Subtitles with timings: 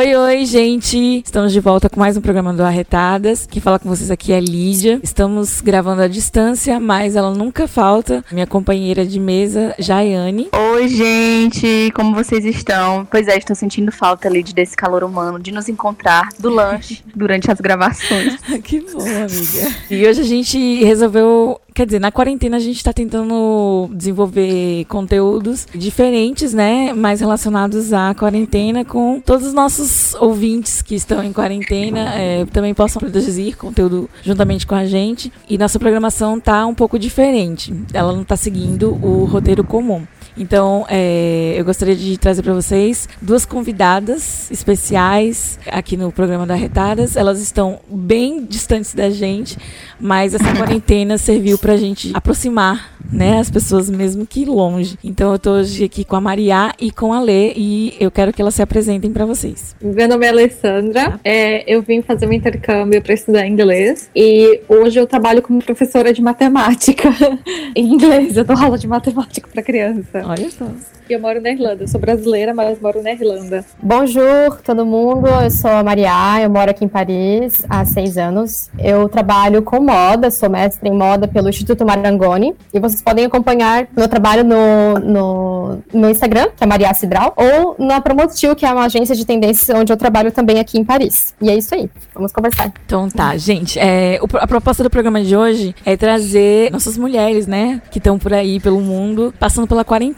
[0.00, 1.22] Oi, oi, gente!
[1.22, 3.46] Estamos de volta com mais um programa do Arretadas.
[3.46, 4.98] Quem fala com vocês aqui é Lídia.
[5.02, 8.24] Estamos gravando à distância, mas ela nunca falta.
[8.32, 10.48] Minha companheira de mesa, Jaiane.
[10.72, 11.92] Oi, gente!
[11.94, 13.06] Como vocês estão?
[13.10, 17.50] Pois é, estou sentindo falta, Lídia, desse calor humano, de nos encontrar do lanche durante
[17.50, 18.38] as gravações.
[18.64, 19.76] que bom, amiga.
[19.90, 25.66] E hoje a gente resolveu Quer dizer, na quarentena a gente está tentando desenvolver conteúdos
[25.74, 26.92] diferentes, né?
[26.92, 32.74] Mais relacionados à quarentena, com todos os nossos ouvintes que estão em quarentena é, também
[32.74, 35.32] possam produzir conteúdo juntamente com a gente.
[35.48, 37.74] E nossa programação tá um pouco diferente.
[37.92, 40.06] Ela não está seguindo o roteiro comum.
[40.36, 46.54] Então, é, eu gostaria de trazer para vocês duas convidadas especiais aqui no programa da
[46.54, 47.16] Retadas.
[47.16, 49.56] Elas estão bem distantes da gente,
[49.98, 54.98] mas essa quarentena serviu para a gente aproximar né, as pessoas mesmo que longe.
[55.02, 58.32] Então, eu estou hoje aqui com a Maria e com a Lê e eu quero
[58.32, 59.74] que elas se apresentem para vocês.
[59.80, 64.98] Meu nome é Alessandra, é, eu vim fazer um intercâmbio para estudar inglês e hoje
[64.98, 67.08] eu trabalho como professora de matemática
[67.74, 68.36] em inglês.
[68.36, 70.19] Eu dou aula de matemática para criança.
[70.24, 70.66] Olha só.
[71.08, 71.82] E eu moro na Irlanda.
[71.82, 73.64] Eu sou brasileira, mas moro na Irlanda.
[73.82, 75.26] Bonjour, todo mundo.
[75.26, 78.70] Eu sou a Maria, eu moro aqui em Paris há seis anos.
[78.78, 82.54] Eu trabalho com moda, sou mestre em moda pelo Instituto Marangoni.
[82.72, 87.74] E vocês podem acompanhar meu trabalho no, no, no Instagram, que é Maria Cidral, ou
[87.76, 91.34] na Promotil, que é uma agência de tendências onde eu trabalho também aqui em Paris.
[91.40, 91.90] E é isso aí.
[92.14, 92.72] Vamos conversar.
[92.86, 93.80] Então tá, gente.
[93.80, 98.32] É, a proposta do programa de hoje é trazer nossas mulheres, né, que estão por
[98.32, 100.09] aí pelo mundo, passando pela quarentena.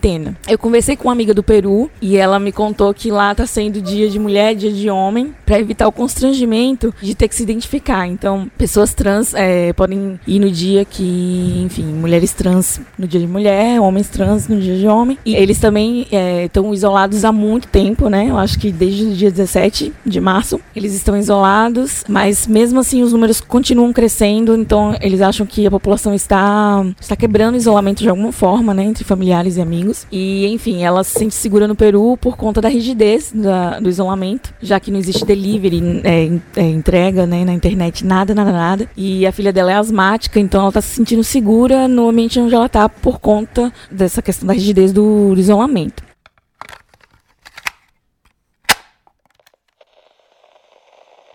[0.49, 3.81] Eu conversei com uma amiga do Peru e ela me contou que lá tá sendo
[3.81, 8.07] dia de mulher, dia de homem, para evitar o constrangimento de ter que se identificar.
[8.07, 13.27] Então, pessoas trans é, podem ir no dia que, enfim, mulheres trans no dia de
[13.27, 15.19] mulher, homens trans no dia de homem.
[15.25, 16.07] E eles também
[16.45, 18.27] estão é, isolados há muito tempo, né?
[18.29, 23.03] Eu acho que desde o dia 17 de março eles estão isolados, mas mesmo assim
[23.03, 28.03] os números continuam crescendo, então eles acham que a população está, está quebrando o isolamento
[28.03, 28.85] de alguma forma, né?
[28.85, 29.82] Entre familiares e amigos.
[30.11, 34.55] E, enfim, ela se sente segura no Peru por conta da rigidez da, do isolamento,
[34.61, 38.89] já que não existe delivery, é, é, entrega né, na internet, nada, nada, nada.
[38.97, 42.55] E a filha dela é asmática, então ela está se sentindo segura no ambiente onde
[42.55, 46.03] ela está por conta dessa questão da rigidez do, do isolamento.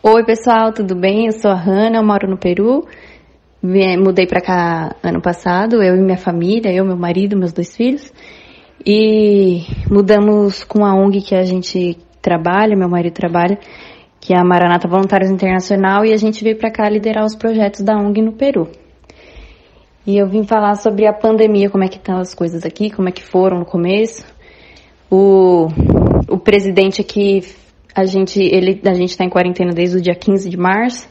[0.09, 1.25] Oi, pessoal, tudo bem?
[1.25, 2.87] Eu sou a Hanna, eu moro no Peru.
[3.61, 8.13] Mudei para cá ano passado, eu e minha família, eu, meu marido, meus dois filhos.
[8.85, 13.57] E mudamos com a ONG que a gente trabalha, meu marido trabalha,
[14.19, 17.81] que é a Maranata Voluntários Internacional, e a gente veio para cá liderar os projetos
[17.81, 18.67] da ONG no Peru.
[20.05, 23.09] E eu vim falar sobre a pandemia, como é que estão as coisas aqui, como
[23.09, 24.25] é que foram no começo.
[25.11, 25.67] O,
[26.29, 27.43] o presidente aqui,
[27.93, 31.09] a gente ele a gente está em quarentena desde o dia 15 de março.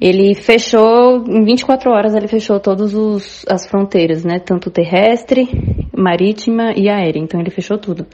[0.00, 4.38] Ele fechou, em 24 horas ele fechou todas as fronteiras, né?
[4.38, 5.48] Tanto terrestre,
[5.94, 7.20] marítima e aérea.
[7.20, 8.06] Então ele fechou tudo.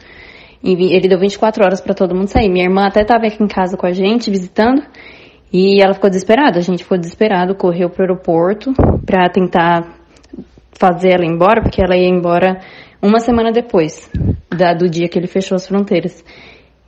[0.64, 2.48] Ele deu 24 horas para todo mundo sair.
[2.48, 4.82] Minha irmã até estava aqui em casa com a gente, visitando.
[5.52, 8.72] E ela ficou desesperada, a gente ficou desesperado, correu pro aeroporto
[9.06, 9.96] para tentar
[10.72, 12.60] fazer ela ir embora, porque ela ia embora
[13.00, 14.10] uma semana depois
[14.50, 16.24] da, do dia que ele fechou as fronteiras.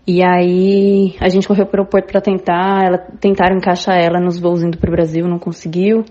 [0.08, 4.62] E aí a gente correu pro aeroporto para tentar, ela tentaram encaixar ela nos voos
[4.62, 6.02] indo pro Brasil, não conseguiu.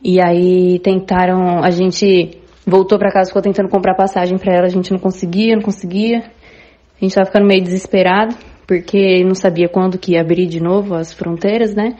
[0.00, 4.70] E aí tentaram, a gente voltou para casa, ficou tentando comprar passagem para ela, a
[4.70, 6.18] gente não conseguia, não conseguia.
[6.18, 8.32] A gente tava ficando meio desesperado
[8.64, 11.96] porque não sabia quando que ia abrir de novo as fronteiras, né?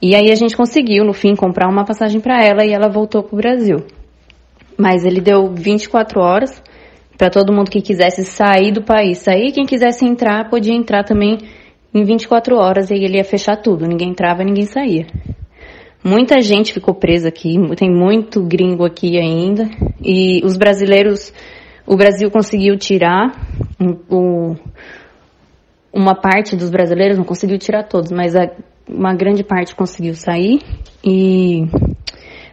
[0.00, 3.22] E aí a gente conseguiu, no fim, comprar uma passagem para ela e ela voltou
[3.22, 3.84] pro Brasil.
[4.78, 6.62] Mas ele deu 24 horas
[7.18, 9.18] para todo mundo que quisesse sair do país.
[9.18, 11.38] Sair, quem quisesse entrar podia entrar também
[11.92, 15.06] em 24 horas e ele ia fechar tudo, ninguém entrava, ninguém saía.
[16.02, 19.68] Muita gente ficou presa aqui, tem muito gringo aqui ainda.
[20.00, 21.32] E os brasileiros,
[21.84, 23.32] o Brasil conseguiu tirar
[24.08, 24.54] o
[25.92, 28.48] uma parte dos brasileiros não conseguiu tirar todos, mas a,
[28.88, 30.60] uma grande parte conseguiu sair.
[31.04, 31.64] E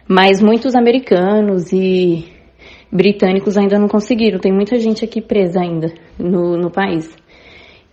[0.08, 2.35] mas muitos americanos e
[2.96, 4.38] britânicos ainda não conseguiram.
[4.38, 7.14] Tem muita gente aqui presa ainda no, no país.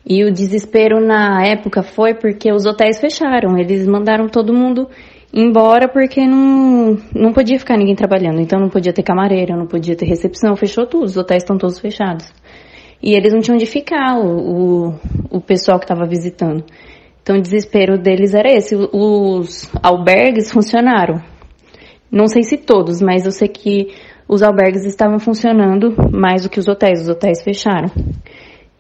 [0.06, 3.58] E o desespero na época foi porque os hotéis fecharam.
[3.58, 4.90] Eles mandaram todo mundo
[5.34, 8.40] embora porque não, não podia ficar ninguém trabalhando.
[8.40, 11.06] Então não podia ter camareira, não podia ter recepção, fechou tudo.
[11.06, 12.32] Os hotéis estão todos fechados.
[13.02, 14.94] E eles não tinham onde ficar, o, o,
[15.30, 16.64] o pessoal que estava visitando.
[17.22, 18.76] Então o desespero deles era esse.
[18.76, 21.22] Os albergues funcionaram.
[22.12, 23.88] Não sei se todos, mas eu sei que
[24.28, 27.02] os albergues estavam funcionando mais do que os hotéis.
[27.02, 27.92] Os hotéis fecharam.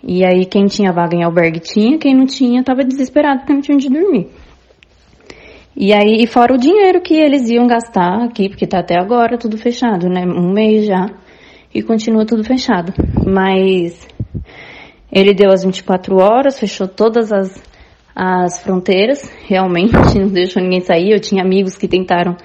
[0.03, 3.61] E aí quem tinha vaga em albergue tinha, quem não tinha estava desesperado porque não
[3.61, 4.27] tinha onde dormir.
[5.75, 9.57] E aí, fora o dinheiro que eles iam gastar aqui, porque tá até agora tudo
[9.57, 10.23] fechado, né?
[10.23, 11.07] Um mês já.
[11.73, 12.93] E continua tudo fechado.
[13.25, 14.07] Mas
[15.11, 17.63] ele deu as 24 horas, fechou todas as,
[18.15, 21.11] as fronteiras, realmente, não deixou ninguém sair.
[21.11, 22.37] Eu tinha amigos que tentaram.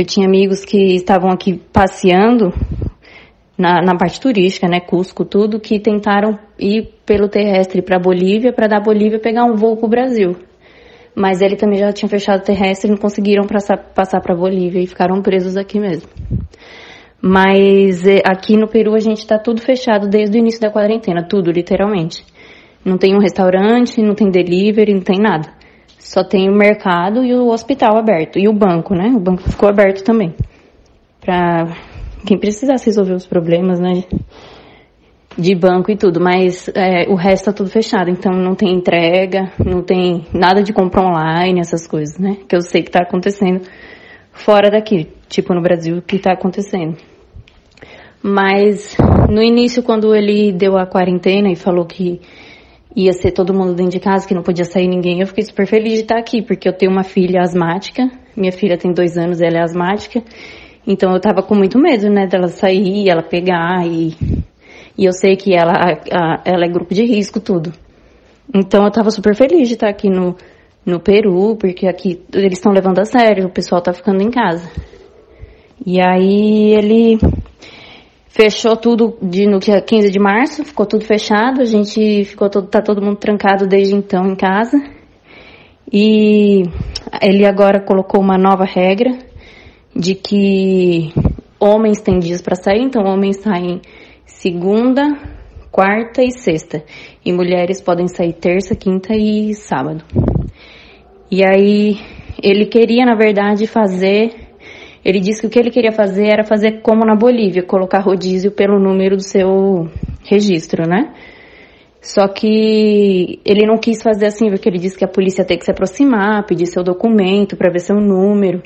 [0.00, 2.54] Eu tinha amigos que estavam aqui passeando
[3.58, 8.66] na, na parte turística, né, Cusco, tudo, que tentaram ir pelo terrestre para Bolívia, para
[8.66, 10.36] da Bolívia pegar um voo para o Brasil.
[11.14, 14.86] Mas ele também já tinha fechado o terrestre não conseguiram passar, passar para Bolívia e
[14.86, 16.08] ficaram presos aqui mesmo.
[17.20, 21.22] Mas é, aqui no Peru a gente está tudo fechado desde o início da quarentena,
[21.28, 22.24] tudo, literalmente.
[22.82, 25.59] Não tem um restaurante, não tem delivery, não tem nada.
[26.00, 28.38] Só tem o mercado e o hospital aberto.
[28.38, 29.12] E o banco, né?
[29.14, 30.34] O banco ficou aberto também.
[31.20, 31.66] Pra
[32.26, 34.04] quem precisasse resolver os problemas, né?
[35.38, 39.52] De banco e tudo, mas é, o resto tá tudo fechado, então não tem entrega,
[39.64, 42.38] não tem nada de compra online, essas coisas, né?
[42.48, 43.60] Que eu sei que tá acontecendo
[44.32, 46.96] fora daqui, tipo no Brasil, que tá acontecendo.
[48.22, 48.96] Mas
[49.30, 52.20] no início, quando ele deu a quarentena e falou que
[52.94, 55.66] ia ser todo mundo dentro de casa, que não podia sair ninguém, eu fiquei super
[55.66, 59.40] feliz de estar aqui, porque eu tenho uma filha asmática, minha filha tem dois anos,
[59.40, 60.22] ela é asmática,
[60.86, 64.16] então eu tava com muito medo, né, dela sair, ela pegar e,
[64.98, 67.72] e eu sei que ela, a, ela é grupo de risco, tudo.
[68.52, 70.36] Então eu tava super feliz de estar aqui no,
[70.84, 74.68] no Peru, porque aqui eles estão levando a sério, o pessoal tá ficando em casa.
[75.86, 77.18] E aí ele
[78.30, 82.68] fechou tudo de, no dia 15 de março, ficou tudo fechado, a gente ficou todo,
[82.68, 84.78] tá todo mundo trancado desde então em casa.
[85.92, 86.62] E
[87.20, 89.10] ele agora colocou uma nova regra
[89.94, 91.12] de que
[91.58, 93.82] homens têm dias para sair, então homens saem
[94.24, 95.02] segunda,
[95.70, 96.84] quarta e sexta,
[97.24, 100.04] e mulheres podem sair terça, quinta e sábado.
[101.28, 101.98] E aí
[102.42, 104.39] ele queria, na verdade, fazer.
[105.04, 108.50] Ele disse que o que ele queria fazer era fazer como na Bolívia, colocar rodízio
[108.50, 109.88] pelo número do seu
[110.24, 111.12] registro, né?
[112.02, 115.64] Só que ele não quis fazer assim, porque ele disse que a polícia tem que
[115.64, 118.62] se aproximar, pedir seu documento para ver seu número.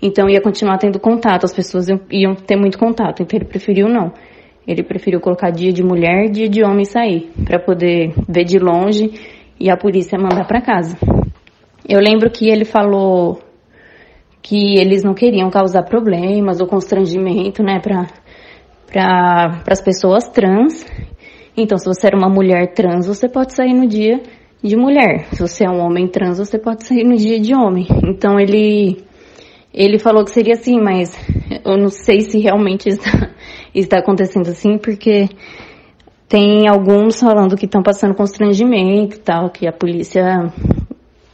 [0.00, 3.22] Então ia continuar tendo contato, as pessoas iam ter muito contato.
[3.22, 4.12] Então ele preferiu não.
[4.66, 9.10] Ele preferiu colocar dia de mulher, dia de homem sair, para poder ver de longe
[9.58, 10.96] e a polícia mandar para casa.
[11.88, 13.40] Eu lembro que ele falou
[14.42, 18.06] que eles não queriam causar problemas ou constrangimento, né, para
[18.90, 20.84] para as pessoas trans.
[21.56, 24.22] Então, se você era uma mulher trans, você pode sair no dia
[24.62, 25.26] de mulher.
[25.32, 27.86] Se você é um homem trans, você pode sair no dia de homem.
[28.02, 29.04] Então, ele
[29.72, 31.16] ele falou que seria assim, mas
[31.64, 33.30] eu não sei se realmente está,
[33.74, 35.28] está acontecendo assim, porque
[36.28, 40.52] tem alguns falando que estão passando constrangimento e tal, que a polícia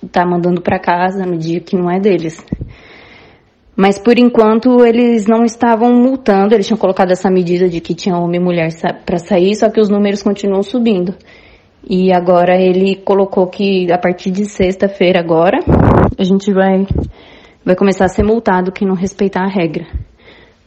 [0.02, 2.44] está mandando para casa no dia que não é deles.
[3.76, 8.16] Mas por enquanto eles não estavam multando, eles tinham colocado essa medida de que tinha
[8.16, 8.68] homem e mulher
[9.04, 11.14] para sair, só que os números continuam subindo.
[11.88, 15.58] E agora ele colocou que a partir de sexta-feira agora
[16.16, 16.86] a gente vai
[17.64, 19.86] vai começar a ser multado quem não respeitar a regra.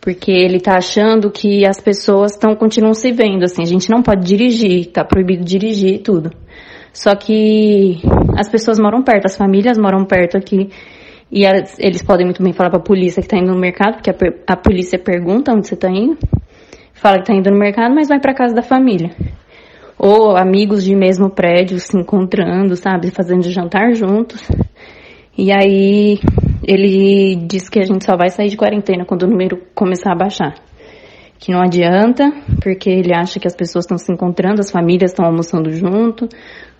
[0.02, 4.02] Porque ele tá achando que as pessoas estão continuam se vendo, assim, a gente não
[4.02, 6.32] pode dirigir, tá proibido dirigir e tudo.
[6.94, 8.00] Só que
[8.38, 10.70] as pessoas moram perto, as famílias moram perto aqui.
[11.32, 11.44] E
[11.80, 14.54] eles podem muito bem falar para a polícia que está indo no mercado, porque a,
[14.54, 16.18] a polícia pergunta onde você está indo.
[16.94, 19.12] Fala que está indo no mercado, mas vai para casa da família.
[20.00, 24.48] Ou amigos de mesmo prédio se encontrando, sabe, fazendo jantar juntos.
[25.38, 26.20] E aí
[26.64, 30.16] ele disse que a gente só vai sair de quarentena quando o número começar a
[30.16, 30.56] baixar.
[31.40, 32.32] Que não adianta,
[32.64, 36.28] porque ele acha que as pessoas estão se encontrando, as famílias estão almoçando junto,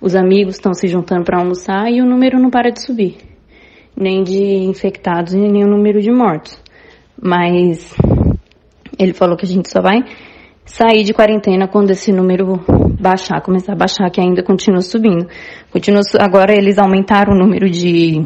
[0.02, 3.27] os amigos estão se juntando para almoçar e o número não para de subir.
[4.00, 6.62] Nem de infectados e nem o número de mortos.
[7.20, 7.96] Mas
[9.00, 10.04] ele falou que a gente só vai
[10.66, 12.60] sair de quarentena quando esse número
[13.00, 15.28] baixar, começar a baixar, que ainda continua subindo.
[15.72, 18.24] Continua, agora eles aumentaram o número de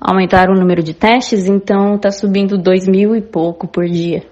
[0.00, 4.24] aumentaram o número de testes, então está subindo dois mil e pouco por dia.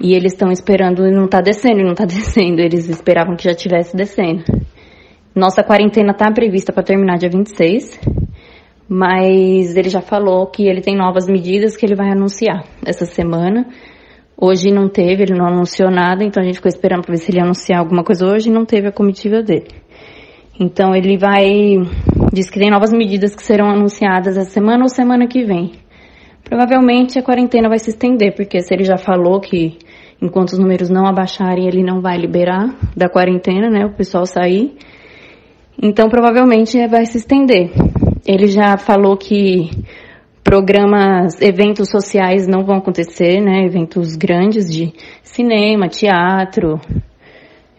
[0.00, 2.60] E eles estão esperando e não tá descendo, e não tá descendo.
[2.60, 4.42] Eles esperavam que já tivesse descendo.
[5.34, 8.00] Nossa quarentena tá prevista para terminar dia 26,
[8.92, 13.64] mas ele já falou que ele tem novas medidas que ele vai anunciar essa semana.
[14.36, 17.30] Hoje não teve, ele não anunciou nada, então a gente ficou esperando para ver se
[17.30, 19.68] ele ia anunciar alguma coisa hoje e não teve a comitiva dele.
[20.58, 21.76] Então ele vai.
[22.32, 25.70] Diz que tem novas medidas que serão anunciadas essa semana ou semana que vem.
[26.42, 29.78] Provavelmente a quarentena vai se estender, porque se ele já falou que
[30.20, 33.86] enquanto os números não abaixarem, ele não vai liberar da quarentena, né?
[33.86, 34.76] O pessoal sair.
[35.80, 37.70] Então provavelmente vai se estender.
[38.26, 39.70] Ele já falou que
[40.42, 43.64] programas, eventos sociais não vão acontecer, né?
[43.64, 46.80] Eventos grandes de cinema, teatro,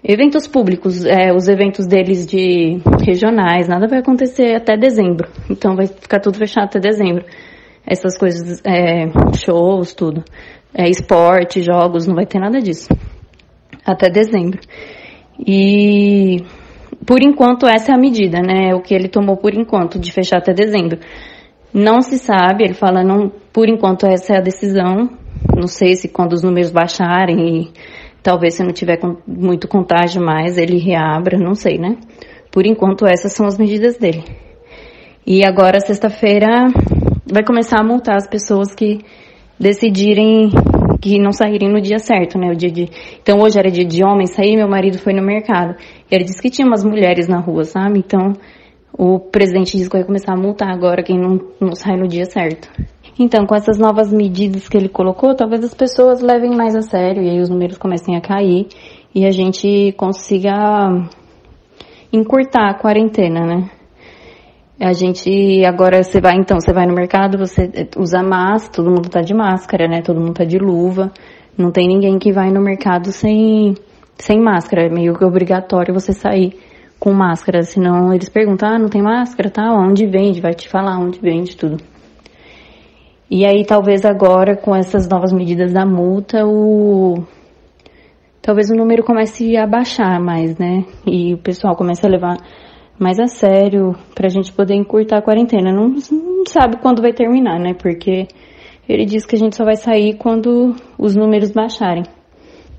[0.04, 5.30] eventos públicos, é, os eventos deles de regionais, nada vai acontecer até dezembro.
[5.50, 7.26] Então vai ficar tudo fechado até dezembro.
[7.86, 10.24] Essas coisas, é, shows, tudo.
[10.74, 12.88] É, esporte, jogos, não vai ter nada disso.
[13.86, 14.60] Até dezembro.
[15.46, 16.44] E
[17.06, 18.76] por enquanto essa é a medida, né?
[18.76, 21.00] O que ele tomou por enquanto, de fechar até dezembro.
[21.74, 25.10] Não se sabe, ele fala, não, por enquanto essa é a decisão.
[25.56, 27.72] Não sei se quando os números baixarem e
[28.22, 31.98] talvez se não tiver muito contágio mais, ele reabra, não sei, né?
[32.52, 34.24] Por enquanto essas são as medidas dele.
[35.26, 36.68] E agora, sexta-feira,
[37.32, 39.00] vai começar a multar as pessoas que
[39.60, 40.50] decidirem
[41.02, 42.52] que não saírem no dia certo, né?
[42.52, 42.88] O dia de.
[43.22, 45.76] Então hoje era dia de homem sair, meu marido foi no mercado.
[46.10, 48.00] E ele disse que tinha umas mulheres na rua, sabe?
[48.00, 48.34] Então
[48.98, 52.26] o presidente disse que vai começar a multar agora quem não, não sai no dia
[52.26, 52.70] certo.
[53.18, 57.22] Então, com essas novas medidas que ele colocou, talvez as pessoas levem mais a sério
[57.22, 58.68] e aí os números comecem a cair
[59.14, 60.54] e a gente consiga
[62.12, 63.70] encurtar a quarentena, né?
[64.84, 69.10] A gente agora você vai então, você vai no mercado, você usa máscara, todo mundo
[69.10, 70.02] tá de máscara, né?
[70.02, 71.12] Todo mundo tá de luva.
[71.56, 73.76] Não tem ninguém que vai no mercado sem
[74.18, 76.58] sem máscara, é meio que obrigatório você sair
[77.00, 79.72] com máscara, senão eles perguntam: "Ah, não tem máscara, tá?
[79.72, 81.78] Onde vende?" Vai te falar onde vende tudo.
[83.30, 87.24] E aí talvez agora com essas novas medidas da multa, o
[88.42, 90.86] talvez o número comece a baixar mais, né?
[91.06, 92.38] E o pessoal comece a levar
[93.02, 95.74] mais a sério para a gente poder encurtar a quarentena.
[95.74, 97.74] Não, não, sabe quando vai terminar, né?
[97.74, 98.28] Porque
[98.88, 102.04] ele diz que a gente só vai sair quando os números baixarem.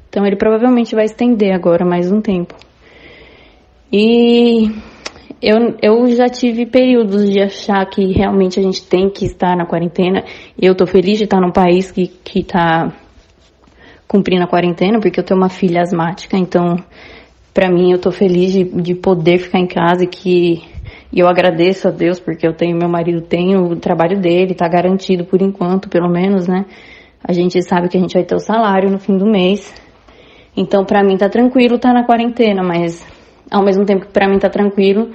[0.08, 2.54] Então ele provavelmente vai estender agora mais um tempo.
[3.92, 4.70] E
[5.42, 9.66] eu, eu já tive períodos de achar que realmente a gente tem que estar na
[9.66, 10.22] quarentena.
[10.56, 12.92] Eu tô feliz de estar num país que, que tá
[14.06, 16.76] cumprindo a quarentena, porque eu tenho uma filha asmática, então
[17.52, 20.62] para mim eu tô feliz de, de poder ficar em casa e que
[21.12, 24.66] e eu agradeço a Deus porque eu tenho meu marido tem o trabalho dele, tá
[24.66, 26.64] garantido por enquanto, pelo menos, né?
[27.22, 29.72] A gente sabe que a gente vai ter o salário no fim do mês.
[30.56, 33.06] Então para mim tá tranquilo tá na quarentena, mas
[33.50, 35.10] ao mesmo tempo que para mim tá tranquilo,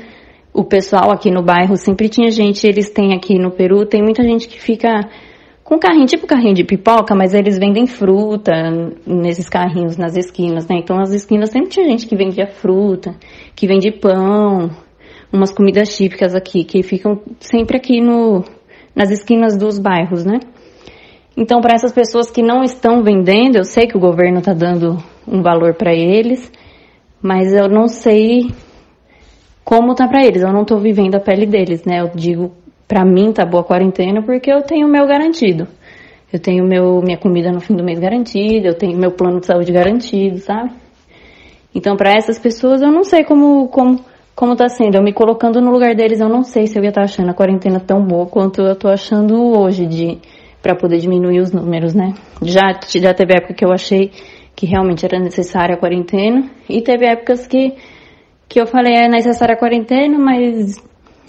[0.53, 4.23] o pessoal aqui no bairro sempre tinha gente, eles têm aqui no Peru, tem muita
[4.23, 5.07] gente que fica
[5.67, 8.53] com carrinho, tipo carrinho de pipoca, mas eles vendem fruta
[9.05, 10.77] nesses carrinhos nas esquinas, né?
[10.77, 13.13] Então as esquinas sempre tinha gente que vendia fruta,
[13.53, 14.71] que vende pão,
[15.29, 18.45] umas comidas típicas aqui, que ficam sempre aqui no,
[18.95, 20.39] nas esquinas dos bairros, né?
[21.35, 24.97] Então, para essas pessoas que não estão vendendo, eu sei que o governo está dando
[25.27, 26.49] um valor para eles,
[27.21, 28.51] mas eu não sei
[29.65, 30.43] como tá para eles.
[30.43, 31.99] Eu não estou vivendo a pele deles, né?
[31.99, 32.53] Eu digo
[32.87, 35.67] para mim tá boa a quarentena porque eu tenho o meu garantido.
[36.31, 39.45] Eu tenho meu, minha comida no fim do mês garantida, eu tenho meu plano de
[39.45, 40.71] saúde garantido, sabe?
[41.73, 44.03] Então, para essas pessoas, eu não sei como, como,
[44.35, 44.95] como tá sendo.
[44.95, 47.29] Eu me colocando no lugar deles, eu não sei se eu ia estar tá achando
[47.29, 50.17] a quarentena tão boa quanto eu tô achando hoje de
[50.61, 52.13] para poder diminuir os números, né?
[52.41, 54.11] Já, já teve época que eu achei
[54.55, 57.75] que realmente era necessária a quarentena e teve épocas que
[58.49, 60.81] que eu falei é necessária a quarentena, mas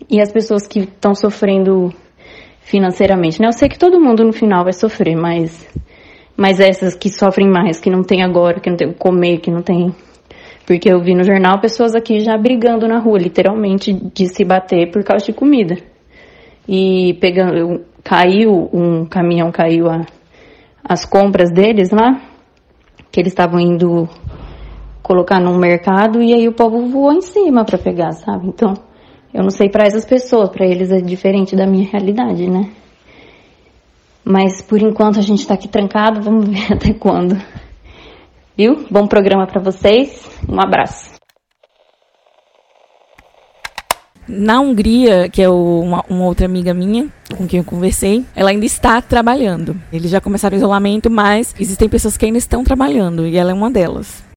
[0.09, 1.93] e as pessoas que estão sofrendo
[2.61, 3.49] financeiramente, né?
[3.49, 5.67] Eu sei que todo mundo no final vai sofrer, mas
[6.37, 9.61] mas essas que sofrem mais, que não tem agora, que não tem comer, que não
[9.61, 9.93] tem
[10.69, 14.91] porque eu vi no jornal pessoas aqui já brigando na rua, literalmente de se bater
[14.91, 15.79] por causa de comida.
[16.69, 20.05] E pegando caiu um caminhão caiu a,
[20.85, 22.21] as compras deles lá,
[23.11, 24.07] que eles estavam indo
[25.03, 28.49] colocar no mercado e aí o povo voou em cima para pegar, sabe?
[28.49, 28.75] Então,
[29.39, 32.73] eu não sei para essas pessoas, para eles é diferente da minha realidade, né?
[34.25, 37.41] Mas por enquanto a gente tá aqui trancado, vamos ver até quando.
[38.57, 38.85] Viu?
[38.91, 40.29] Bom programa para vocês.
[40.49, 41.17] Um abraço.
[44.27, 48.51] Na Hungria, que é o, uma, uma, outra amiga minha com quem eu conversei, ela
[48.51, 49.81] ainda está trabalhando.
[49.93, 53.55] Eles já começaram o isolamento, mas existem pessoas que ainda estão trabalhando e ela é
[53.55, 54.28] uma delas.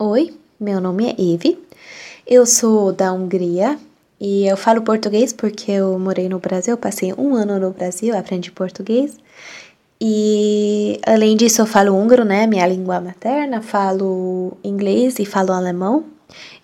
[0.00, 1.58] Oi, meu nome é Eve.
[2.24, 3.76] Eu sou da Hungria
[4.20, 8.52] e eu falo português porque eu morei no Brasil, passei um ano no Brasil, aprendi
[8.52, 9.16] português.
[10.00, 12.46] E além disso, eu falo húngaro, né?
[12.46, 16.04] Minha língua materna, falo inglês e falo alemão.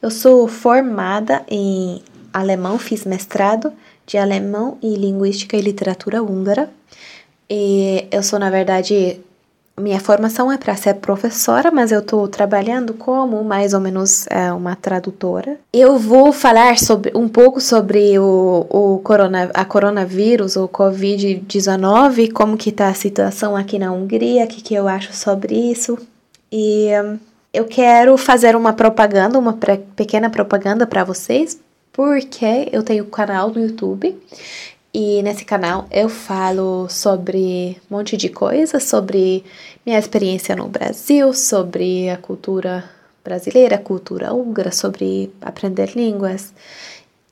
[0.01, 2.01] Eu sou formada em
[2.33, 3.73] alemão, fiz mestrado
[4.07, 6.71] de alemão e linguística e literatura húngara.
[7.51, 9.21] E eu sou, na verdade,
[9.81, 14.53] minha formação é para ser professora, mas eu estou trabalhando como mais ou menos é,
[14.53, 15.59] uma tradutora.
[15.73, 22.57] Eu vou falar sobre um pouco sobre o, o corona, a coronavírus, o Covid-19, como
[22.57, 25.99] que está a situação aqui na Hungria, o que, que eu acho sobre isso.
[26.53, 27.19] E um,
[27.53, 29.59] eu quero fazer uma propaganda, uma
[29.97, 31.59] pequena propaganda para vocês,
[31.93, 34.17] porque eu tenho um canal no YouTube
[34.95, 39.45] e nesse canal eu falo sobre um monte de coisas, sobre
[39.85, 42.89] minha experiência no Brasil, sobre a cultura
[43.25, 46.55] brasileira, a cultura húngara, sobre aprender línguas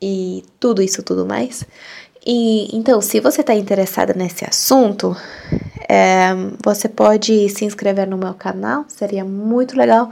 [0.01, 1.65] e tudo isso, tudo mais.
[2.27, 5.17] E então, se você está interessada nesse assunto,
[5.89, 6.31] é,
[6.65, 10.11] você pode se inscrever no meu canal, seria muito legal.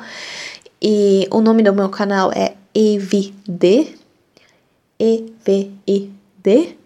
[0.81, 3.95] E o nome do meu canal é EVD,
[5.01, 6.80] E-V-I-D.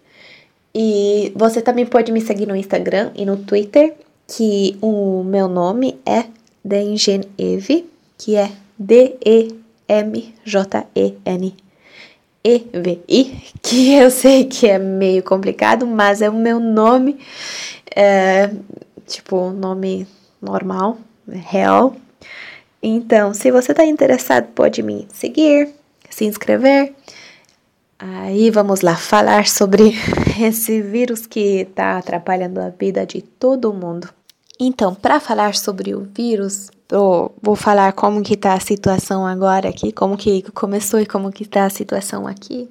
[0.77, 3.95] E você também pode me seguir no Instagram e no Twitter,
[4.27, 6.25] que o meu nome é
[6.61, 9.55] Dengeneve, que é D-E-M-J-E-N.
[12.43, 17.17] E-V-I, que eu sei que é meio complicado, mas é o meu nome,
[17.95, 18.51] é,
[19.07, 20.05] tipo, nome
[20.41, 21.95] normal, real.
[22.83, 25.69] Então, se você está interessado, pode me seguir,
[26.09, 26.93] se inscrever.
[27.97, 29.93] Aí vamos lá falar sobre
[30.39, 34.09] esse vírus que está atrapalhando a vida de todo mundo.
[34.59, 39.69] Então, para falar sobre o vírus, eu vou falar como que está a situação agora
[39.69, 42.69] aqui, como que começou e como que está a situação aqui.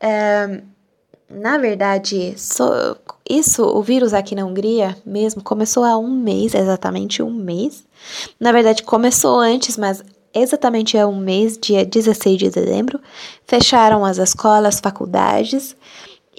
[0.00, 0.62] É,
[1.30, 2.96] na verdade, so,
[3.28, 7.84] isso, o vírus aqui na Hungria mesmo, começou há um mês, exatamente um mês.
[8.40, 10.02] Na verdade, começou antes, mas
[10.34, 13.00] exatamente há um mês, dia 16 de dezembro,
[13.46, 15.76] fecharam as escolas, faculdades,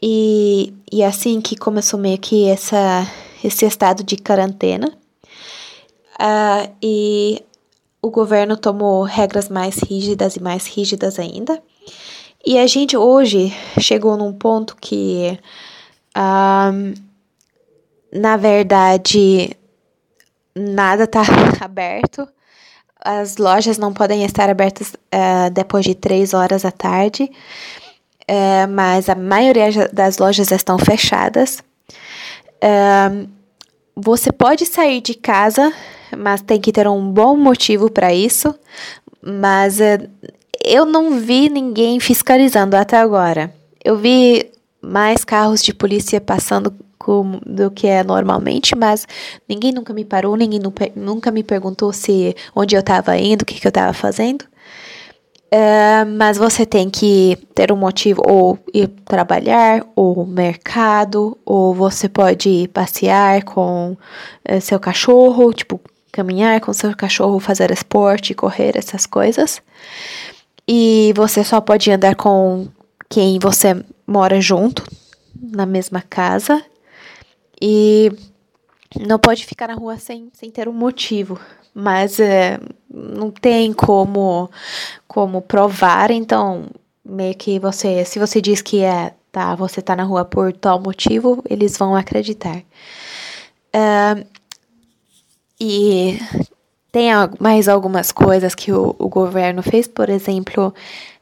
[0.02, 3.06] e, e assim que começou meio que essa,
[3.44, 4.88] esse estado de quarentena.
[6.16, 7.44] Uh, e
[8.02, 11.62] o governo tomou regras mais rígidas e mais rígidas ainda.
[12.46, 15.38] E a gente hoje chegou num ponto que,
[16.16, 16.94] uh,
[18.14, 19.52] na verdade,
[20.56, 21.24] nada está
[21.60, 22.28] aberto
[23.04, 29.10] as lojas não podem estar abertas uh, depois de três horas da tarde, uh, mas
[29.10, 31.64] a maioria das lojas estão fechadas.
[32.62, 33.30] Uh,
[33.96, 35.74] você pode sair de casa,
[36.18, 38.54] mas tem que ter um bom motivo para isso.
[39.22, 39.80] Mas
[40.64, 43.54] eu não vi ninguém fiscalizando até agora.
[43.84, 44.50] Eu vi
[44.82, 49.08] mais carros de polícia passando com, do que é normalmente, mas
[49.48, 50.60] ninguém nunca me parou, ninguém
[50.96, 54.44] nunca me perguntou se onde eu estava indo, o que, que eu estava fazendo.
[55.52, 62.08] Uh, mas você tem que ter um motivo, ou ir trabalhar, ou mercado, ou você
[62.08, 63.98] pode passear com
[64.48, 65.82] uh, seu cachorro, tipo,
[66.12, 69.60] caminhar com seu cachorro, fazer esporte, correr, essas coisas.
[70.68, 72.68] E você só pode andar com
[73.10, 74.84] quem você mora junto,
[75.42, 76.64] na mesma casa.
[77.62, 78.12] E
[79.00, 81.40] não pode ficar na rua sem, sem ter um motivo.
[81.74, 84.50] Mas é, não tem como,
[85.08, 86.66] como provar, então
[87.06, 90.80] meio que você, se você diz que é, tá, você tá na rua por tal
[90.80, 92.58] motivo, eles vão acreditar.
[93.76, 94.26] Uh,
[95.60, 96.20] e
[96.92, 100.74] tem mais algumas coisas que o, o governo fez, por exemplo,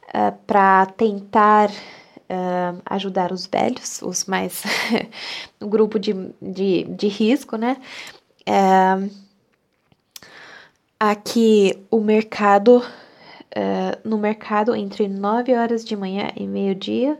[0.08, 1.70] uh, para tentar
[2.28, 4.62] uh, ajudar os velhos, os mais.
[5.60, 7.76] no grupo de, de, de risco, né?
[8.48, 9.10] Uh,
[10.98, 12.82] aqui o mercado.
[13.48, 17.18] Uh, no mercado entre 9 horas de manhã e meio-dia.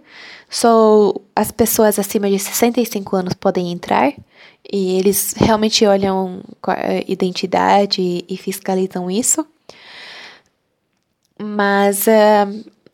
[0.48, 4.12] Só as pessoas acima de 65 anos podem entrar
[4.70, 6.42] e eles realmente olham
[7.08, 9.44] identidade e, fiscalizam isso.
[11.40, 12.06] Mas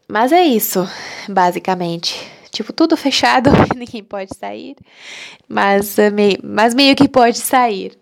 [0.09, 0.89] mas é isso,
[1.29, 2.21] basicamente.
[2.51, 4.77] Tipo, tudo fechado, ninguém pode sair,
[5.49, 7.99] mas, eh, meio, mas meio que pode sair.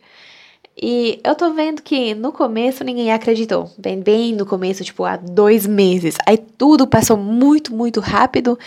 [0.80, 3.70] E eu tô vendo que no começo ninguém acreditou.
[3.78, 6.16] Bem, bem no começo, tipo, há dois meses.
[6.26, 8.58] Aí tudo passou muito, muito rápido.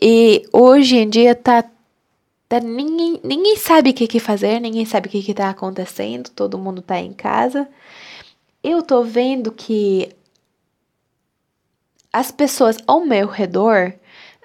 [0.00, 1.64] E hoje em dia tá.
[2.48, 6.30] tá ninguém, ninguém sabe o que, que fazer, ninguém sabe o que, que tá acontecendo,
[6.30, 7.68] todo mundo tá em casa.
[8.64, 10.08] Eu tô vendo que
[12.12, 13.92] as pessoas ao meu redor,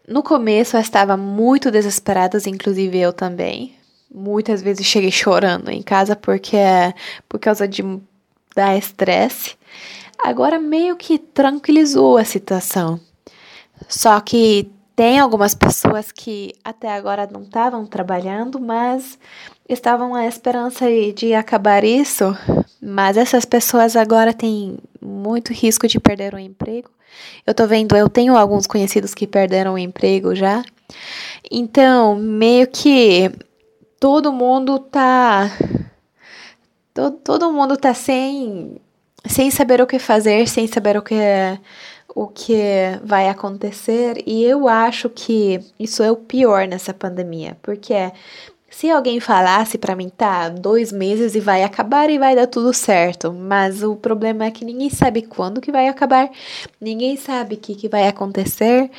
[0.07, 3.75] no começo, estavam muito desesperadas, inclusive eu também
[4.09, 6.57] muitas vezes cheguei chorando em casa porque
[7.27, 7.83] por causa de
[8.55, 9.55] da estresse.
[10.17, 12.99] Agora meio que tranquilizou a situação.
[13.87, 19.19] Só que tem algumas pessoas que até agora não estavam trabalhando, mas
[19.69, 22.35] estavam à esperança de acabar isso.
[22.81, 24.79] Mas essas pessoas agora têm
[25.17, 26.89] muito risco de perder o emprego.
[27.45, 30.63] Eu tô vendo, eu tenho alguns conhecidos que perderam o emprego já.
[31.49, 33.31] Então, meio que
[33.99, 35.51] todo mundo tá
[36.93, 38.79] todo, todo mundo tá sem
[39.25, 41.15] sem saber o que fazer, sem saber o que
[42.15, 47.93] o que vai acontecer, e eu acho que isso é o pior nessa pandemia, porque
[48.77, 52.71] se alguém falasse para mim, tá, dois meses e vai acabar e vai dar tudo
[52.71, 56.29] certo, mas o problema é que ninguém sabe quando que vai acabar,
[56.79, 58.91] ninguém sabe o que, que vai acontecer,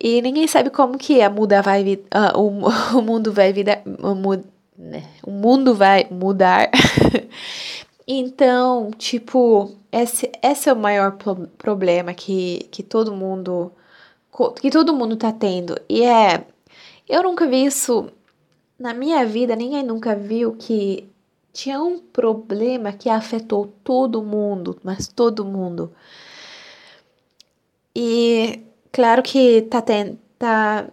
[0.00, 2.68] e ninguém sabe como que a muda vai uh, o,
[3.00, 4.14] o mundo vai virar, o,
[4.78, 6.70] né, o mundo vai mudar.
[8.06, 13.72] então, tipo, esse, esse é o maior pro problema que, que todo mundo
[14.60, 15.76] que todo mundo tá tendo.
[15.88, 16.44] E é
[17.08, 18.10] eu nunca vi isso
[18.78, 21.08] na minha vida, ninguém nunca viu que
[21.52, 25.90] tinha um problema que afetou todo mundo, mas todo mundo.
[27.94, 28.60] E
[28.92, 30.88] claro que tá, tendo, tá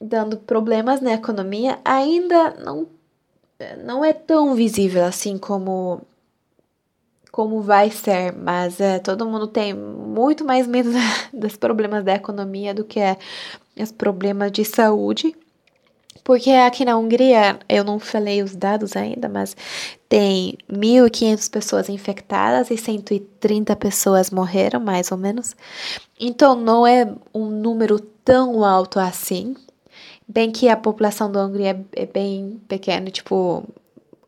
[0.00, 2.88] dando problemas na economia, ainda não,
[3.84, 6.02] não é tão visível assim como
[7.30, 10.90] como vai ser, mas é, todo mundo tem muito mais medo
[11.32, 13.16] dos problemas da economia do que é
[13.76, 15.34] os problemas de saúde.
[16.22, 19.56] Porque aqui na Hungria, eu não falei os dados ainda, mas
[20.08, 25.56] tem 1.500 pessoas infectadas e 130 pessoas morreram, mais ou menos.
[26.18, 29.56] Então, não é um número tão alto assim.
[30.28, 33.64] Bem que a população da Hungria é, é bem pequena, tipo,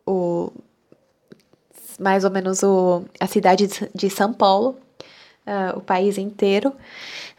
[0.05, 0.51] o,
[1.99, 4.77] mais ou menos o, a cidade de São Paulo,
[5.45, 6.73] uh, o país inteiro.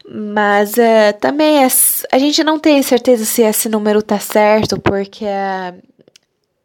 [0.07, 1.67] Mas uh, também é,
[2.11, 5.81] a gente não tem certeza se esse número tá certo, porque uh,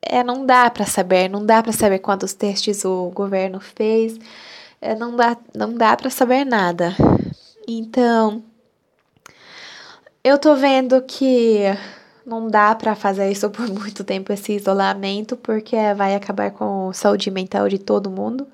[0.02, 4.18] é, não dá para saber, não dá para saber quantos testes o governo fez,
[4.80, 6.94] é, não dá, não dá para saber nada.
[7.66, 8.42] Então,
[10.22, 11.60] eu tô vendo que
[12.26, 16.92] não dá para fazer isso por muito tempo, esse isolamento, porque vai acabar com a
[16.92, 18.46] saúde mental de todo mundo.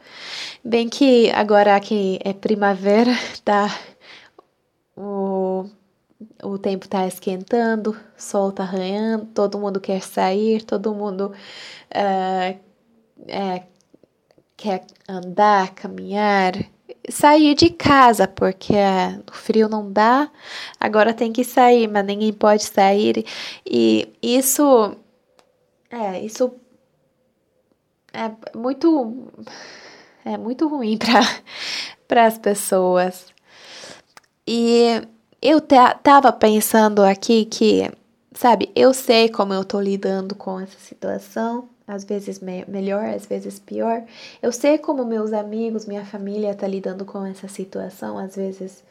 [0.65, 3.13] Bem que agora que é primavera,
[3.45, 3.69] tá
[4.97, 5.67] o,
[6.43, 11.33] o tempo tá esquentando, o sol tá arranhando, todo mundo quer sair, todo mundo
[11.91, 12.57] é,
[14.57, 16.55] quer andar, caminhar,
[17.09, 18.75] sair de casa, porque
[19.31, 20.31] o frio não dá,
[20.81, 23.25] agora tem que sair, mas ninguém pode sair.
[23.65, 24.97] E isso
[25.91, 26.53] é, isso
[28.13, 29.29] é muito
[30.25, 30.99] é muito ruim
[32.09, 33.36] para as pessoas.
[34.47, 35.03] E
[35.43, 37.91] eu tava pensando aqui que,
[38.33, 43.27] sabe, eu sei como eu tô lidando com essa situação, às vezes me melhor, às
[43.27, 44.03] vezes pior.
[44.43, 48.83] Eu sei como meus amigos, minha família tá lidando com essa situação, às vezes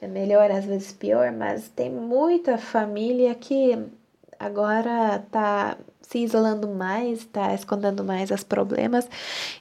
[0.00, 3.78] é melhor, às vezes pior, mas tem muita família que
[4.38, 9.08] agora tá se isolando mais, tá escondendo mais os problemas.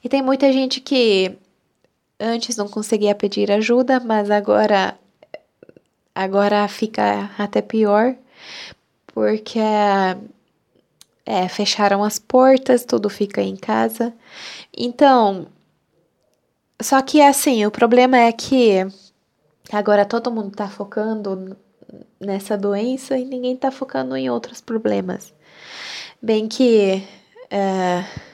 [0.04, 1.38] E tem muita gente que
[2.20, 4.98] antes não conseguia pedir ajuda, mas agora
[6.14, 8.16] Agora fica até pior,
[9.08, 9.60] porque
[11.26, 14.14] é, fecharam as portas, tudo fica em casa.
[14.76, 15.48] Então,
[16.82, 18.86] só que assim, o problema é que
[19.72, 21.56] agora todo mundo tá focando
[22.20, 25.34] nessa doença e ninguém tá focando em outros problemas.
[26.22, 27.04] Bem que.
[27.52, 28.31] Uh,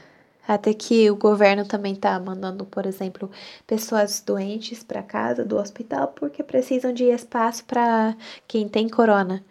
[0.48, 3.30] até que o governo também está mandando, por exemplo,
[3.66, 8.16] pessoas doentes para casa do hospital porque precisam de espaço para
[8.48, 9.44] quem tem corona.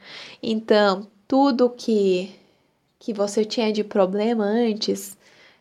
[0.42, 2.34] Então, tudo que
[2.98, 5.16] que você tinha de problema antes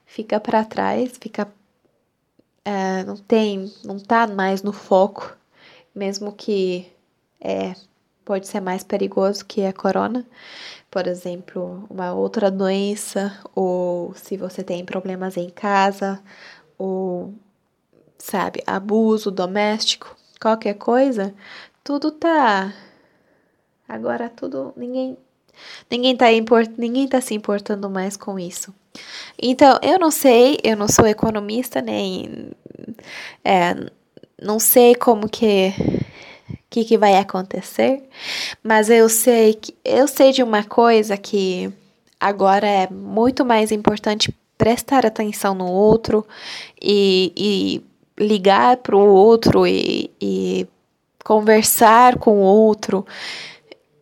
[0.06, 1.48] fica para trás, fica
[2.63, 5.38] é, não tem, não tá mais no foco,
[5.93, 6.91] mesmo que
[7.39, 7.76] é
[8.26, 10.26] pode ser mais perigoso que a corona,
[10.95, 16.23] por exemplo, uma outra doença, ou se você tem problemas em casa,
[16.77, 17.34] ou,
[18.17, 21.36] sabe, abuso doméstico, qualquer coisa,
[21.84, 22.73] tudo tá.
[23.89, 24.71] Agora tudo.
[24.77, 25.17] Ninguém.
[25.91, 28.73] Ninguém tá, import, ninguém tá se importando mais com isso.
[29.38, 32.51] Então, eu não sei, eu não sou economista, nem.
[33.43, 33.75] É,
[34.41, 35.73] não sei como que
[36.69, 38.03] que, que vai acontecer,
[38.63, 41.71] mas eu sei que eu sei de uma coisa que
[42.19, 46.25] agora é muito mais importante prestar atenção no outro
[46.81, 47.83] e, e
[48.23, 50.67] ligar para o outro e, e
[51.23, 53.05] conversar com o outro,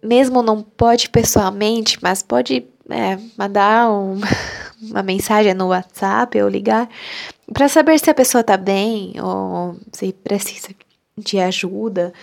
[0.02, 4.20] mesmo não pode pessoalmente, mas pode é, mandar um,
[4.84, 6.90] uma mensagem no WhatsApp ou ligar
[7.52, 10.70] para saber se a pessoa está bem ou se precisa
[11.18, 12.14] de ajuda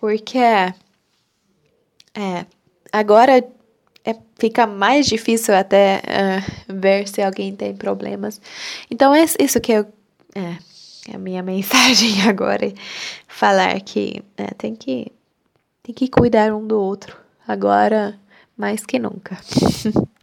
[0.00, 0.74] porque é,
[2.90, 3.46] agora
[4.04, 8.40] é, fica mais difícil até uh, ver se alguém tem problemas.
[8.90, 9.86] Então é isso que eu,
[10.34, 10.56] é,
[11.12, 12.72] é a minha mensagem agora,
[13.28, 15.12] falar que é, tem que
[15.82, 18.18] tem que cuidar um do outro agora
[18.56, 19.38] mais que nunca.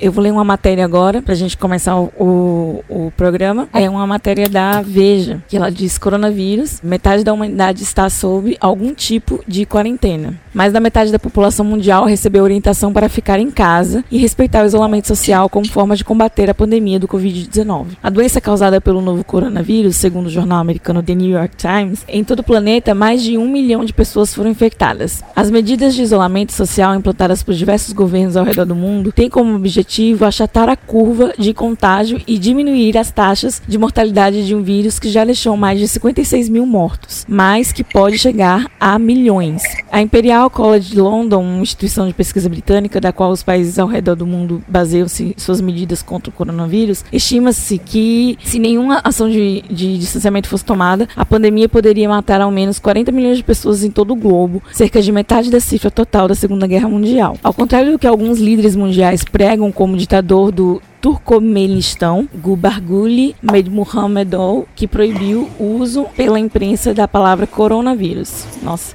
[0.00, 3.68] Eu vou ler uma matéria agora, para a gente começar o, o, o, programa.
[3.70, 8.94] É uma matéria da Veja, que ela diz: coronavírus, metade da humanidade está sob algum
[8.94, 10.40] tipo de quarentena.
[10.54, 14.66] Mais da metade da população mundial recebeu orientação para ficar em casa e respeitar o
[14.66, 17.88] isolamento social como forma de combater a pandemia do Covid-19.
[18.02, 22.24] A doença causada pelo novo coronavírus, segundo o jornal americano The New York Times, em
[22.24, 25.22] todo o planeta, mais de um milhão de pessoas foram infectadas.
[25.36, 29.54] As medidas de isolamento social implantadas por diversos governos ao redor do mundo têm como
[29.54, 29.89] objetivo
[30.26, 35.10] achatar a curva de contágio e diminuir as taxas de mortalidade de um vírus que
[35.10, 39.62] já deixou mais de 56 mil mortos, mas que pode chegar a milhões.
[39.90, 44.14] A Imperial College London, uma instituição de pesquisa britânica da qual os países ao redor
[44.14, 49.98] do mundo baseiam-se suas medidas contra o coronavírus, estima-se que, se nenhuma ação de, de
[49.98, 54.12] distanciamento fosse tomada, a pandemia poderia matar ao menos 40 milhões de pessoas em todo
[54.12, 57.36] o globo, cerca de metade da cifra total da Segunda Guerra Mundial.
[57.42, 64.86] Ao contrário do que alguns líderes mundiais pregam como ditador do Turcomenistão, Gubarguli Medmuhamedov, que
[64.86, 68.44] proibiu o uso pela imprensa da palavra coronavírus.
[68.62, 68.94] Nossa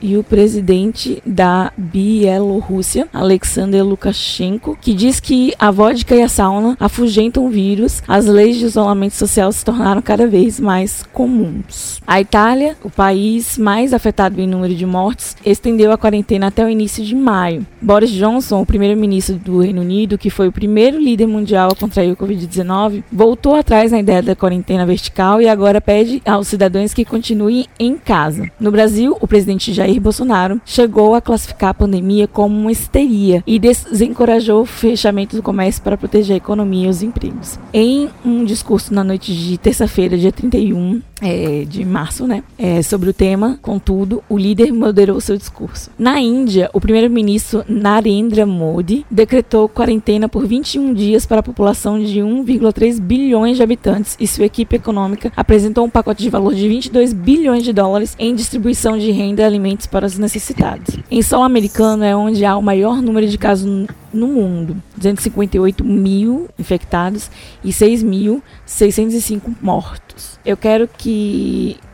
[0.00, 6.76] e o presidente da Bielorrússia, Alexander Lukashenko, que diz que a vodka e a sauna
[6.78, 12.00] afugentam o vírus, as leis de isolamento social se tornaram cada vez mais comuns.
[12.06, 16.68] A Itália, o país mais afetado em número de mortes, estendeu a quarentena até o
[16.68, 17.66] início de maio.
[17.80, 22.12] Boris Johnson, o primeiro-ministro do Reino Unido, que foi o primeiro líder mundial a contrair
[22.12, 27.04] o Covid-19, voltou atrás na ideia da quarentena vertical e agora pede aos cidadãos que
[27.04, 28.50] continuem em casa.
[28.58, 33.42] No Brasil, o presidente Jair Jair Bolsonaro chegou a classificar a pandemia como uma histeria
[33.46, 37.56] e desencorajou o fechamento do comércio para proteger a economia e os empregos.
[37.72, 43.10] Em um discurso na noite de terça-feira, dia 31, é, de março, né, é, sobre
[43.10, 43.58] o tema.
[43.62, 45.90] Contudo, o líder moderou seu discurso.
[45.98, 52.20] Na Índia, o primeiro-ministro Narendra Modi decretou quarentena por 21 dias para a população de
[52.20, 57.12] 1,3 bilhões de habitantes e sua equipe econômica apresentou um pacote de valor de 22
[57.12, 60.96] bilhões de dólares em distribuição de renda e alimentos para os necessitados.
[61.10, 66.48] Em solo americano é onde há o maior número de casos no mundo, 258 mil
[66.58, 67.30] infectados
[67.62, 70.38] e 6.605 mortos.
[70.44, 71.05] Eu quero que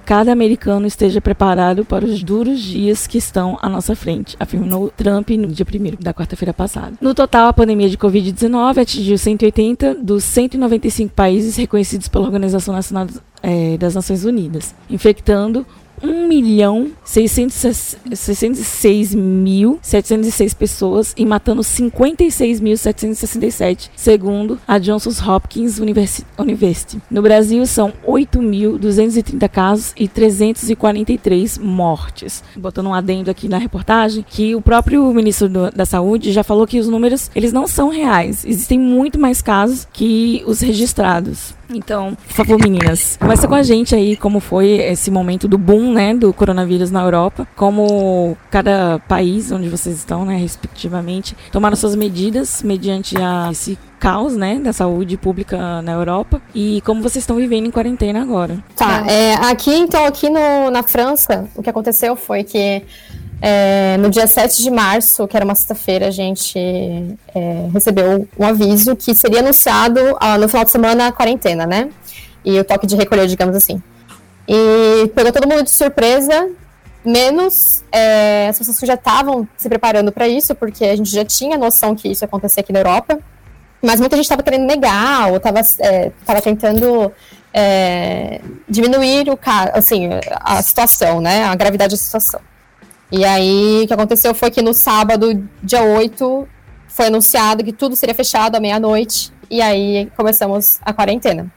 [0.04, 5.30] cada americano esteja preparado para os duros dias que estão à nossa frente, afirmou Trump
[5.30, 6.92] no dia 1 da quarta-feira passada.
[7.00, 13.06] No total, a pandemia de Covid-19 atingiu 180 dos 195 países reconhecidos pela Organização Nacional
[13.78, 15.66] das Nações Unidas, infectando
[16.02, 26.26] 1 milhão 606 mil 706 pessoas e matando 56.767, segundo a Johns Hopkins University.
[27.10, 32.42] No Brasil, são 8.230 casos e 343 mortes.
[32.56, 36.66] Botando um adendo aqui na reportagem, que o próprio ministro do, da Saúde já falou
[36.66, 38.44] que os números eles não são reais.
[38.44, 41.54] Existem muito mais casos que os registrados.
[41.74, 45.91] Então, por favor, meninas, conversa com a gente aí como foi esse momento do boom,
[45.92, 51.94] né, do coronavírus na Europa, como cada país onde vocês estão, né, respectivamente, tomaram suas
[51.94, 57.36] medidas mediante a esse caos, né, da saúde pública na Europa e como vocês estão
[57.36, 58.58] vivendo em quarentena agora.
[58.74, 62.82] Tá, é, aqui então, aqui no, na França, o que aconteceu foi que
[63.44, 66.56] é, no dia 7 de março, que era uma sexta-feira, a gente
[67.34, 71.88] é, recebeu um aviso que seria anunciado ah, no final de semana a quarentena, né?
[72.44, 73.82] E o toque de recolher, digamos assim.
[74.48, 76.50] E pegou todo mundo de surpresa,
[77.04, 81.24] menos é, as pessoas que já estavam se preparando para isso, porque a gente já
[81.24, 83.18] tinha noção que isso ia acontecer aqui na Europa.
[83.80, 87.12] Mas muita gente estava querendo negar, ou estava é, tava tentando
[87.52, 89.38] é, diminuir o
[89.74, 91.44] assim, a situação, né?
[91.44, 92.40] A gravidade da situação.
[93.10, 96.48] E aí, o que aconteceu foi que no sábado, dia 8,
[96.88, 99.32] foi anunciado que tudo seria fechado à meia-noite.
[99.50, 101.52] E aí começamos a quarentena.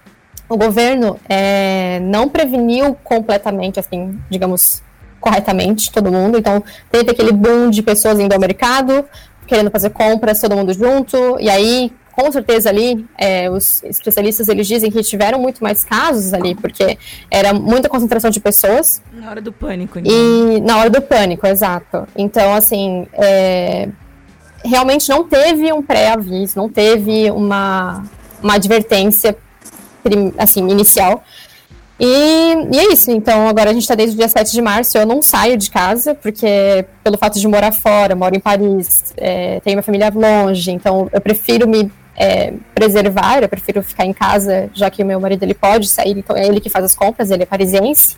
[0.47, 4.83] O governo é, não preveniu completamente, assim, digamos,
[5.19, 6.37] corretamente todo mundo.
[6.37, 9.05] Então, teve aquele boom de pessoas indo ao mercado,
[9.47, 11.39] querendo fazer compras, todo mundo junto.
[11.39, 16.33] E aí, com certeza ali, é, os especialistas eles dizem que tiveram muito mais casos
[16.33, 16.97] ali, porque
[17.29, 19.01] era muita concentração de pessoas.
[19.11, 19.99] Na hora do pânico.
[19.99, 20.13] Então.
[20.13, 22.07] E na hora do pânico, exato.
[22.15, 23.89] Então, assim, é,
[24.63, 28.03] realmente não teve um pré-aviso, não teve uma,
[28.41, 29.35] uma advertência
[30.37, 31.23] assim, inicial.
[31.99, 32.05] E,
[32.73, 35.05] e, é isso, então agora a gente está desde o dia 7 de março, eu
[35.05, 39.77] não saio de casa, porque pelo fato de morar fora, moro em Paris, é, tenho
[39.77, 44.89] minha família longe, então eu prefiro me é, preservar, eu prefiro ficar em casa, já
[44.89, 47.43] que o meu marido ele pode sair, então é ele que faz as compras, ele
[47.43, 48.17] é parisiense.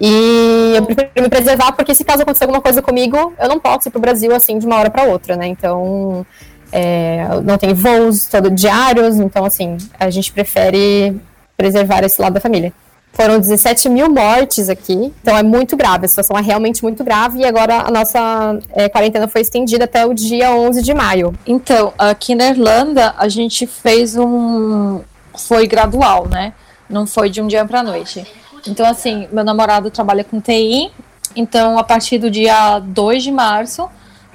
[0.00, 3.88] E eu prefiro me preservar porque se caso acontecer alguma coisa comigo, eu não posso
[3.88, 5.48] ir pro Brasil assim de uma hora para outra, né?
[5.48, 6.24] Então,
[6.72, 11.20] é, não tem voos todo diários, então assim, a gente prefere
[11.56, 12.72] preservar esse lado da família.
[13.12, 17.40] Foram 17 mil mortes aqui, então é muito grave, a situação é realmente muito grave
[17.40, 21.34] e agora a nossa é, quarentena foi estendida até o dia 11 de maio.
[21.46, 25.00] Então, aqui na Irlanda, a gente fez um.
[25.36, 26.52] Foi gradual, né?
[26.88, 28.24] Não foi de um dia para noite.
[28.66, 30.92] Então, assim, meu namorado trabalha com TI,
[31.34, 33.88] então a partir do dia 2 de março,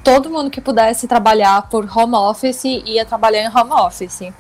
[0.03, 4.31] todo mundo que pudesse trabalhar por home office ia trabalhar em home office.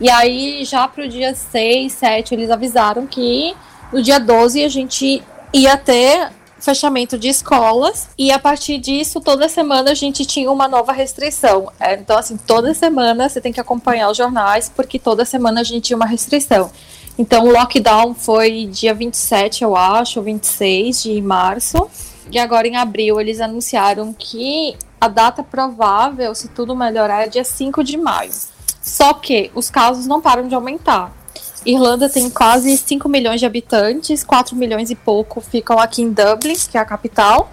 [0.00, 3.54] E aí, já para o dia 6, 7, eles avisaram que
[3.92, 9.48] no dia 12 a gente ia ter fechamento de escolas e a partir disso toda
[9.48, 11.70] semana a gente tinha uma nova restrição.
[11.78, 15.64] É, então assim, toda semana você tem que acompanhar os jornais porque toda semana a
[15.64, 16.70] gente tinha uma restrição.
[17.18, 21.88] Então o lockdown foi dia 27, eu acho, 26 de março.
[22.30, 27.44] E agora em abril eles anunciaram que a data provável, se tudo melhorar, é dia
[27.44, 28.32] 5 de maio.
[28.82, 31.12] Só que os casos não param de aumentar.
[31.64, 36.54] Irlanda tem quase 5 milhões de habitantes, 4 milhões e pouco ficam aqui em Dublin,
[36.54, 37.50] que é a capital.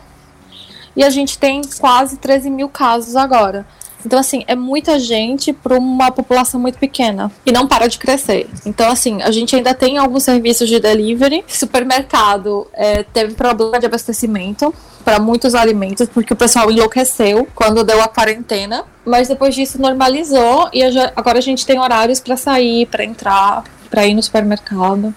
[0.96, 3.66] E a gente tem quase 13 mil casos agora.
[4.06, 8.50] Então, assim, é muita gente para uma população muito pequena e não para de crescer.
[8.66, 11.44] Então, assim, a gente ainda tem alguns serviços de delivery.
[11.48, 18.02] Supermercado é, teve problema de abastecimento para muitos alimentos, porque o pessoal enlouqueceu quando deu
[18.02, 18.86] a quarentena.
[19.06, 20.82] Mas depois disso normalizou e
[21.16, 25.14] agora a gente tem horários para sair, para entrar, para ir no supermercado.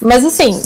[0.00, 0.62] Mas assim,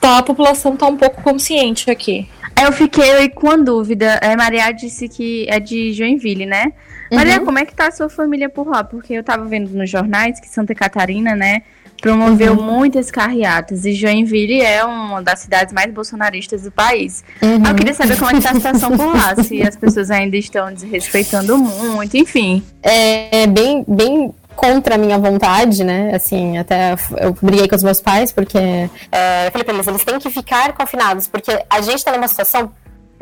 [0.00, 2.28] tá, a população tá um pouco consciente aqui.
[2.60, 4.18] Eu fiquei com a dúvida.
[4.22, 6.72] É, Maria disse que é de Joinville, né?
[7.10, 7.18] Uhum.
[7.18, 8.82] Maria, como é que tá a sua família por lá?
[8.82, 11.62] Porque eu tava vendo nos jornais que Santa Catarina, né,
[12.00, 12.62] promoveu uhum.
[12.62, 17.24] muitas carreatas e Joinville é uma das cidades mais bolsonaristas do país.
[17.42, 17.64] Uhum.
[17.66, 20.36] Eu queria saber como é que tá a situação por lá, se as pessoas ainda
[20.36, 22.62] estão desrespeitando muito, enfim.
[22.82, 26.14] É, é bem, bem contra a minha vontade, né?
[26.14, 30.04] Assim, até eu briguei com os meus pais, porque é, eu falei pra eles, eles
[30.04, 32.72] têm que ficar confinados, porque a gente tá numa situação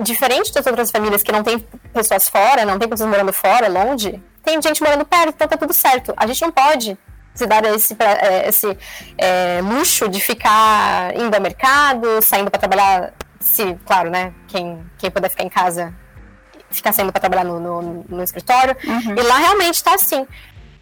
[0.01, 1.59] diferente das outras famílias que não tem
[1.92, 4.20] pessoas fora, não tem pessoas morando fora, longe.
[4.42, 6.12] Tem gente morando perto, então tá tudo certo.
[6.16, 6.99] A gente não pode
[7.35, 8.79] se dar esse, é, esse
[9.18, 14.33] é, luxo de ficar indo ao mercado, saindo para trabalhar, se, claro, né?
[14.47, 15.94] Quem, quem puder ficar em casa,
[16.70, 18.77] ficar saindo para trabalhar no, no, no escritório.
[18.85, 19.14] Uhum.
[19.16, 20.27] E lá realmente tá assim.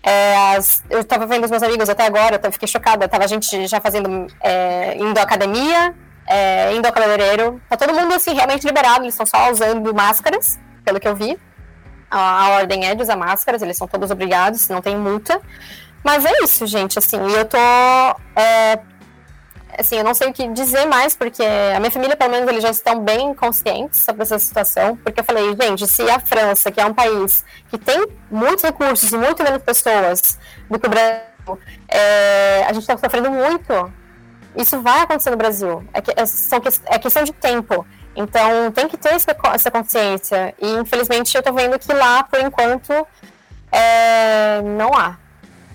[0.03, 3.09] É, as, eu estava vendo os meus amigos até agora, eu fiquei chocada.
[3.09, 5.95] Tava a gente já fazendo, é, indo à academia,
[6.27, 7.61] é, indo ao cabeleireiro.
[7.69, 11.39] Tá todo mundo assim realmente liberado, eles estão só usando máscaras, pelo que eu vi.
[12.11, 15.41] A, a, ordem é de usar máscaras, eles são todos obrigados, não tem multa.
[16.05, 17.57] Mas é isso, gente, assim, eu tô
[18.35, 18.79] é,
[19.79, 22.63] assim, eu não sei o que dizer mais, porque a minha família, pelo menos, eles
[22.63, 26.81] já estão bem conscientes sobre essa situação, porque eu falei, gente, se a França, que
[26.81, 30.39] é um país que tem muitos recursos e muito menos pessoas
[30.71, 31.59] do que o Brasil,
[31.89, 33.93] é, a gente está sofrendo muito,
[34.57, 35.85] isso vai acontecer no Brasil.
[35.93, 37.87] É, que, é, são, é questão de tempo.
[38.15, 40.55] Então, tem que ter essa consciência.
[40.61, 43.07] E, infelizmente, eu estou vendo que lá, por enquanto,
[43.71, 45.17] é, não há.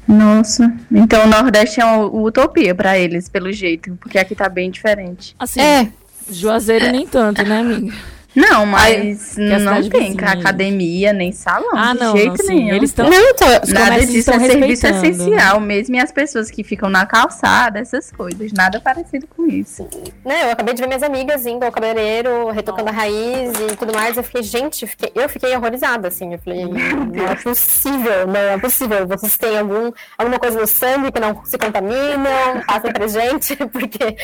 [0.07, 4.71] Nossa, então o Nordeste é uma utopia para eles, pelo jeito, porque aqui tá bem
[4.71, 5.35] diferente.
[5.37, 5.91] Assim, é.
[6.29, 7.93] Juazeiro nem tanto, né, amiga?
[8.37, 12.75] Não, mas é não tem vizinha, academia, nem salão, Ah, de não, jeito não, nenhum.
[12.75, 13.09] Eles estão.
[13.09, 14.91] Não, então, os Nada disso é serviço né?
[14.91, 19.87] essencial, mesmo e as pessoas que ficam na calçada, essas coisas, nada parecido com isso.
[20.23, 23.93] né, eu acabei de ver minhas amigas indo ao cabeleireiro, retocando a raiz e tudo
[23.93, 24.15] mais.
[24.17, 26.33] Eu fiquei, gente, eu fiquei, eu fiquei horrorizada, assim.
[26.33, 29.07] Eu falei, não é possível, não é possível.
[29.07, 34.15] Vocês têm algum, alguma coisa no sangue que não se contaminam, passem pra gente, porque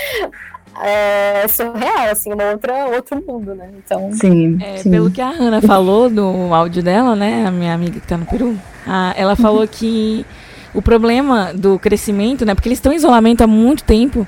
[0.82, 3.70] é surreal, assim, uma outra, outro mundo, né?
[3.78, 4.90] Então, Sim, É, sim.
[4.92, 7.46] pelo que a Hannah falou no áudio dela, né?
[7.46, 8.58] A minha amiga que tá no Peru,
[8.88, 10.26] a- ela falou que
[10.74, 12.56] o problema do crescimento, né?
[12.56, 14.26] Porque eles estão em isolamento há muito tempo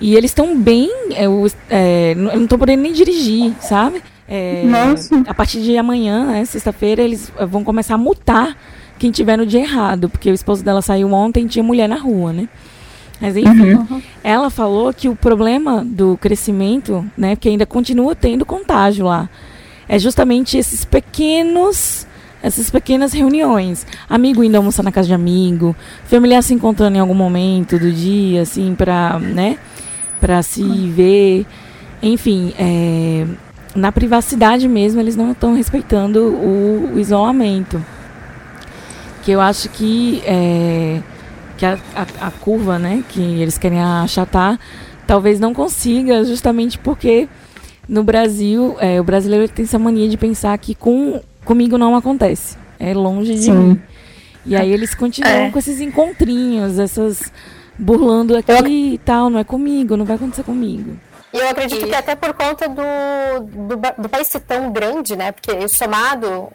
[0.00, 0.88] e eles estão bem.
[1.14, 4.02] É, os- é, não não estão podendo nem dirigir, sabe?
[4.28, 5.22] É, Nossa.
[5.26, 8.56] A partir de amanhã, né, sexta-feira, eles eh, vão começar a multar
[8.96, 11.96] quem tiver no dia errado, porque o esposo dela saiu ontem e tinha mulher na
[11.96, 12.48] rua, né?
[13.20, 19.04] Mas enfim, ela falou que o problema do crescimento, né, que ainda continua tendo contágio
[19.04, 19.28] lá,
[19.86, 22.06] é justamente esses pequenos,
[22.42, 27.14] essas pequenas reuniões, amigo indo almoçar na casa de amigo, familiar se encontrando em algum
[27.14, 29.58] momento do dia, assim, para, né,
[30.18, 31.44] para se ver,
[32.02, 33.26] enfim, é,
[33.74, 37.84] na privacidade mesmo eles não estão respeitando o, o isolamento,
[39.22, 41.02] que eu acho que é,
[41.60, 44.58] que a, a, a curva, né, que eles querem achatar,
[45.06, 47.28] talvez não consiga, justamente porque
[47.86, 52.56] no Brasil, é, o brasileiro tem essa mania de pensar que com, comigo não acontece.
[52.78, 53.52] É longe de Sim.
[53.52, 53.82] mim.
[54.46, 55.50] E aí eles continuam É.
[55.50, 57.30] com esses encontrinhos, essas
[57.78, 60.96] burlando aqui e tal, não é comigo, não vai acontecer comigo.
[61.30, 65.30] E eu acredito que até por conta do, do, do país ser tão grande, né?
[65.30, 66.48] Porque somado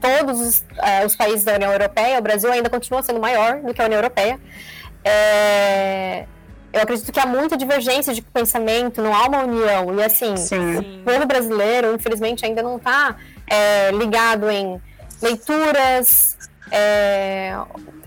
[0.00, 3.74] todos os, eh, os países da União Europeia, o Brasil ainda continua sendo maior do
[3.74, 4.38] que a União Europeia.
[5.04, 6.26] É,
[6.72, 9.94] eu acredito que há muita divergência de pensamento, não há uma união.
[9.94, 10.78] E assim, Sim.
[10.78, 13.16] o povo brasileiro, infelizmente, ainda não está
[13.94, 14.80] ligado em
[15.22, 16.36] leituras,
[16.70, 17.56] é,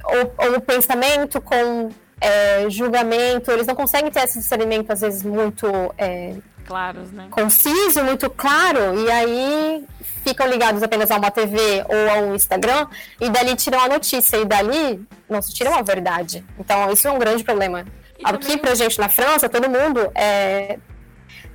[0.04, 1.90] ou, ou pensamento com
[2.20, 3.52] é, julgamento.
[3.52, 5.68] Eles não conseguem ter esse discernimento, às vezes, muito
[5.98, 6.36] é,
[6.72, 7.28] Claros, né?
[7.30, 9.86] conciso, muito claro, e aí
[10.24, 11.58] ficam ligados apenas a uma TV
[11.90, 12.88] ou a um Instagram,
[13.20, 16.46] e dali tiram a notícia, e dali não se tira uma verdade.
[16.58, 17.86] Então, isso é um grande problema.
[18.18, 20.78] E Aqui, também- pra gente na França, todo mundo é,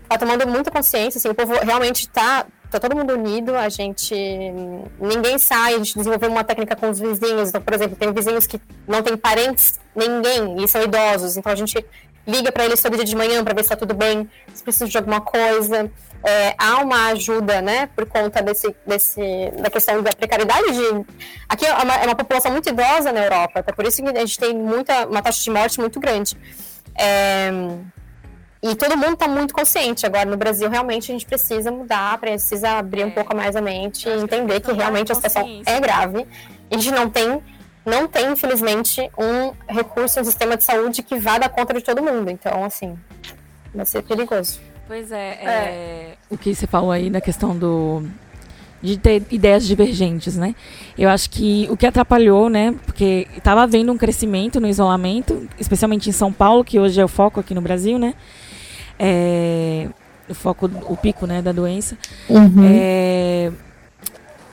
[0.07, 4.15] tá tomando muita consciência, assim, o povo realmente tá, tá todo mundo unido, a gente,
[5.01, 8.47] ninguém sai, a gente desenvolveu uma técnica com os vizinhos, então, por exemplo, tem vizinhos
[8.47, 11.83] que não tem parentes, ninguém, e são idosos, então a gente
[12.27, 14.87] liga para eles todo dia de manhã para ver se tá tudo bem, se precisa
[14.87, 15.91] de alguma coisa,
[16.25, 19.21] É, há uma ajuda, né, por conta desse, desse,
[19.63, 21.05] da questão da precariedade de...
[21.49, 24.21] Aqui é uma, é uma população muito idosa na Europa, até por isso que a
[24.21, 26.37] gente tem muita, uma taxa de morte muito grande.
[26.99, 27.51] É,
[28.61, 30.05] e todo mundo está muito consciente.
[30.05, 33.11] Agora, no Brasil, realmente, a gente precisa mudar, precisa abrir um É.
[33.13, 36.27] pouco mais a mente e que entender que da realmente a situação é grave.
[36.71, 37.41] A gente não tem,
[37.87, 42.03] não tem, infelizmente, um recurso, um sistema de saúde que vá dar conta de todo
[42.03, 42.29] mundo.
[42.31, 42.99] Então, assim,
[43.73, 44.61] vai ser perigoso.
[44.89, 48.05] Pois é, é, o que você falou aí na questão do
[48.83, 50.55] de ter ideias divergentes, né?
[50.97, 52.75] Eu acho que o que atrapalhou, né?
[52.85, 57.09] Porque estava havendo um crescimento no isolamento, especialmente em São Paulo, que hoje é o
[57.09, 58.15] foco aqui no Brasil, né?
[58.99, 59.89] É,
[60.29, 61.97] o foco, o pico, né, da doença.
[62.65, 63.51] É,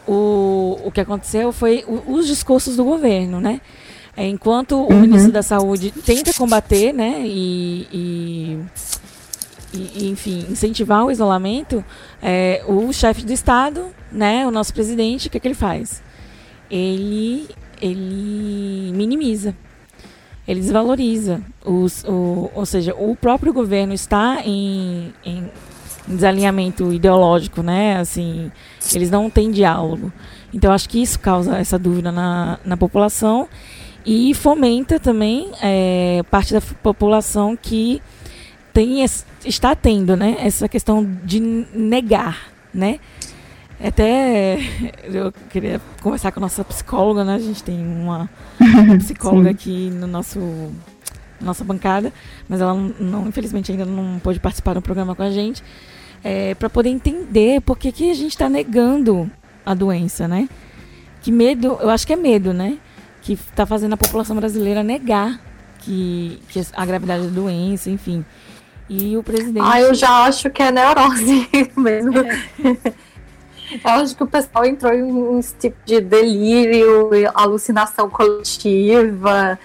[0.07, 3.61] o, o que aconteceu foi o- os discursos do governo, né?
[4.15, 8.59] É, enquanto o ministro da Saúde tenta combater, né, e, e,
[9.73, 11.83] e- enfim, incentivar o isolamento,
[12.21, 16.03] é, o chefe do Estado, né, o nosso presidente, o que, que ele faz?
[16.69, 17.47] Ele,
[17.81, 19.55] ele minimiza,
[20.47, 25.49] ele desvaloriza, os, o, ou seja, o próprio governo está em, em
[26.07, 28.51] desalinhamento ideológico, né, assim,
[28.93, 30.11] eles não têm diálogo.
[30.53, 33.47] Então, acho que isso causa essa dúvida na, na população
[34.05, 38.01] e fomenta também é, parte da população que
[38.73, 39.03] tem
[39.45, 42.99] está tendo né, essa questão de negar, né?
[43.83, 44.57] Até
[45.05, 47.35] eu queria conversar com a nossa psicóloga, né?
[47.35, 48.29] A gente tem uma
[48.99, 50.39] psicóloga aqui no nosso
[51.39, 52.11] nossa bancada,
[52.47, 55.61] mas ela não- infelizmente ainda não pôde participar do programa com a gente,
[56.57, 59.29] para poder entender por que, que a gente está negando
[59.65, 60.47] a doença, né?
[61.21, 62.77] Que medo, eu acho que é medo, né?
[63.21, 65.39] Que está fazendo a população brasileira negar
[65.79, 68.25] que, que a gravidade da doença, enfim.
[68.89, 69.65] E o presidente.
[69.65, 72.13] Ah, eu já acho que é neurose mesmo.
[73.71, 79.57] Eu acho que o pessoal entrou em um tipo de delírio, alucinação coletiva,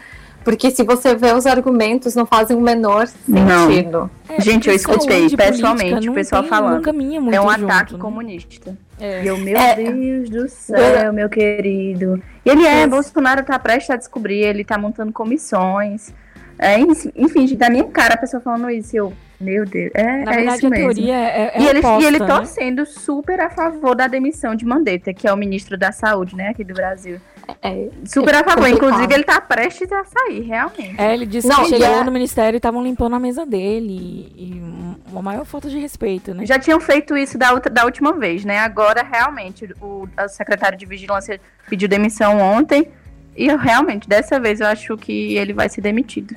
[0.48, 4.10] Porque se você vê os argumentos, não fazem o menor sentido.
[4.26, 6.74] É, Gente, eu porque escutei pessoalmente política o pessoal tem- falando.
[6.76, 7.98] Não caminha muito é um junto, ataque né?
[7.98, 8.78] comunista.
[8.98, 9.22] É.
[9.24, 9.74] E eu, meu É.
[9.74, 12.22] Deus do céu, meu querido.
[12.46, 16.14] E ele é, Bolsonaro tá prestes a descobrir, ele tá montando comissões.
[16.58, 20.24] É, enfim, enfim, da minha cara a pessoa falando isso, e eu, meu Deus, é,
[20.24, 20.84] Na é verdade, isso a mesmo.
[20.94, 22.26] teoria é, é e, ele, oposta, e ele né?
[22.26, 26.48] torcendo super a favor da demissão de Mandetta, que é o ministro da Saúde, né,
[26.48, 27.20] aqui do Brasil.
[27.62, 28.76] É, Super a favor, complicado.
[28.76, 31.00] inclusive ele tá prestes a sair, realmente.
[31.00, 33.88] É, ele disse Não, que chegou é- no ministério e estavam limpando a mesa dele.
[34.36, 34.62] E, e
[35.10, 36.44] uma maior falta de respeito, né?
[36.44, 38.58] Já tinham feito isso da, outra, da última vez, né?
[38.58, 42.88] Agora, realmente, o, o secretário de Vigilância pediu demissão ontem.
[43.34, 46.36] E eu, realmente, dessa vez eu acho que ele vai ser demitido.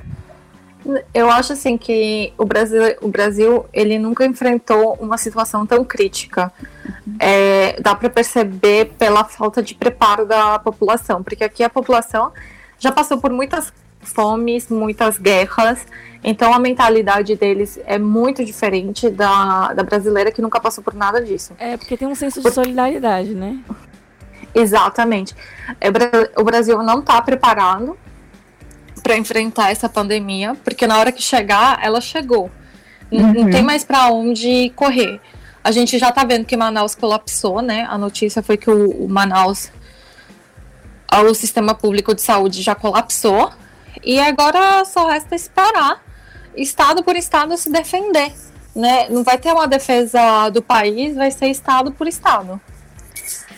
[1.13, 6.51] Eu acho assim que o Brasil, o Brasil ele nunca enfrentou uma situação tão crítica.
[7.19, 12.31] É, dá para perceber pela falta de preparo da população, porque aqui a população
[12.79, 15.85] já passou por muitas fomes, muitas guerras,
[16.23, 21.23] então a mentalidade deles é muito diferente da, da brasileira que nunca passou por nada
[21.23, 21.53] disso.
[21.59, 23.59] É, porque tem um senso de solidariedade, né?
[24.55, 25.35] Exatamente.
[25.79, 27.95] É, o Bra- O Brasil não está preparado
[29.03, 32.49] para enfrentar essa pandemia, porque na hora que chegar, ela chegou.
[33.11, 35.19] N- Não tem mais para onde correr.
[35.63, 37.85] A gente já está vendo que Manaus colapsou, né?
[37.89, 39.71] A notícia foi que o, o Manaus,
[41.11, 43.51] o sistema público de saúde já colapsou.
[44.03, 46.01] E agora só resta esperar,
[46.55, 48.33] estado por estado, se defender.
[48.75, 49.09] Né?
[49.09, 52.59] Não vai ter uma defesa do país, vai ser estado por estado.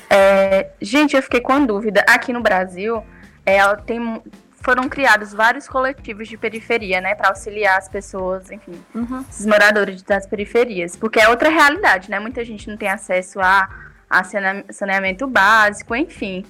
[0.10, 2.04] É, gente, eu fiquei com a dúvida.
[2.08, 3.02] Aqui no Brasil,
[3.46, 4.22] é, ela tem,
[4.64, 7.14] foram criados vários coletivos de periferia, né?
[7.16, 8.82] Para auxiliar as pessoas, enfim,
[9.30, 10.96] esses moradores das periferias.
[10.96, 12.20] Porque é outra realidade, né?
[12.20, 13.70] Muita gente não tem acesso a,
[14.10, 16.46] a sane- saneamento básico, enfim.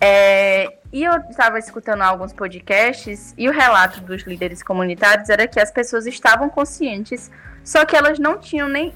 [0.00, 5.58] É, e eu estava escutando alguns podcasts e o relato dos líderes comunitários era que
[5.58, 7.30] as pessoas estavam conscientes,
[7.64, 8.94] só que elas não tinham nem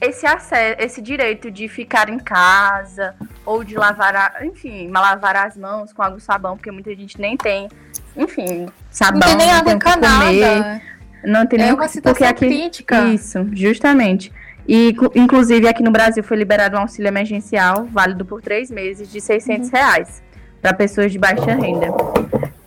[0.00, 5.56] esse acesso, esse direito de ficar em casa ou de lavar, a, enfim, lavar as
[5.56, 7.68] mãos com água e sabão, porque muita gente nem tem,
[8.16, 9.76] enfim, sabão, Não tem nem água comer.
[9.76, 10.82] encanada.
[11.24, 13.04] Não tem É nem uma que- porque situação aqui crítica.
[13.08, 14.32] Isso, justamente.
[14.66, 19.20] E, inclusive, aqui no Brasil foi liberado um auxílio emergencial válido por três meses de
[19.20, 19.74] 600 Uhum.
[19.74, 20.22] reais
[20.62, 21.88] para pessoas de baixa renda.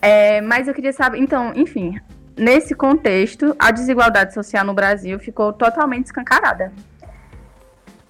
[0.02, 1.98] É, mas eu queria saber, então, enfim,
[2.38, 6.72] nesse contexto, a desigualdade social no Brasil ficou totalmente escancarada.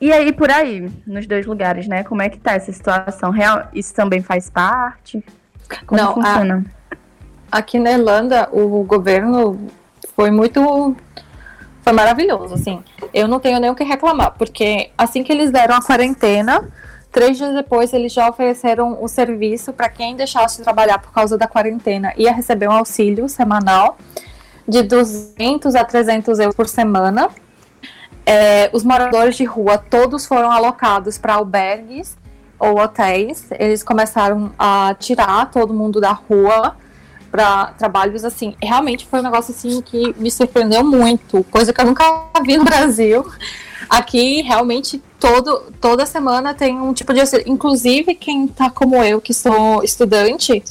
[0.01, 2.03] E aí, por aí, nos dois lugares, né?
[2.03, 3.31] Como é que tá essa situação?
[3.31, 5.23] Real, isso também faz parte?
[5.85, 6.65] Como Não, a- funciona?
[7.53, 9.67] Aqui na Irlanda, o governo
[10.15, 10.95] foi muito.
[11.83, 12.83] Foi maravilhoso, assim.
[13.13, 16.67] Eu não tenho nem o que reclamar, porque assim que eles deram a quarentena,
[17.11, 21.37] três dias depois eles já ofereceram o serviço para quem deixasse de trabalhar por causa
[21.37, 23.99] da quarentena ia receber um auxílio semanal
[24.67, 27.29] de 200 a 300 euros por semana.
[28.25, 32.17] É, os moradores de rua todos foram alocados para albergues
[32.57, 33.47] ou hotéis.
[33.51, 36.81] Eles começaram a tirar todo mundo da rua
[37.33, 38.55] para trabalhos assim.
[38.61, 42.05] Realmente foi um negócio assim que me surpreendeu muito, coisa que eu nunca
[42.45, 43.25] vi no Brasil.
[43.89, 47.45] Aqui realmente todo, toda semana tem um tipo de auxílio.
[47.47, 50.63] Inclusive quem tá como eu, que sou estudante,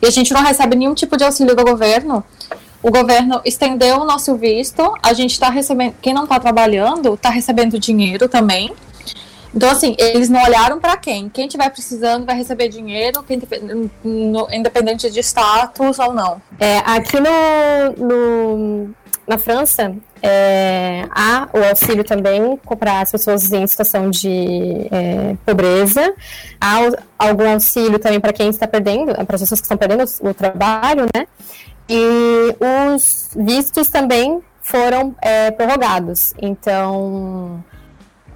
[0.00, 2.24] e a gente não recebe nenhum tipo de auxílio do governo.
[2.82, 7.28] O governo estendeu o nosso visto, a gente está recebendo, quem não está trabalhando está
[7.28, 8.72] recebendo dinheiro também.
[9.56, 11.30] Então, assim, eles não olharam para quem.
[11.30, 13.62] Quem estiver precisando vai receber dinheiro, quem tiver-
[14.04, 16.42] no- independente de status ou não.
[16.60, 18.90] É, aqui no, no-
[19.26, 26.12] na França, é, há o auxílio também para as pessoas em situação de é, pobreza.
[26.60, 30.04] Há o- algum auxílio também para quem está perdendo, para as pessoas que estão perdendo
[30.22, 31.26] o, o trabalho, né?
[31.88, 32.54] E
[32.94, 36.34] os vistos também foram é, prorrogados.
[36.42, 37.64] Então,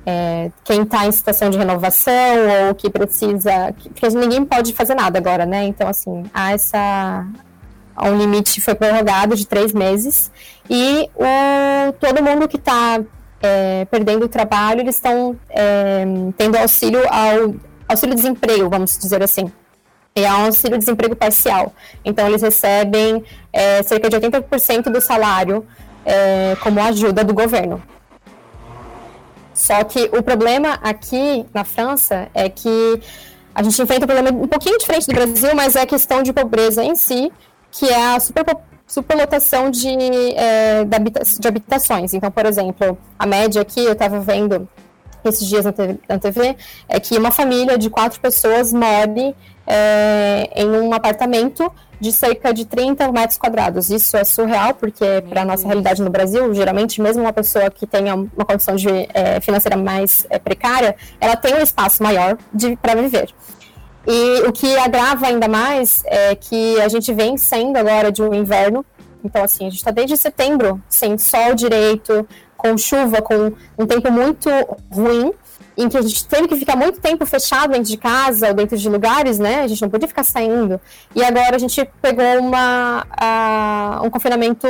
[0.06, 3.74] é, quem está em situação de renovação ou que precisa.
[3.82, 5.64] Porque ninguém pode fazer nada agora, né?
[5.64, 7.26] Então, assim, há essa.
[8.02, 10.30] um limite foi prorrogado de três meses.
[10.68, 13.00] E o, todo mundo que está
[13.90, 16.04] perdendo o trabalho, eles estão é,
[16.36, 17.54] tendo auxílio ao
[17.88, 19.50] auxílio-desemprego, vamos dizer assim.
[20.14, 21.72] É um auxílio-desemprego parcial.
[22.04, 25.64] Então, eles recebem é, cerca de 80% do salário
[26.04, 27.82] é, como ajuda do governo.
[29.60, 32.98] Só que o problema aqui na França é que
[33.54, 36.32] a gente enfrenta um problema um pouquinho diferente do Brasil, mas é a questão de
[36.32, 37.30] pobreza em si,
[37.70, 39.90] que é a superpo- superlotação de,
[40.34, 42.14] é, de habitações.
[42.14, 44.66] Então, por exemplo, a média aqui, eu estava vendo
[45.22, 45.66] esses dias
[46.08, 46.56] na TV,
[46.88, 49.36] é que uma família de quatro pessoas more
[49.66, 51.70] é, em um apartamento
[52.00, 53.90] de cerca de 30 metros quadrados.
[53.90, 57.86] Isso é surreal, porque para a nossa realidade no Brasil, geralmente, mesmo uma pessoa que
[57.86, 62.38] tenha uma condição de, é, financeira mais é, precária, ela tem um espaço maior
[62.80, 63.28] para viver.
[64.06, 68.32] E o que agrava ainda mais é que a gente vem saindo agora de um
[68.32, 68.84] inverno.
[69.22, 72.26] Então, assim, a gente está desde setembro sem sol direito,
[72.56, 74.48] com chuva, com um tempo muito
[74.90, 75.32] ruim
[75.80, 78.76] em que a gente teve que ficar muito tempo fechado dentro de casa ou dentro
[78.76, 79.62] de lugares, né?
[79.62, 80.80] A gente não podia ficar saindo.
[81.14, 83.06] E agora a gente pegou uma,
[84.02, 84.66] uh, um confinamento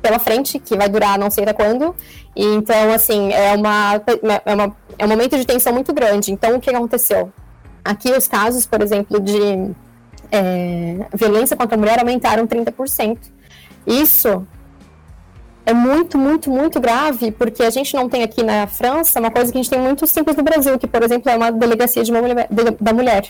[0.00, 1.94] pela frente, que vai durar não sei até quando.
[2.34, 4.00] E, então, assim, é, uma,
[4.44, 6.32] é, uma, é um momento de tensão muito grande.
[6.32, 7.32] Então, o que aconteceu?
[7.84, 9.70] Aqui, os casos, por exemplo, de
[10.30, 13.18] é, violência contra a mulher aumentaram 30%.
[13.86, 14.46] Isso
[15.68, 19.52] é muito, muito, muito grave, porque a gente não tem aqui na França uma coisa
[19.52, 22.10] que a gente tem muito simples no Brasil, que, por exemplo, é uma delegacia de
[22.10, 23.26] uma mulher, de, da mulher.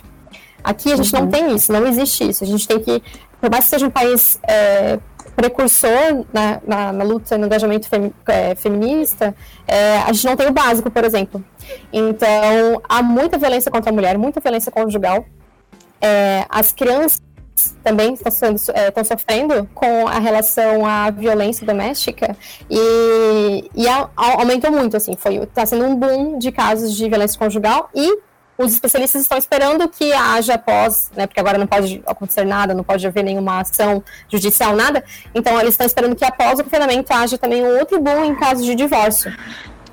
[0.63, 1.23] Aqui a gente uhum.
[1.23, 2.45] não tem isso, não existe isso.
[2.45, 3.03] A gente tem que,
[3.41, 5.01] por mais que seja um país é,
[5.35, 9.35] precursor na, na, na, luta no engajamento fem, é, feminista,
[9.67, 11.45] é, a gente não tem o básico, por exemplo.
[11.93, 15.25] Então, há muita violência contra a mulher, muita violência conjugal.
[16.01, 17.21] É, as crianças
[17.83, 22.37] também estão, sendo, é, estão sofrendo com a relação à violência doméstica
[22.71, 27.09] e, e a, a, aumentou muito, assim, foi está sendo um boom de casos de
[27.09, 28.19] violência conjugal e
[28.57, 32.83] os especialistas estão esperando que haja após, né, porque agora não pode acontecer nada, não
[32.83, 35.05] pode haver nenhuma ação judicial, nada,
[35.35, 38.65] então eles estão esperando que após o confinamento haja também um outro boom em casos
[38.65, 39.33] de divórcio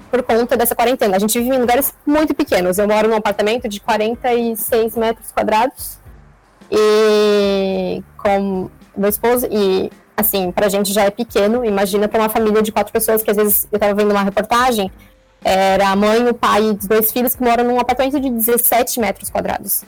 [0.09, 1.17] por conta dessa quarentena.
[1.17, 2.77] A gente vive em lugares muito pequenos.
[2.77, 6.04] Eu moro num apartamento de 46 metros quadrados
[6.71, 12.61] e com meu esposo, e assim, pra gente já é pequeno, imagina pra uma família
[12.61, 14.91] de quatro pessoas, que às vezes eu tava vendo uma reportagem,
[15.43, 18.99] era a mãe, o pai e os dois filhos que moram num apartamento de 17
[18.99, 19.83] metros quadrados.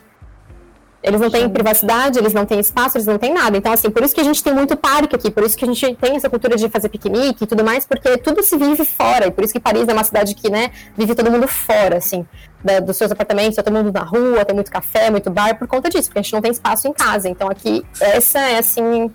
[1.01, 3.55] Eles não têm privacidade, eles não têm espaço, eles não têm nada.
[3.55, 5.67] Então, assim, por isso que a gente tem muito parque aqui, por isso que a
[5.67, 9.27] gente tem essa cultura de fazer piquenique e tudo mais, porque tudo se vive fora.
[9.27, 12.25] E por isso que Paris é uma cidade que, né, vive todo mundo fora, assim,
[12.63, 15.67] da, dos seus apartamentos, tá todo mundo na rua, tem muito café, muito bar, por
[15.67, 17.29] conta disso, porque a gente não tem espaço em casa.
[17.29, 19.11] Então, aqui, essa é, assim,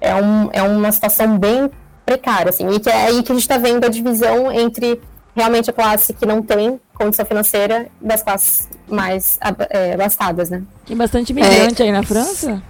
[0.00, 1.70] é, um, é uma situação bem
[2.04, 5.00] precária, assim, e que é aí que a gente está vendo a divisão entre
[5.36, 9.38] realmente a classe que não tem condição financeira das classes mais
[9.70, 10.62] é, abastadas, né?
[10.84, 12.62] Tem bastante imigrante é, aí na França?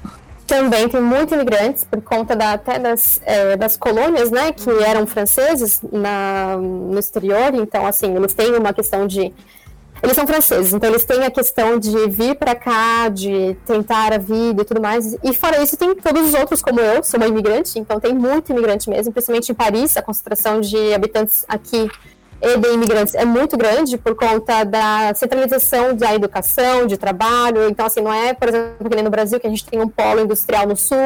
[0.47, 5.07] Também tem muitos imigrantes, por conta da, até das, é, das colônias, né, que eram
[5.07, 9.33] franceses na, no exterior, então, assim, eles têm uma questão de
[10.03, 14.19] eles são franceses, então eles têm a questão de vir para cá, de tentar a
[14.19, 15.17] vida e tudo mais.
[15.23, 18.53] E fora isso, tem todos os outros, como eu, sou uma imigrante, então tem muito
[18.53, 21.91] imigrante mesmo, principalmente em Paris, a concentração de habitantes aqui
[22.41, 27.69] e de imigrantes é muito grande por conta da centralização da educação, de trabalho.
[27.69, 29.89] Então, assim, não é, por exemplo, que nem no Brasil, que a gente tem um
[29.89, 30.97] polo industrial no sul,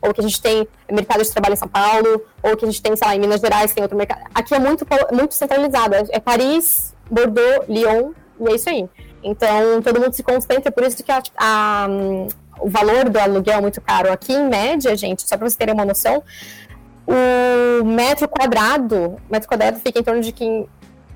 [0.00, 2.80] ou que a gente tem mercado de trabalho em São Paulo, ou que a gente
[2.80, 4.22] tem, sei lá, em Minas Gerais tem outro mercado.
[4.34, 5.94] Aqui é muito, muito centralizado.
[6.08, 8.88] É Paris, Bordeaux, Lyon, e é isso aí.
[9.22, 11.88] Então, todo mundo se concentra, por isso que a, a,
[12.60, 14.12] o valor do aluguel é muito caro.
[14.12, 16.22] Aqui, em média, gente, só para vocês terem uma noção,
[17.06, 20.32] o metro quadrado, metro quadrado fica em torno de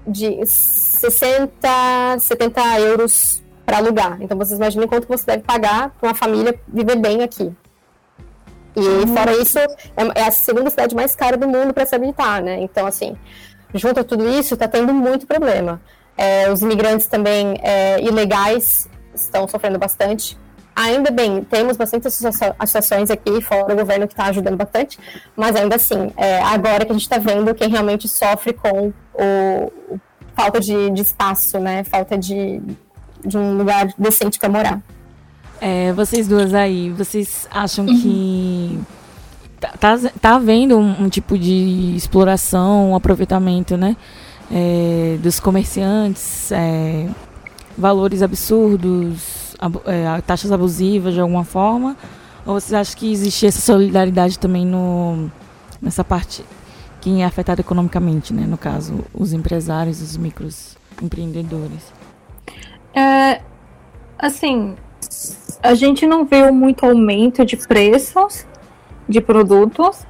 [0.06, 4.20] de 60, 70 euros para alugar.
[4.20, 7.52] Então vocês imaginem quanto você deve pagar para uma família viver bem aqui.
[8.74, 9.14] E uhum.
[9.14, 9.68] fora isso, é,
[10.14, 12.60] é, a segunda cidade mais cara do mundo para se habitar, né?
[12.60, 13.16] Então, assim,
[13.74, 15.80] junto a tudo isso, está tendo muito problema.
[16.16, 20.36] É, os imigrantes também é, ilegais estão sofrendo bastante.
[20.74, 24.98] Ainda bem, temos bastante associações aqui, fora o governo que está ajudando bastante,
[25.36, 29.72] mas ainda assim, é, agora que a gente está vendo quem realmente sofre com o,
[29.90, 30.00] o
[30.34, 31.84] falta de, de, espaço, né?
[31.84, 32.62] Falta de,
[33.24, 34.80] de um lugar decente para morar.
[35.60, 38.00] É, vocês duas aí, vocês acham uhum.
[38.00, 38.80] que
[39.60, 43.94] tá, tá, tá havendo um, um, tipo de exploração, um aproveitamento, né?
[44.54, 47.08] É, dos comerciantes, é,
[47.76, 51.96] valores absurdos, é, taxas abusivas de alguma forma?
[52.44, 55.30] Ou você acha que existe essa solidariedade também no,
[55.80, 56.44] nessa parte
[57.02, 58.46] quem é afetado economicamente, né?
[58.46, 61.92] No caso, os empresários, os microempreendedores.
[62.94, 63.42] É,
[64.16, 64.76] assim,
[65.60, 68.46] a gente não viu muito aumento de preços
[69.08, 70.06] de produtos,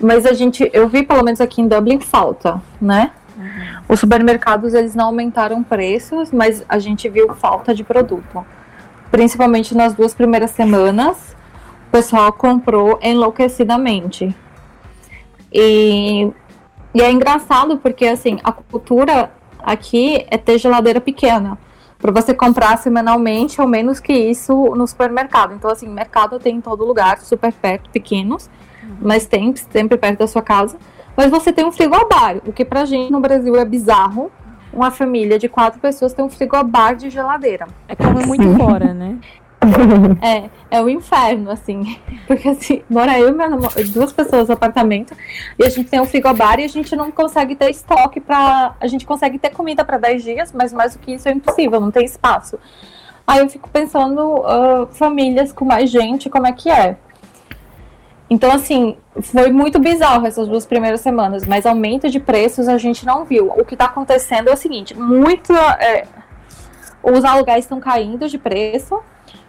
[0.00, 3.12] mas a gente, eu vi pelo menos aqui em Dublin falta, né?
[3.38, 3.82] Uhum.
[3.88, 8.44] Os supermercados eles não aumentaram preços, mas a gente viu falta de produto
[9.10, 11.36] principalmente nas duas primeiras semanas,
[11.88, 14.34] o pessoal comprou enlouquecidamente.
[15.52, 16.30] E,
[16.94, 21.58] e é engraçado porque, assim, a cultura aqui é ter geladeira pequena.
[22.00, 25.52] para você comprar semanalmente ou menos que isso no supermercado.
[25.52, 28.48] Então, assim, mercado tem em todo lugar, super perto, pequenos,
[28.84, 28.98] uhum.
[29.02, 30.76] mas tem sempre perto da sua casa.
[31.18, 34.30] Mas você tem um frigobar, o que pra gente no Brasil é bizarro.
[34.72, 37.66] Uma família de quatro pessoas tem um frigobar de geladeira.
[37.88, 39.18] É como muito fora, né?
[40.22, 41.98] é, é o inferno, assim.
[42.28, 43.48] Porque assim, mora eu e minha
[43.92, 45.12] duas pessoas no apartamento,
[45.58, 48.86] e a gente tem um frigobar e a gente não consegue ter estoque para A
[48.86, 51.90] gente consegue ter comida para 10 dias, mas mais do que isso é impossível, não
[51.90, 52.60] tem espaço.
[53.26, 56.96] Aí eu fico pensando, uh, famílias com mais gente, como é que é?
[58.30, 63.06] Então, assim, foi muito bizarro essas duas primeiras semanas, mas aumento de preços a gente
[63.06, 63.48] não viu.
[63.56, 65.52] O que está acontecendo é o seguinte: muito.
[65.54, 66.06] É,
[67.02, 69.00] os aluguéis estão caindo de preço,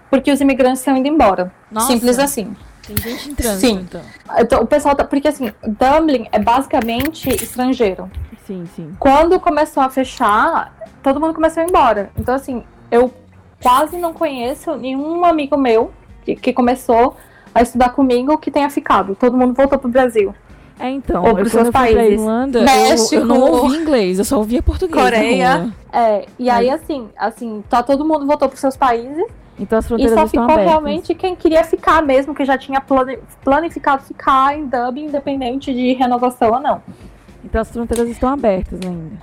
[0.10, 1.52] porque os imigrantes estão indo embora.
[1.70, 1.88] Nossa.
[1.88, 2.56] Simples assim.
[2.88, 3.80] Tem gente entrando, sim.
[3.82, 4.02] Então.
[4.40, 4.62] então.
[4.62, 5.04] o pessoal tá.
[5.04, 8.10] Porque assim, Dublin é basicamente estrangeiro.
[8.48, 8.96] Sim, sim.
[8.98, 10.74] Quando começou a fechar,
[11.04, 12.12] todo mundo começou a ir embora.
[12.18, 13.14] Então, assim, eu
[13.62, 15.92] quase não conheço nenhum amigo meu
[16.24, 17.16] que, que começou
[17.54, 19.16] a estudar comigo que tenha ficado.
[19.16, 20.34] Todo mundo voltou pro Brasil.
[20.80, 22.22] É, então, Ou pros seus países.
[22.22, 25.04] Irlanda, México, eu, eu, não ouvi inglês, eu só ouvia português.
[25.04, 25.74] Coreia.
[25.92, 29.26] É, e aí, assim, assim, tá, todo mundo voltou pros seus países.
[29.60, 30.66] Então as fronteiras e só ficou abertas.
[30.66, 32.82] realmente quem queria ficar mesmo, que já tinha
[33.44, 36.82] planificado ficar em Dublin, independente de renovação ou não.
[37.44, 39.18] Então as fronteiras estão abertas ainda.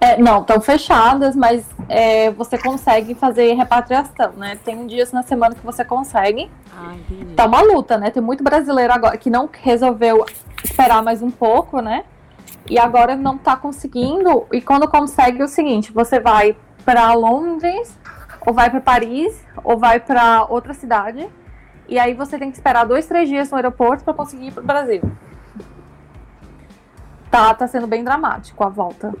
[0.00, 4.58] É, não, estão fechadas, mas é, você consegue fazer repatriação, né?
[4.62, 6.50] Tem dias na semana que você consegue.
[6.76, 7.34] Ah, entendi.
[7.34, 8.10] Tá uma luta, né?
[8.10, 10.26] Tem muito brasileiro agora que não resolveu
[10.62, 12.04] esperar mais um pouco, né?
[12.68, 14.46] E agora não tá conseguindo.
[14.52, 17.96] E quando consegue, é o seguinte: você vai para Londres
[18.46, 21.28] ou vai para Paris, ou vai para outra cidade.
[21.88, 24.62] E aí você tem que esperar dois, três dias no aeroporto para conseguir ir para
[24.62, 25.02] o Brasil.
[27.28, 29.12] Tá, tá sendo bem dramático a volta.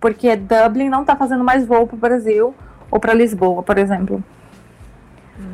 [0.00, 2.54] Porque Dublin não tá fazendo mais voo para o Brasil
[2.90, 4.22] ou para Lisboa, por exemplo.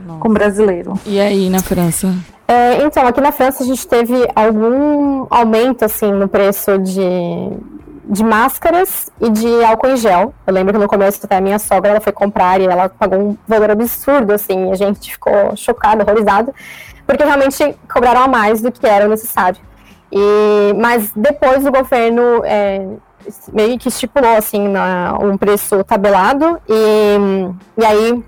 [0.06, 0.20] Nossa.
[0.20, 0.94] Com brasileiro.
[1.04, 2.14] E aí, na França?
[2.46, 7.02] É, então, aqui na França a gente teve algum aumento, assim, no preço de,
[8.04, 10.34] de máscaras e de álcool em gel.
[10.46, 13.18] Eu lembro que no começo até a minha sogra ela foi comprar e ela pagou
[13.18, 16.54] um valor absurdo, assim, a gente ficou chocado, horrorizado,
[17.06, 19.60] porque realmente cobraram a mais do que era necessário.
[20.12, 22.86] E, mas depois o governo é,
[23.52, 28.24] meio que estipulou assim na, um preço tabelado e, e aí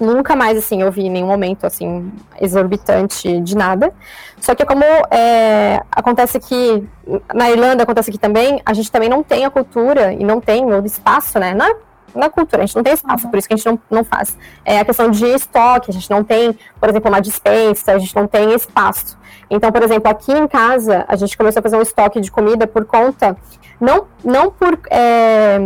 [0.00, 3.92] nunca mais, assim, eu vi nenhum momento, assim, exorbitante de nada.
[4.40, 6.88] Só que como é, acontece que
[7.34, 10.64] na Irlanda, acontece aqui também, a gente também não tem a cultura e não tem
[10.64, 11.74] o espaço, né, na,
[12.14, 13.30] na cultura, a gente não tem espaço, uhum.
[13.30, 14.36] por isso que a gente não, não faz.
[14.64, 18.16] É a questão de estoque, a gente não tem, por exemplo, uma dispensa, a gente
[18.16, 19.18] não tem espaço.
[19.50, 22.66] Então, por exemplo, aqui em casa, a gente começou a fazer um estoque de comida
[22.66, 23.36] por conta
[23.80, 25.58] não, não por, é,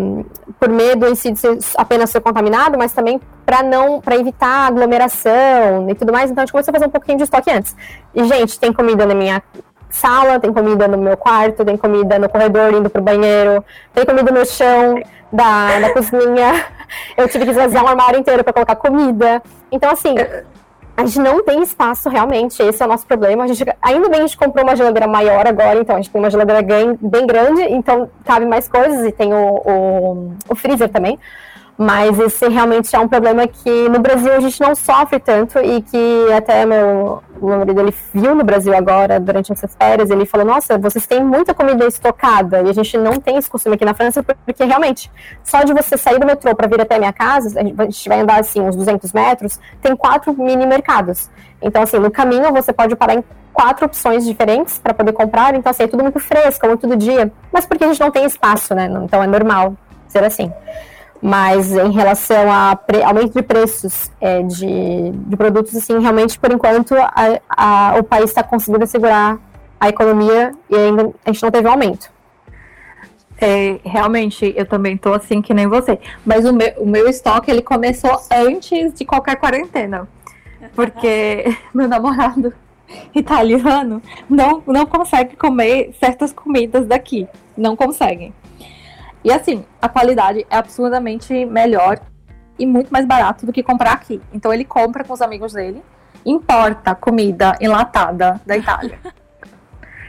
[0.60, 4.68] por medo em si de ser, apenas ser contaminado, mas também para não para evitar
[4.68, 6.30] aglomeração e tudo mais.
[6.30, 7.74] Então a gente começou a fazer um pouquinho de estoque antes.
[8.14, 9.42] E, gente, tem comida na minha
[9.90, 14.30] sala, tem comida no meu quarto, tem comida no corredor indo pro banheiro, tem comida
[14.30, 15.02] no chão
[15.32, 16.66] da, da cozinha.
[17.16, 19.42] Eu tive que esvaziar um armário inteiro para colocar comida.
[19.70, 20.14] Então, assim,
[20.96, 23.44] a gente não tem espaço realmente, esse é o nosso problema.
[23.44, 26.20] A gente, ainda bem a gente comprou uma geladeira maior agora, então a gente tem
[26.20, 30.88] uma geladeira bem, bem grande, então cabe mais coisas e tem o, o, o freezer
[30.88, 31.18] também.
[31.76, 35.82] Mas esse realmente é um problema que no Brasil a gente não sofre tanto e
[35.82, 40.46] que até meu, meu marido ele viu no Brasil agora, durante essas férias, ele falou,
[40.46, 43.92] nossa, vocês têm muita comida estocada e a gente não tem esse costume aqui na
[43.92, 45.10] França porque realmente,
[45.42, 48.38] só de você sair do metrô para vir até minha casa, a gente vai andar
[48.38, 51.28] assim uns 200 metros, tem quatro mini mercados.
[51.60, 55.70] Então assim, no caminho você pode parar em quatro opções diferentes para poder comprar, então
[55.70, 58.76] assim, é tudo muito fresco, muito do dia, mas porque a gente não tem espaço,
[58.76, 58.88] né?
[59.02, 59.74] Então é normal
[60.06, 60.52] ser assim.
[61.26, 66.94] Mas em relação a aumento de preços é, de, de produtos, assim, realmente, por enquanto,
[66.94, 69.38] a, a, o país está conseguindo segurar
[69.80, 72.10] a economia e ainda a gente não teve um aumento.
[73.40, 75.98] É, realmente, eu também tô assim que nem você.
[76.26, 80.06] Mas o meu, o meu estoque, ele começou antes de qualquer quarentena.
[80.74, 82.52] Porque meu namorado
[83.16, 87.26] italiano não, não consegue comer certas comidas daqui.
[87.56, 88.34] Não conseguem.
[89.24, 91.98] E assim, a qualidade é absurdamente melhor
[92.58, 94.20] e muito mais barato do que comprar aqui.
[94.32, 95.82] Então ele compra com os amigos dele,
[96.24, 98.98] importa comida enlatada da Itália.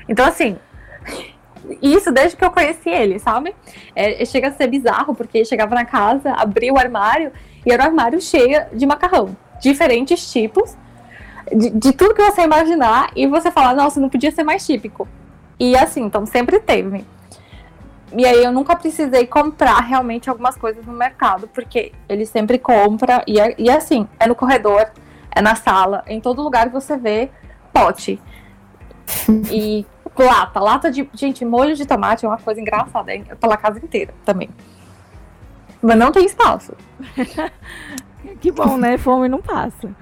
[0.08, 0.56] Então assim,
[1.82, 3.56] isso desde que eu conheci ele, sabe?
[3.96, 7.32] É, chega a ser bizarro, porque chegava na casa, abria o armário
[7.66, 9.36] e era um armário cheio de macarrão.
[9.60, 10.78] Diferentes tipos,
[11.52, 15.08] de, de, tudo que você imaginar, e você fala, nossa, não podia ser mais típico.
[15.60, 17.04] E assim, então sempre teve.
[18.18, 23.24] E aí eu nunca precisei comprar realmente algumas coisas no mercado, porque ele sempre compra,
[23.28, 24.90] e, é, e é assim, é no corredor,
[25.32, 27.30] é na sala, em todo lugar que você vê
[27.74, 28.22] pote.
[29.52, 29.86] e
[30.18, 31.10] lata, lata de.
[31.14, 33.26] Gente, molho de tomate é uma coisa engraçada, hein?
[33.40, 34.50] Pela casa inteira também.
[35.82, 36.74] Mas não tem espaço.
[38.40, 38.98] que bom, né?
[38.98, 39.94] Fome não passa.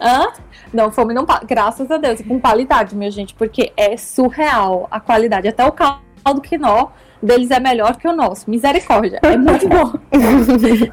[0.00, 0.32] Hã?
[0.72, 1.44] Não, fome não passa.
[1.46, 2.20] Graças a Deus.
[2.20, 5.46] E com qualidade, minha gente, porque é surreal a qualidade.
[5.46, 6.88] Até o caldo quinó
[7.22, 8.50] deles é melhor que o nosso.
[8.50, 9.20] Misericórdia.
[9.22, 9.92] É muito bom.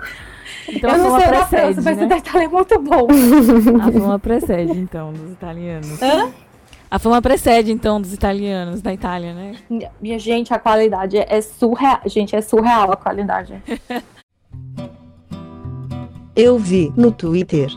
[0.71, 2.05] Então, eu não sei a da França, mas né?
[2.05, 3.07] o da Itália é muito bom.
[3.81, 5.99] A fama precede, então, dos italianos.
[5.99, 6.29] Hã?
[6.91, 9.55] A fama precede, então, dos italianos, da Itália, né?
[9.99, 12.01] Minha gente, a qualidade é surreal.
[12.05, 13.61] Gente, é surreal a qualidade.
[16.35, 17.69] Eu vi no Twitter.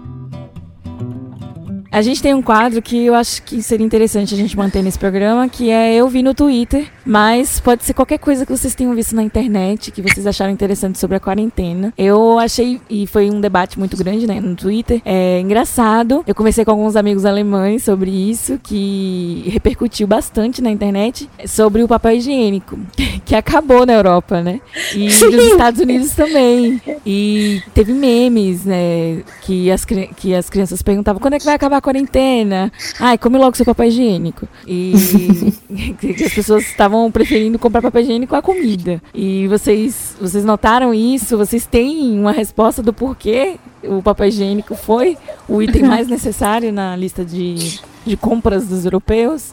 [1.91, 4.99] A gente tem um quadro que eu acho que seria interessante a gente manter nesse
[4.99, 8.95] programa, que é Eu Vi no Twitter, mas pode ser qualquer coisa que vocês tenham
[8.95, 11.93] visto na internet, que vocês acharam interessante sobre a quarentena.
[11.97, 16.23] Eu achei, e foi um debate muito grande né, no Twitter, é engraçado.
[16.27, 21.89] Eu conversei com alguns amigos alemães sobre isso, que repercutiu bastante na internet, sobre o
[21.89, 22.79] papel higiênico,
[23.25, 24.61] que acabou na Europa, né?
[24.95, 26.81] E nos Estados Unidos também.
[27.05, 31.81] E teve memes, né, que as, que as crianças perguntavam quando é que vai acabar
[31.81, 32.73] quarentena.
[32.99, 34.49] Ai, come logo seu papel higiênico.
[34.67, 34.93] E
[36.25, 39.01] as pessoas estavam preferindo comprar papel higiênico à comida.
[39.15, 41.37] E vocês, vocês notaram isso?
[41.37, 45.17] Vocês têm uma resposta do porquê o papel higiênico foi
[45.49, 49.53] o item mais necessário na lista de, de compras dos europeus?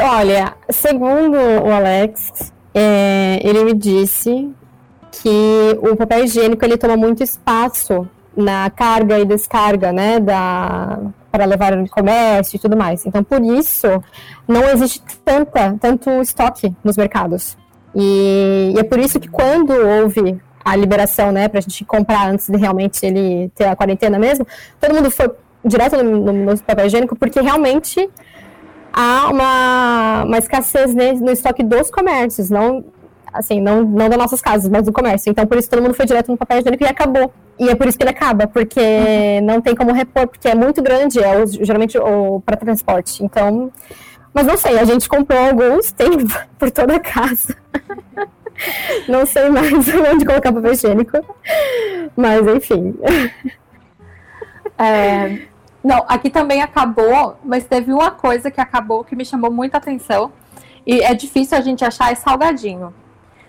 [0.00, 4.50] Olha, segundo o Alex, é, ele me disse
[5.10, 10.98] que o papel higiênico ele toma muito espaço na carga e descarga, né, da,
[11.30, 13.04] para levar no comércio e tudo mais.
[13.06, 13.86] Então, por isso,
[14.46, 17.56] não existe tanta, tanto estoque nos mercados.
[17.94, 22.30] E, e é por isso que quando houve a liberação, né, para a gente comprar
[22.30, 24.46] antes de realmente ele ter a quarentena mesmo,
[24.80, 25.30] todo mundo foi
[25.64, 28.08] direto no, no, papel higiênico, porque realmente
[28.92, 32.84] há uma, uma escassez né, no estoque dos comércios, não
[33.32, 35.30] assim, não, não das nossas casas, mas do comércio.
[35.30, 37.32] Então, por isso todo mundo foi direto no papel higiênico e acabou.
[37.58, 39.46] E é por isso que ele acaba, porque uhum.
[39.46, 43.22] não tem como repor, porque é muito grande, é geralmente o para transporte.
[43.24, 43.70] Então,
[44.34, 46.10] mas não sei, a gente comprou alguns, tem
[46.58, 47.56] por toda a casa.
[49.08, 49.72] não sei mais
[50.12, 51.18] onde colocar papel higiênico,
[52.16, 52.94] mas enfim.
[54.78, 55.42] É,
[55.84, 60.32] não, aqui também acabou, mas teve uma coisa que acabou que me chamou muita atenção.
[60.86, 62.92] E é difícil a gente achar é salgadinho.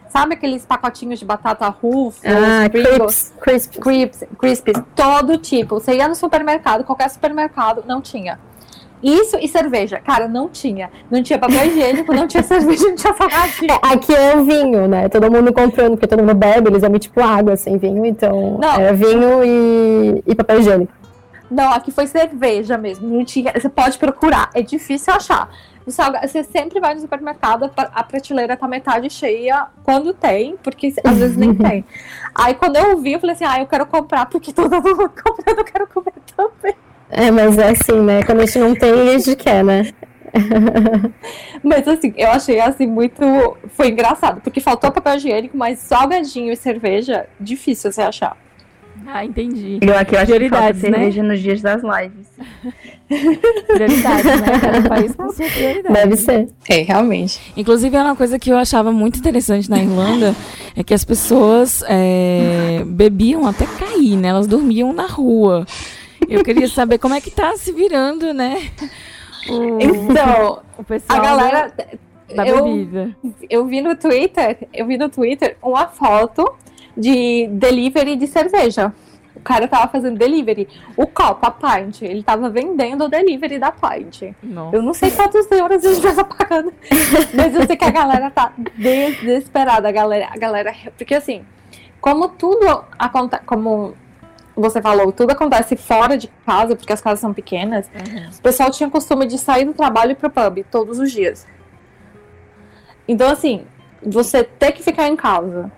[0.09, 5.79] Sabe aqueles pacotinhos de batata Ruffles, ah, crisps, crisps, crisps, crisps, todo tipo.
[5.79, 8.39] Você ia no supermercado, qualquer supermercado, não tinha.
[9.03, 9.99] Isso e cerveja.
[9.99, 10.89] Cara, não tinha.
[11.11, 13.71] Não tinha papel higiênico, não tinha cerveja, não tinha salgadinho.
[13.73, 15.09] É, aqui é o vinho, né?
[15.09, 18.75] Todo mundo comprando, porque todo mundo bebe, eles é tipo água sem vinho, então não.
[18.75, 20.93] é vinho e, e papel higiênico.
[21.51, 23.07] Não, aqui foi cerveja mesmo.
[23.07, 25.49] Não tinha, você pode procurar, é difícil achar.
[25.85, 31.37] Você sempre vai no supermercado, a prateleira tá metade cheia quando tem, porque às vezes
[31.37, 31.85] nem tem.
[32.33, 35.59] Aí quando eu vi, eu falei assim, ah, eu quero comprar, porque todo mundo comprando,
[35.59, 36.75] eu quero comer também.
[37.09, 38.23] É, mas é assim, né?
[38.23, 39.93] Quando a gente não tem, a gente quer, né?
[41.61, 43.23] mas assim, eu achei assim muito.
[43.69, 48.35] Foi engraçado, porque faltou papel higiênico, mas salgadinho e cerveja, difícil você achar.
[49.05, 49.79] Ah, entendi.
[49.81, 51.29] Eu aqui eu acho Prioridades, que falta cerveja né?
[51.29, 52.27] nos dias das lives.
[53.67, 54.59] Prioridades, né?
[54.59, 55.93] Cada país com sua prioridade.
[55.93, 56.49] Deve ser.
[56.69, 57.39] É, realmente.
[57.55, 60.35] Inclusive, é uma coisa que eu achava muito interessante na Irlanda
[60.75, 64.29] é que as pessoas é, bebiam até cair, né?
[64.29, 65.65] Elas dormiam na rua.
[66.27, 68.71] Eu queria saber como é que tá se virando, né?
[69.49, 73.15] O, então, o pessoal a galera da, da eu, bebida.
[73.49, 76.51] Eu vi no Twitter, eu vi no Twitter uma foto
[76.95, 78.93] de delivery de cerveja.
[79.35, 80.67] O cara tava fazendo delivery.
[80.95, 84.33] O copo, a pint, ele tava vendendo o delivery da pint.
[84.43, 84.75] Nossa.
[84.75, 86.71] Eu não sei quantos euros ele tava pagando.
[87.33, 89.89] mas eu sei que a galera tá desesperada.
[89.89, 90.73] A galera, a galera.
[90.97, 91.43] Porque assim,
[91.99, 93.43] como tudo acontece.
[93.45, 93.95] Como
[94.55, 97.87] você falou, tudo acontece fora de casa, porque as casas são pequenas.
[97.87, 98.29] Uhum.
[98.37, 101.47] O pessoal tinha o costume de sair do trabalho e pro pub todos os dias.
[103.07, 103.65] Então, assim,
[104.01, 105.71] você ter que ficar em casa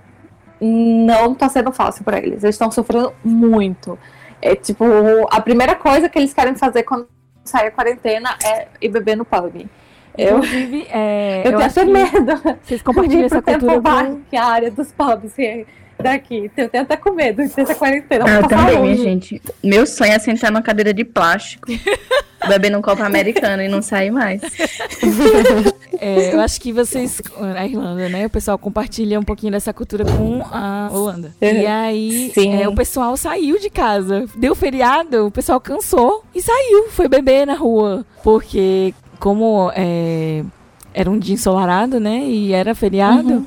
[0.65, 2.43] não tá sendo fácil para eles.
[2.43, 3.97] Eles estão sofrendo muito.
[4.41, 4.83] É tipo,
[5.29, 7.07] a primeira coisa que eles querem fazer quando
[7.43, 9.67] sai a quarentena é ir beber no pub.
[10.17, 12.41] Eu, Inclusive, é, eu, eu tenho até medo.
[12.63, 14.21] Vocês compartilham essa cultura do...
[14.29, 15.33] que a área dos pubs.
[15.99, 16.51] daqui.
[16.55, 18.25] Eu tenho até com medo dessa quarentena.
[18.25, 19.41] Ah, eu também, minha gente.
[19.63, 21.67] Meu sonho é sentar numa cadeira de plástico,
[22.47, 24.41] beber num copo americano e não sair mais.
[25.99, 27.21] É, eu acho que vocês,
[27.55, 28.25] a Irlanda, né?
[28.25, 31.33] O pessoal compartilha um pouquinho dessa cultura com a Holanda.
[31.41, 32.53] E aí, Sim.
[32.53, 34.25] é, o pessoal saiu de casa.
[34.35, 36.89] Deu feriado, o pessoal cansou e saiu.
[36.89, 38.05] Foi beber na rua.
[38.23, 40.43] Porque, como é,
[40.93, 42.23] era um dia ensolarado, né?
[42.25, 43.45] E era feriado,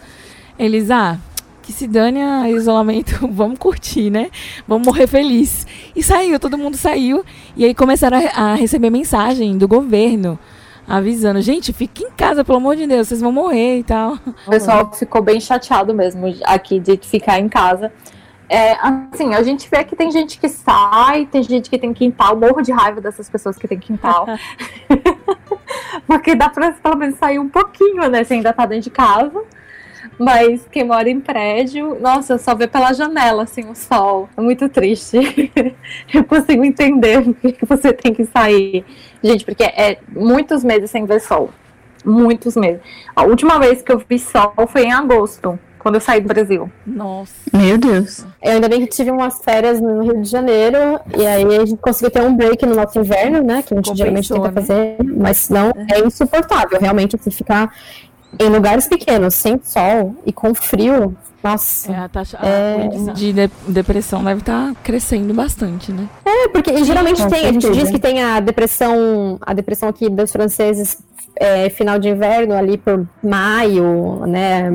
[0.58, 1.18] eles, ah.
[1.62, 4.30] Que se dane a isolamento, vamos curtir, né?
[4.66, 5.66] Vamos morrer feliz.
[5.94, 7.22] E saiu, todo mundo saiu.
[7.54, 10.38] E aí começaram a, a receber mensagem do governo
[10.88, 14.14] avisando, gente, fique em casa, pelo amor de Deus, vocês vão morrer e tal.
[14.46, 17.92] O pessoal ficou bem chateado mesmo aqui de ficar em casa.
[18.48, 22.34] É, assim, a gente vê que tem gente que sai, tem gente que tem quintal,
[22.34, 24.26] morro de raiva dessas pessoas que tem quintal.
[26.06, 28.24] Porque dá pra pelo menos sair um pouquinho, né?
[28.24, 29.42] Você ainda tá dentro de casa.
[30.18, 34.28] Mas quem mora em prédio, nossa, só vê pela janela, assim, o sol.
[34.36, 35.18] É muito triste.
[36.12, 38.84] Eu consigo entender por que que você tem que sair.
[39.22, 41.50] Gente, porque é muitos meses sem ver sol.
[42.04, 42.80] Muitos meses.
[43.14, 46.70] A última vez que eu vi sol foi em agosto, quando eu saí do Brasil.
[46.86, 47.32] Nossa.
[47.52, 48.24] Meu Deus.
[48.42, 51.80] Eu ainda bem que tive umas férias no Rio de Janeiro, e aí a gente
[51.80, 53.62] conseguiu ter um break no nosso inverno, né?
[53.62, 54.52] Que a gente Compensou, geralmente tenta né?
[54.52, 56.78] fazer, mas não é insuportável.
[56.80, 57.72] Realmente, assim, ficar
[58.38, 61.92] em lugares pequenos, sem sol e com frio, nossa.
[61.92, 62.88] É, a taxa É.
[63.14, 66.08] de de- depressão deve estar crescendo bastante, né?
[66.24, 67.84] É, porque geralmente com tem, a gente certeza.
[67.84, 70.98] diz que tem a depressão, a depressão aqui dos franceses
[71.40, 74.68] é, final de inverno ali por maio, né,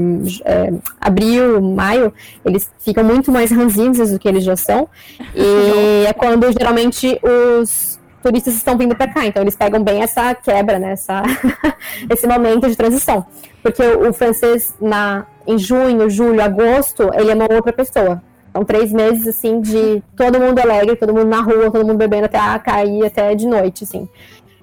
[0.45, 2.13] é, abril, maio,
[2.45, 4.87] eles ficam muito mais ranzinhos do que eles já são,
[5.35, 7.19] e é quando geralmente
[7.59, 7.92] os
[8.23, 11.21] turistas estão vindo para cá, então eles pegam bem essa quebra, né, essa,
[12.09, 13.25] esse momento de transição,
[13.61, 18.21] porque o, o francês na em junho, julho, agosto, ele é uma outra pessoa.
[18.53, 22.25] São três meses, assim, de todo mundo alegre, todo mundo na rua, todo mundo bebendo
[22.25, 24.07] até a cair, até de noite, assim.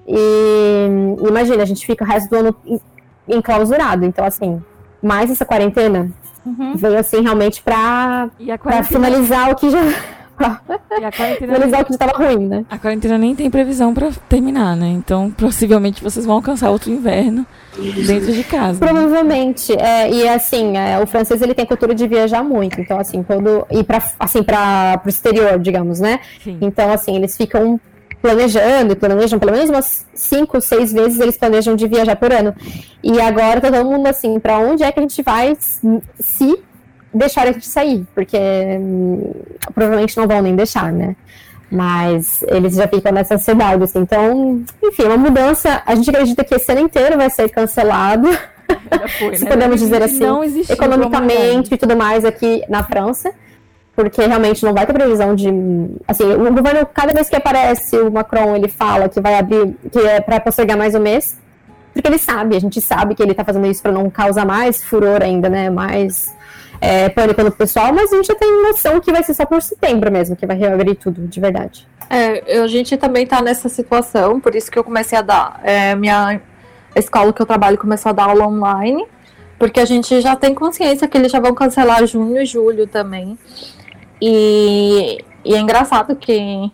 [0.07, 2.79] E imagina, a gente fica o resto do ano en-
[3.27, 4.05] enclausurado.
[4.05, 4.61] Então, assim,
[5.03, 6.09] mais essa quarentena
[6.75, 9.79] veio, assim, realmente pra, E a pra finalizar o que já...
[10.99, 12.65] e a quarentena, finalizar o que já tava ruim, né?
[12.69, 14.87] a quarentena nem tem previsão pra terminar, né?
[14.87, 17.45] Então, possivelmente vocês vão alcançar outro inverno
[18.05, 18.73] dentro de casa.
[18.73, 18.91] né?
[18.91, 23.23] Provavelmente, é, e assim, é, o francês ele tem cultura de viajar muito, então assim,
[23.23, 26.19] quando ir para assim para o exterior, digamos, né?
[26.43, 26.57] Sim.
[26.61, 27.79] Então assim, eles ficam
[28.21, 32.53] planejando e planejam pelo menos umas cinco, seis vezes eles planejam de viajar por ano.
[33.03, 35.57] E agora tá todo mundo assim, para onde é que a gente vai
[36.19, 36.59] se
[37.13, 38.05] deixar a gente sair?
[38.13, 39.31] Porque hum,
[39.73, 41.15] provavelmente não vão nem deixar, né?
[41.71, 43.99] Mas eles já ficam nessa ansiedade, assim.
[43.99, 45.81] Então, enfim, uma mudança.
[45.85, 48.27] A gente acredita que esse ano inteiro vai ser cancelado,
[49.19, 49.49] foi, se né?
[49.49, 53.31] podemos dizer assim, Não existiu economicamente e tudo mais aqui na França.
[53.95, 55.47] Porque realmente não vai ter previsão de.
[56.07, 59.99] Assim, o governo, cada vez que aparece o Macron, ele fala que vai abrir, que
[59.99, 61.37] é para postergar mais um mês.
[61.93, 64.81] Porque ele sabe, a gente sabe que ele tá fazendo isso para não causar mais
[64.81, 65.69] furor ainda, né?
[65.69, 66.33] Mais
[66.81, 69.61] é, pânico no pessoal, mas a gente já tem noção que vai ser só por
[69.61, 71.87] setembro mesmo, que vai reabrir tudo, de verdade.
[72.09, 75.61] É, a gente também tá nessa situação, por isso que eu comecei a dar.
[75.63, 76.41] é, minha
[76.95, 79.05] escola que eu trabalho começou a dar aula online,
[79.59, 83.37] porque a gente já tem consciência que eles já vão cancelar junho e julho também.
[84.19, 86.71] E, e é engraçado que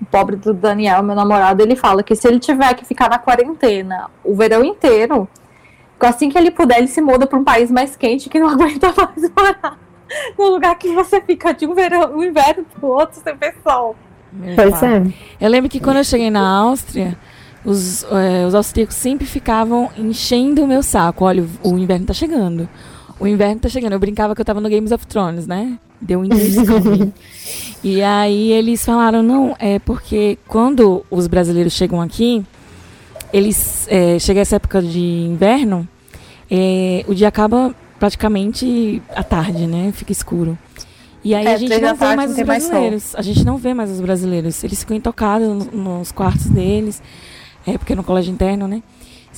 [0.00, 3.18] o pobre do Daniel, meu namorado, ele fala que se ele tiver que ficar na
[3.18, 5.28] quarentena o verão inteiro,
[6.06, 8.92] assim que ele puder, ele se muda para um país mais quente que não aguenta
[8.96, 9.78] mais morar.
[10.38, 13.96] No lugar que você fica de um verão, um inverno pro outro, você vê sol.
[14.56, 15.02] Pois é.
[15.40, 17.16] Eu lembro que quando eu cheguei na Áustria,
[17.64, 21.24] os, eh, os austríacos sempre ficavam enchendo o meu saco.
[21.24, 22.68] Olha, o, o inverno tá chegando.
[23.20, 23.92] O inverno tá chegando.
[23.92, 25.78] Eu brincava que eu tava no Games of Thrones, né?
[26.00, 26.24] Deu um
[27.84, 32.44] e aí eles falaram, não, é porque quando os brasileiros chegam aqui,
[33.32, 35.88] eles eh, chega essa época de inverno,
[36.50, 39.92] eh, o dia acaba praticamente à tarde, né?
[39.94, 40.58] Fica escuro.
[41.24, 43.14] E aí É, a gente não vê mais não os tem mais brasileiros.
[43.14, 44.64] A gente não vê mais os brasileiros.
[44.64, 47.00] Eles ficam intocados no- nos quartos deles.
[47.64, 48.82] É porque é no colégio interno, né?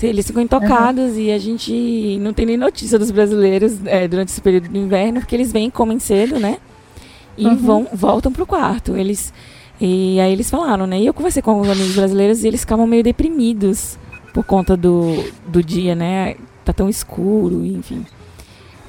[0.03, 4.41] Eles ficam intocados e a gente não tem nem notícia dos brasileiros é, durante esse
[4.41, 6.57] período do inverno, porque eles vêm, comem cedo, né?
[7.39, 8.97] E vão, voltam pro quarto.
[8.97, 9.33] Eles,
[9.81, 10.99] e aí eles falaram, né?
[11.01, 13.99] E eu conversei com alguns amigos brasileiros e eles ficavam meio deprimidos
[14.33, 15.15] por conta do,
[15.47, 16.37] do dia, né?
[16.65, 18.05] Tá tão escuro, enfim.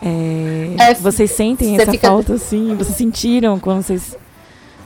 [0.01, 2.75] É, É, vocês sentem essa fica- falta, assim?
[2.75, 4.15] Vocês sentiram quando vocês,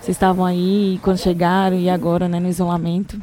[0.02, 3.20] vocês estavam aí, quando chegaram e agora, né, no isolamento?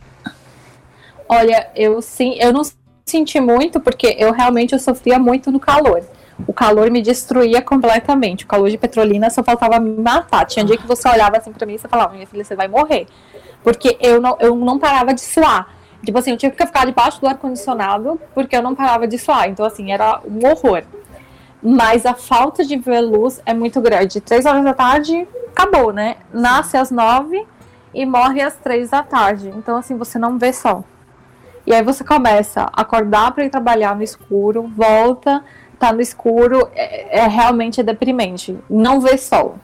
[1.29, 2.63] Olha, eu sim, eu não
[3.05, 6.03] senti muito porque eu realmente eu sofria muito no calor.
[6.47, 8.45] O calor me destruía completamente.
[8.45, 10.45] O calor de Petrolina só faltava me matar.
[10.45, 12.69] Tinha dia que você olhava assim para mim e você falava, minha filha, você vai
[12.69, 13.07] morrer.
[13.63, 15.75] Porque eu não, eu não parava de suar.
[16.05, 19.49] Tipo assim, eu tinha que ficar debaixo do ar-condicionado porque eu não parava de suar.
[19.49, 20.83] Então, assim, era um horror.
[21.63, 24.21] Mas a falta de ver luz é muito grande.
[24.21, 26.17] Três horas da tarde, acabou, né?
[26.33, 27.47] Nasce às nove
[27.95, 29.51] e morre às três da tarde.
[29.57, 30.85] Então, assim, você não vê sol.
[31.67, 35.43] E aí você começa a acordar para ir trabalhar no escuro, volta,
[35.79, 38.57] tá no escuro, é, é realmente é deprimente.
[38.69, 39.57] Não vê sol.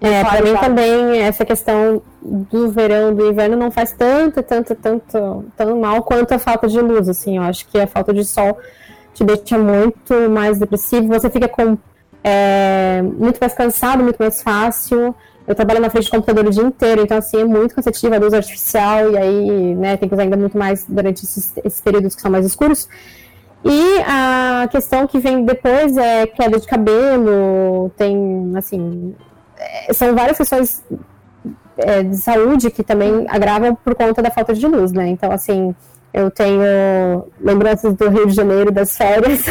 [0.00, 5.44] É, para mim também essa questão do verão, do inverno não faz tanto, tanto, tanto,
[5.56, 7.36] tão mal quanto a falta de luz, assim.
[7.36, 8.58] Eu acho que a falta de sol
[9.14, 11.78] te deixa muito mais depressivo, você fica com
[12.22, 15.14] é, muito mais cansado, muito mais fácil.
[15.46, 18.18] Eu trabalho na frente do computador o dia inteiro, então assim, é muito cansativo a
[18.18, 22.14] luz artificial, e aí, né, tem que usar ainda muito mais durante esses, esses períodos
[22.14, 22.88] que são mais escuros.
[23.64, 29.14] E a questão que vem depois é queda de cabelo, tem, assim,
[29.56, 30.84] é, são várias questões
[31.78, 35.08] é, de saúde que também agravam por conta da falta de luz, né?
[35.08, 35.74] Então, assim,
[36.12, 36.62] eu tenho
[37.40, 39.46] lembranças do Rio de Janeiro, das férias,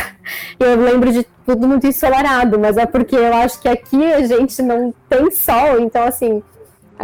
[0.60, 4.26] e eu lembro de tudo muito ensolarado, mas é porque eu acho que aqui a
[4.26, 6.42] gente não tem sol, então, assim,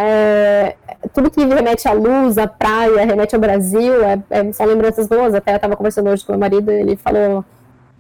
[0.02, 0.76] é,
[1.14, 5.34] tudo que remete à luz, à praia, remete ao Brasil, é, é, são lembranças boas.
[5.36, 7.44] Até eu estava conversando hoje com meu marido, ele falou: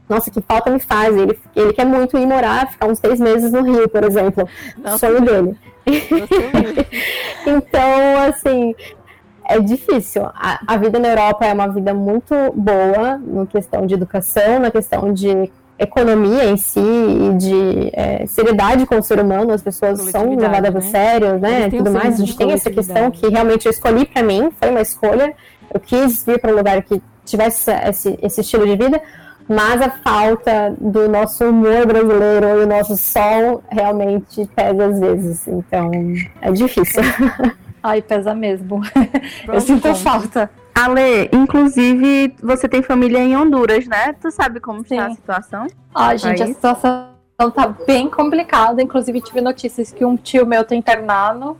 [0.07, 1.13] Nossa, que falta me faz.
[1.15, 4.47] Ele, ele quer muito ir morar, ficar uns seis meses no Rio, por exemplo.
[4.77, 5.57] Nossa, sonho dele.
[7.45, 8.73] então, assim,
[9.43, 10.25] é difícil.
[10.27, 14.71] A, a, vida na Europa é uma vida muito boa na questão de educação, na
[14.71, 19.53] questão de economia em si e de é, seriedade com o ser humano.
[19.53, 20.79] As pessoas são levadas né?
[20.79, 21.69] a sério, né?
[21.69, 22.15] Tudo mais.
[22.15, 25.33] A gente tem essa questão que realmente eu escolhi para mim, foi uma escolha.
[25.73, 29.01] Eu quis vir para um lugar que tivesse esse, esse estilo de vida,
[29.47, 35.47] mas a falta do nosso humor brasileiro e o nosso sol realmente pesa às vezes.
[35.47, 35.91] Então,
[36.41, 37.01] é difícil.
[37.81, 38.81] Ai, pesa mesmo.
[39.47, 40.49] Eu sinto falta.
[40.79, 44.13] Ale, inclusive, você tem família em Honduras, né?
[44.13, 44.95] Tu sabe como Sim.
[44.95, 45.67] está a situação?
[45.93, 46.51] Ai, gente, país?
[46.51, 48.81] a situação tá bem complicada.
[48.81, 51.57] Inclusive, tive notícias que um tio meu tá internado,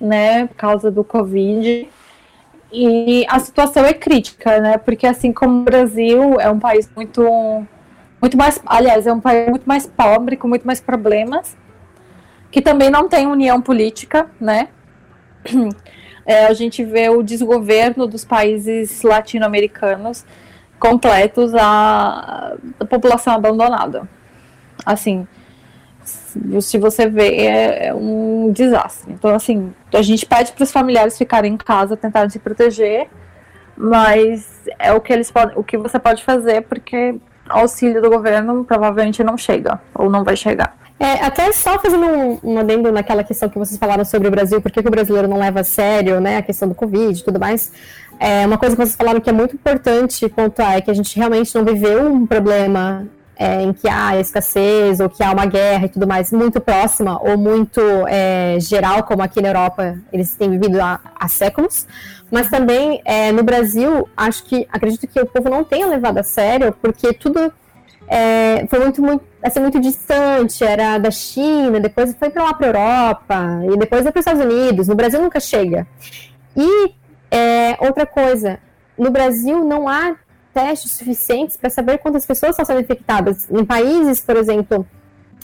[0.00, 1.88] né, por causa do Covid.
[2.72, 4.76] E a situação é crítica, né?
[4.76, 7.22] Porque assim como o Brasil é um país muito
[8.20, 11.56] muito mais, aliás, é um país muito mais pobre, com muito mais problemas,
[12.50, 14.68] que também não tem união política, né?
[16.28, 20.26] é, a gente vê o desgoverno dos países latino-americanos
[20.78, 24.06] completos, a, a, população abandonada.
[24.84, 25.26] Assim,
[26.60, 29.10] se você vê, é, é um desastre.
[29.10, 33.08] Então, assim, a gente pede para os familiares ficarem em casa, tentarem se proteger,
[33.74, 37.16] mas é o que eles podem, o que você pode fazer, porque
[37.48, 40.76] auxílio do governo provavelmente não chega, ou não vai chegar.
[41.00, 44.60] É, até só fazendo um, um adendo naquela questão que vocês falaram sobre o Brasil,
[44.60, 47.38] por que o brasileiro não leva a sério né, a questão do Covid e tudo
[47.38, 47.70] mais.
[48.18, 51.16] É, uma coisa que vocês falaram que é muito importante pontuar é que a gente
[51.16, 53.06] realmente não viveu um problema
[53.38, 57.22] é, em que há escassez ou que há uma guerra e tudo mais muito próxima
[57.22, 61.86] ou muito é, geral, como aqui na Europa eles têm vivido há, há séculos.
[62.30, 66.24] Mas também é, no Brasil, acho que acredito que o povo não tenha levado a
[66.24, 67.52] sério, porque tudo
[68.08, 72.66] é, foi muito, muito, assim, muito distante, era da China, depois foi para lá para
[72.66, 74.88] Europa, e depois foi para os Estados Unidos.
[74.88, 75.86] No Brasil nunca chega.
[76.56, 76.94] E
[77.30, 78.58] é, outra coisa,
[78.98, 80.16] no Brasil não há
[80.54, 83.48] testes suficientes para saber quantas pessoas estão sendo infectadas.
[83.50, 84.86] Em países, por exemplo,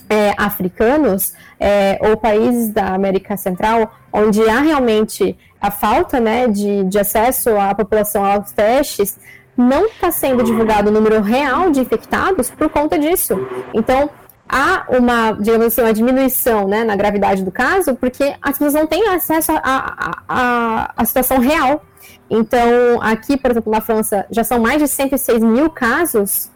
[0.09, 6.85] é, africanos é, ou países da América Central, onde há realmente a falta né, de,
[6.85, 9.19] de acesso à população aos testes,
[9.57, 13.35] não está sendo divulgado o número real de infectados por conta disso.
[13.73, 14.11] Então,
[14.49, 18.87] há uma, digamos assim, uma diminuição né, na gravidade do caso, porque as pessoas não
[18.87, 21.85] têm acesso à situação real.
[22.29, 26.51] Então, aqui, por exemplo, na França, já são mais de 106 mil casos.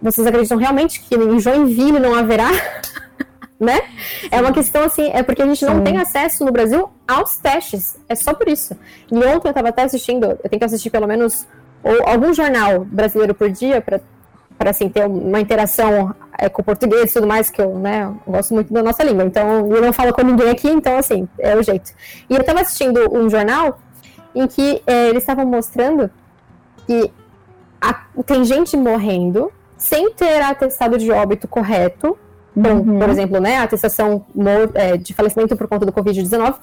[0.00, 2.48] Vocês acreditam realmente que em Joinville não haverá?
[3.62, 3.80] né?
[4.30, 5.84] É uma questão assim, é porque a gente não Sim.
[5.84, 7.96] tem acesso no Brasil aos testes.
[8.08, 8.76] É só por isso.
[9.10, 11.46] E ontem eu estava até assistindo, eu tenho que assistir pelo menos
[11.82, 14.00] ou algum jornal brasileiro por dia para
[14.70, 18.32] assim ter uma interação é, com o português e tudo mais que eu, né, eu
[18.32, 19.24] gosto muito da nossa língua.
[19.24, 21.92] Então, eu não falo com ninguém aqui, então assim, é o jeito.
[22.28, 23.78] E eu estava assistindo um jornal
[24.34, 26.10] em que é, eles estavam mostrando
[26.86, 27.12] que
[27.80, 27.94] a,
[28.24, 32.16] tem gente morrendo sem ter atestado de óbito correto.
[32.54, 32.98] Bom, uhum.
[32.98, 34.24] por exemplo, né, a atestação
[34.74, 36.54] é, de falecimento por conta do Covid-19,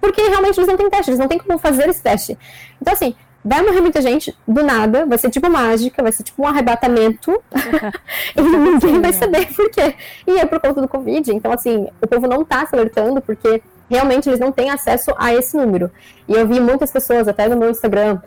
[0.00, 2.36] porque realmente eles não têm teste, eles não têm como fazer esse teste.
[2.80, 3.14] Então, assim,
[3.46, 7.40] vai morrer muita gente do nada, vai ser tipo mágica, vai ser tipo um arrebatamento
[8.34, 9.94] e ninguém vai saber por quê.
[10.26, 11.32] E é por conta do Covid.
[11.32, 15.32] Então, assim, o povo não tá se alertando porque realmente eles não têm acesso a
[15.32, 15.90] esse número.
[16.28, 18.18] E eu vi muitas pessoas, até no meu Instagram,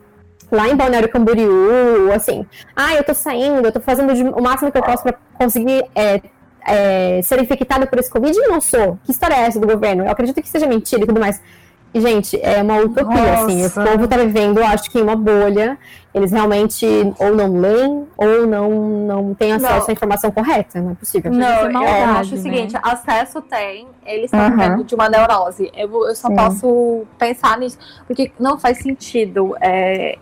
[0.49, 4.77] lá em Balneário Camboriú, assim, ah, eu tô saindo, eu tô fazendo o máximo que
[4.77, 6.21] eu posso para conseguir é,
[6.65, 8.97] é, ser infectada por esse Covid e não sou.
[9.03, 10.05] Que história é essa do governo?
[10.05, 11.41] Eu acredito que seja mentira e tudo mais.
[11.93, 13.45] E, gente, é uma utopia, Nossa.
[13.45, 13.65] assim.
[13.65, 15.77] O povo tá vivendo, acho que em uma bolha.
[16.13, 16.85] Eles realmente
[17.19, 19.89] ou não leem ou não, não têm acesso não.
[19.89, 20.81] à informação correta.
[20.81, 21.31] Não é possível.
[21.31, 22.39] Não, é maldade, eu acho né?
[22.39, 24.49] o seguinte: acesso tem, eles estão uhum.
[24.49, 25.71] vivendo de uma neurose.
[25.75, 26.35] Eu, eu só Sim.
[26.35, 30.17] posso pensar nisso, porque não faz sentido é,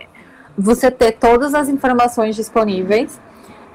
[0.57, 3.19] você ter todas as informações disponíveis.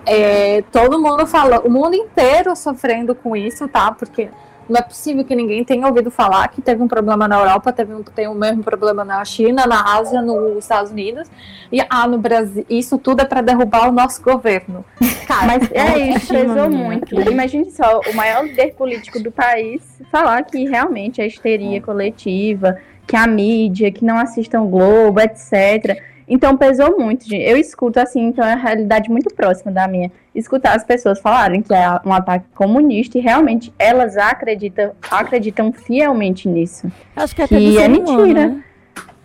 [0.04, 3.92] É, todo mundo fala, o mundo inteiro sofrendo com isso, tá?
[3.92, 4.28] Porque
[4.72, 7.94] não é possível que ninguém tenha ouvido falar que teve um problema na Europa, teve
[7.94, 11.28] um, tem o mesmo problema na China, na Ásia, nos Estados Unidos.
[11.70, 14.84] E ah, no Brasil, isso tudo é para derrubar o nosso governo.
[15.28, 17.14] Cara, mas é isso, pesou muito.
[17.20, 23.14] Imagine só, o maior líder político do país falar que realmente é histeria coletiva, que
[23.14, 26.00] a mídia, que não assistam Globo, etc.
[26.32, 27.44] Então pesou muito, gente.
[27.44, 30.10] Eu escuto assim, então é uma realidade muito próxima da minha.
[30.34, 36.48] Escutar as pessoas falarem que é um ataque comunista e realmente elas acreditam, acreditam fielmente
[36.48, 36.90] nisso.
[37.14, 38.46] Acho que, até e é mentira.
[38.46, 38.64] Né?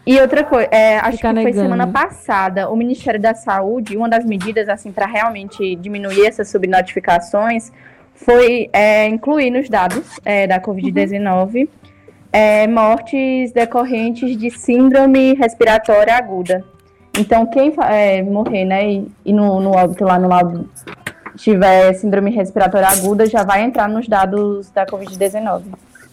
[0.06, 1.64] E outra coisa, é, acho Ficar que foi negando.
[1.64, 7.72] semana passada, o Ministério da Saúde, uma das medidas assim para realmente diminuir essas subnotificações
[8.14, 11.68] foi é, incluir nos dados é, da Covid-19 uhum.
[12.30, 16.64] É, mortes decorrentes de síndrome respiratória aguda.
[17.18, 20.70] Então, quem é, morrer, né, e, e no, no óbito lá no lado
[21.36, 25.64] tiver síndrome respiratória aguda, já vai entrar nos dados da Covid-19.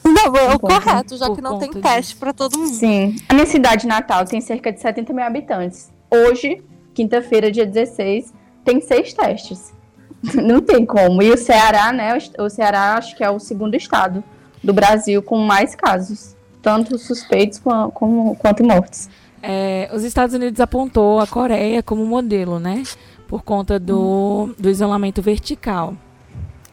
[0.05, 2.75] Não, é o correto, já que não tem teste para todo mundo.
[2.75, 3.17] Sim.
[3.27, 5.91] A minha cidade natal tem cerca de 70 mil habitantes.
[6.11, 6.63] Hoje,
[6.93, 8.33] quinta-feira, dia 16,
[8.65, 9.73] tem seis testes.
[10.35, 11.23] Não tem como.
[11.23, 12.17] E o Ceará, né?
[12.39, 14.25] O Ceará acho que é o segundo estado
[14.63, 19.11] do Brasil com mais casos, tanto suspeitos como, quanto mortes.
[19.47, 22.83] É, os Estados Unidos apontou a Coreia como modelo, né?
[23.29, 25.95] Por conta do, do isolamento vertical.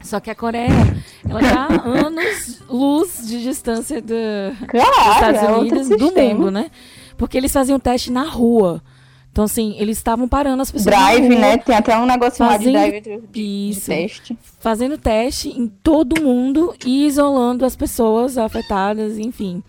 [0.02, 0.70] Só que a Coreia,
[1.30, 4.16] ela tá anos luz de distância do,
[4.70, 6.72] claro, dos Estados é Unidos, do mundo, né?
[7.18, 8.82] Porque eles faziam teste na rua.
[9.34, 10.96] Então, assim, eles estavam parando as pessoas.
[10.96, 11.58] Drive, né?
[11.58, 14.38] Tem até um negócio fazendo, lá de drive de, isso, de teste.
[14.62, 19.62] Fazendo teste em todo mundo e isolando as pessoas afetadas, enfim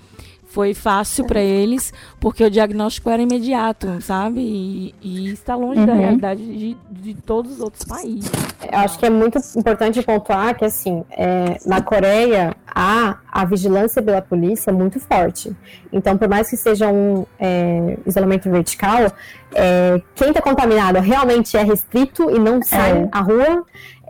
[0.52, 4.40] foi fácil para eles, porque o diagnóstico era imediato, sabe?
[4.40, 5.86] E, e está longe uhum.
[5.86, 8.31] da realidade de, de, todos os outros países.
[8.62, 14.01] Eu acho que é muito importante pontuar que, assim, é, na Coreia, a, a vigilância
[14.01, 15.53] pela polícia é muito forte.
[15.93, 19.11] Então, por mais que seja um é, isolamento vertical,
[19.53, 23.09] é, quem está contaminado realmente é restrito e não sai é.
[23.11, 23.65] à rua.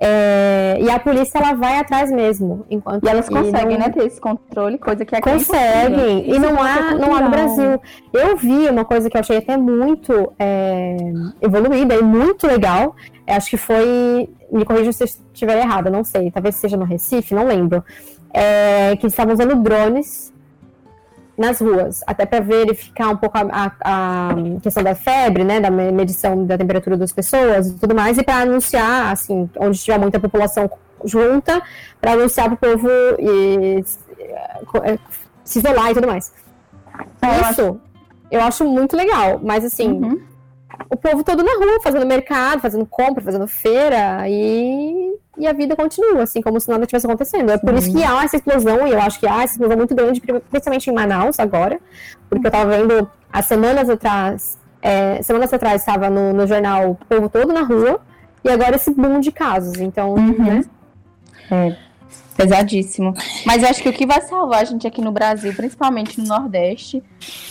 [0.05, 2.67] É, e a polícia ela vai atrás mesmo.
[2.69, 3.87] Enquanto e elas conseguem, não...
[3.87, 6.29] né, ter esse controle, coisa que aqui conseguem.
[6.29, 7.81] E não há, não há no Brasil.
[8.13, 10.97] Eu vi uma coisa que eu achei até muito é,
[11.41, 12.95] evoluída e muito legal.
[13.27, 14.29] Acho que foi.
[14.51, 16.31] Me corrija se eu estiver errada, não sei.
[16.31, 17.83] Talvez seja no Recife, não lembro.
[18.35, 20.33] É, que estavam usando drones
[21.37, 25.71] nas ruas, até para verificar um pouco a, a, a, questão da febre, né, da
[25.71, 30.21] medição da temperatura das pessoas e tudo mais, e para anunciar, assim, onde tiver muita
[30.21, 30.71] população
[31.05, 31.63] junta,
[32.01, 34.99] para anunciar para o povo e, e,
[35.43, 36.33] se isolar e tudo mais.
[37.51, 37.81] Isso
[38.33, 40.21] eu acho muito legal, mas assim, uhum.
[40.91, 45.75] o povo todo na rua, fazendo mercado, fazendo compra, fazendo feira, e e a vida
[45.75, 47.51] continua, assim, como se nada tivesse acontecendo.
[47.51, 49.95] É por isso que há essa explosão, e eu acho que há essa explosão muito
[49.95, 51.81] grande, principalmente em Manaus agora,
[52.29, 56.95] porque eu estava vendo há semanas atrás, é, semanas atrás estava no, no jornal o
[56.95, 58.01] povo todo na rua,
[58.45, 60.45] e agora esse boom de casos, então, uhum.
[60.45, 60.65] né?
[61.51, 61.92] É.
[62.43, 63.15] Pesadíssimo.
[63.47, 66.27] Mas eu acho que o que vai salvar a gente aqui no Brasil, principalmente no
[66.27, 67.03] Nordeste,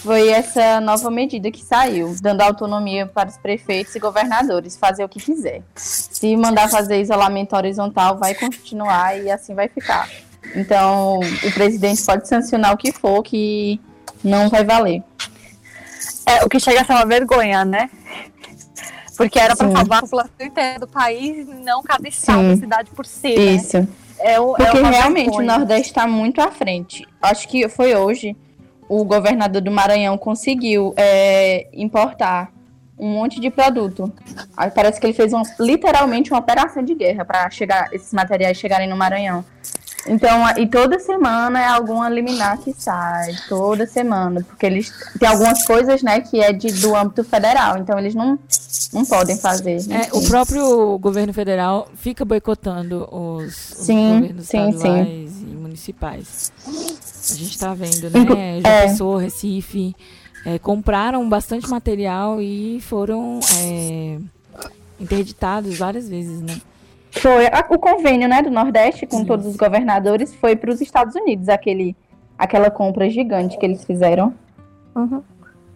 [0.03, 5.09] foi essa nova medida que saiu, dando autonomia para os prefeitos e governadores fazer o
[5.09, 5.61] que quiser.
[5.75, 10.09] Se mandar fazer isolamento horizontal, vai continuar e assim vai ficar.
[10.55, 13.79] Então, o presidente pode sancionar o que for, que
[14.23, 15.03] não vai valer.
[16.25, 17.89] É, o que chega a ser uma vergonha, né?
[19.15, 23.05] Porque era para salvar a população inteira do país e não cada estado, cidade por
[23.05, 23.35] si.
[23.35, 23.43] Né?
[23.53, 23.79] Isso.
[23.79, 23.87] Né?
[24.23, 25.55] É, o, é Porque é realmente vergonha.
[25.55, 27.07] o Nordeste está muito à frente.
[27.21, 28.35] Acho que foi hoje
[28.87, 32.51] o governador do Maranhão conseguiu é, importar
[32.99, 34.11] um monte de produto.
[34.55, 38.57] Aí parece que ele fez uma, literalmente uma operação de guerra para chegar esses materiais
[38.57, 39.43] chegarem no Maranhão.
[40.07, 45.63] Então, e toda semana é alguma liminar que sai, toda semana, porque eles tem algumas
[45.63, 48.39] coisas, né, que é de, do âmbito federal, então eles não,
[48.91, 49.77] não podem fazer.
[49.91, 56.51] É, o próprio governo federal fica boicotando os, os Sim, governos sim, estaduais e municipais.
[56.65, 58.59] A gente tá vendo, né?
[58.61, 58.87] João é.
[58.87, 59.95] Pessoa, Recife,
[60.45, 64.17] é, compraram bastante material e foram é,
[64.99, 66.59] interditados várias vezes, né?
[67.11, 71.13] Foi a- o convênio, né, do Nordeste com todos os governadores foi para os Estados
[71.15, 71.95] Unidos, aquele
[72.37, 74.33] aquela compra gigante que eles fizeram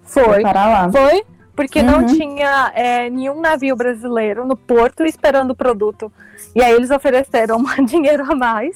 [0.04, 0.42] Foi.
[0.42, 0.92] para lá.
[0.92, 1.24] Foi,
[1.56, 2.06] porque não Uhum.
[2.08, 6.12] tinha é, nenhum navio brasileiro no porto esperando o produto.
[6.56, 8.76] E aí eles ofereceram um dinheiro a mais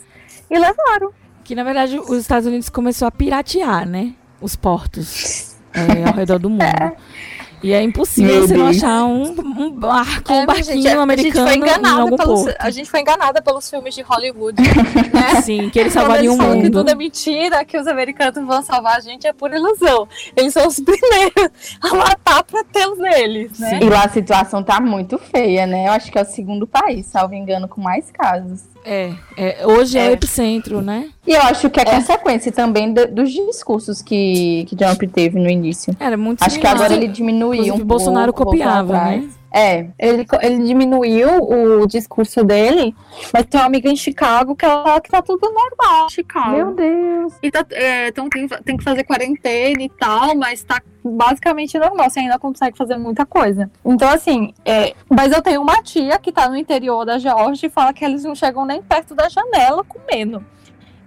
[0.49, 1.11] e levaram.
[1.43, 4.13] Que na verdade os Estados Unidos começou a piratear, né?
[4.41, 6.61] Os portos é, ao redor do mundo.
[7.61, 11.01] E é impossível Meu você não achar um, um barco, É, um barquinho gente, a-
[11.01, 12.55] americano a gente foi em enganada algum pelos, porto.
[12.59, 14.61] A gente foi enganada pelos filmes de Hollywood.
[15.13, 15.41] né?
[15.41, 16.77] Sim, que eles salvariam eles o falam que mundo.
[16.77, 20.07] tudo é mentira, que os americanos vão salvar a gente, é pura ilusão.
[20.35, 21.49] Eles são os primeiros
[21.81, 23.79] a matar pra ter os deles, né?
[23.81, 25.87] E lá a situação tá muito feia, né?
[25.87, 28.61] Eu acho que é o segundo país, salvo engano, com mais casos.
[28.91, 30.07] É, é, hoje é.
[30.07, 30.09] É.
[30.09, 31.09] o epicentro, né?
[31.27, 35.49] E eu acho que é, consequência também do- dos discursos que, que Trump teve no
[35.49, 35.95] início.
[35.99, 36.75] Era muito Acho que similar.
[36.75, 39.29] agora ele diminuiu Inclusive, um Bolsonaro pouco, copiava, né?
[39.51, 42.95] É, Ele, ele diminuiu o discurso dele,
[43.33, 46.51] mas tem uma amiga em Chicago que ela fala que tá tudo normal Chicago.
[46.51, 47.33] meu Deus.
[47.41, 52.09] E tá, é, então tem, tem que fazer quarentena e tal, mas tá basicamente normal.
[52.09, 53.71] Você ainda consegue fazer muita coisa.
[53.83, 57.69] Então, assim, é, mas eu tenho uma tia que tá no interior da Geórgia e
[57.69, 60.45] fala que eles não chegam nem perto da janela comendo.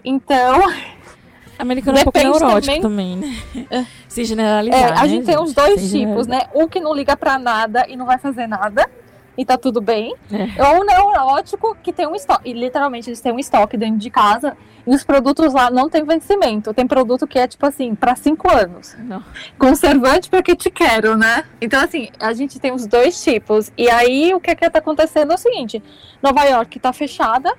[0.05, 0.62] Então,
[1.59, 3.87] Americano é um pouco Depende neurótico também, né?
[4.09, 4.81] Se generalizar.
[4.81, 6.43] é, a né, gente tem os dois tipos, né?
[6.55, 8.89] Um que não liga pra nada e não vai fazer nada.
[9.37, 10.15] E tá tudo bem.
[10.31, 10.62] É.
[10.62, 12.51] Ou um neurótico que tem um estoque.
[12.51, 14.57] E literalmente eles têm um estoque dentro de casa.
[14.87, 16.74] E os produtos lá não tem vencimento.
[16.74, 18.95] Tem produto que é tipo assim, pra cinco anos.
[18.99, 19.23] Não.
[19.59, 21.45] Conservante porque te quero, né?
[21.61, 23.73] Então, assim, a gente tem os dois tipos.
[23.79, 25.83] E aí o que, que tá acontecendo é o seguinte:
[26.23, 27.55] Nova York tá fechada.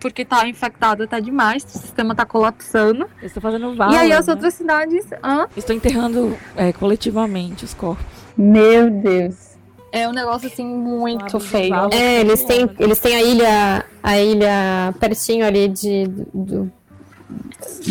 [0.00, 3.08] Porque tá infectada, tá demais, o sistema tá colapsando.
[3.20, 4.32] Eu estou fazendo e valas, aí as né?
[4.32, 5.06] outras cidades.
[5.22, 5.46] Hã?
[5.56, 8.04] Estou enterrando é, coletivamente os corpos.
[8.36, 9.48] Meu Deus.
[9.90, 11.74] É um negócio assim muito feio.
[11.92, 16.70] É, eles têm, eles têm a ilha, a ilha pertinho ali de, do-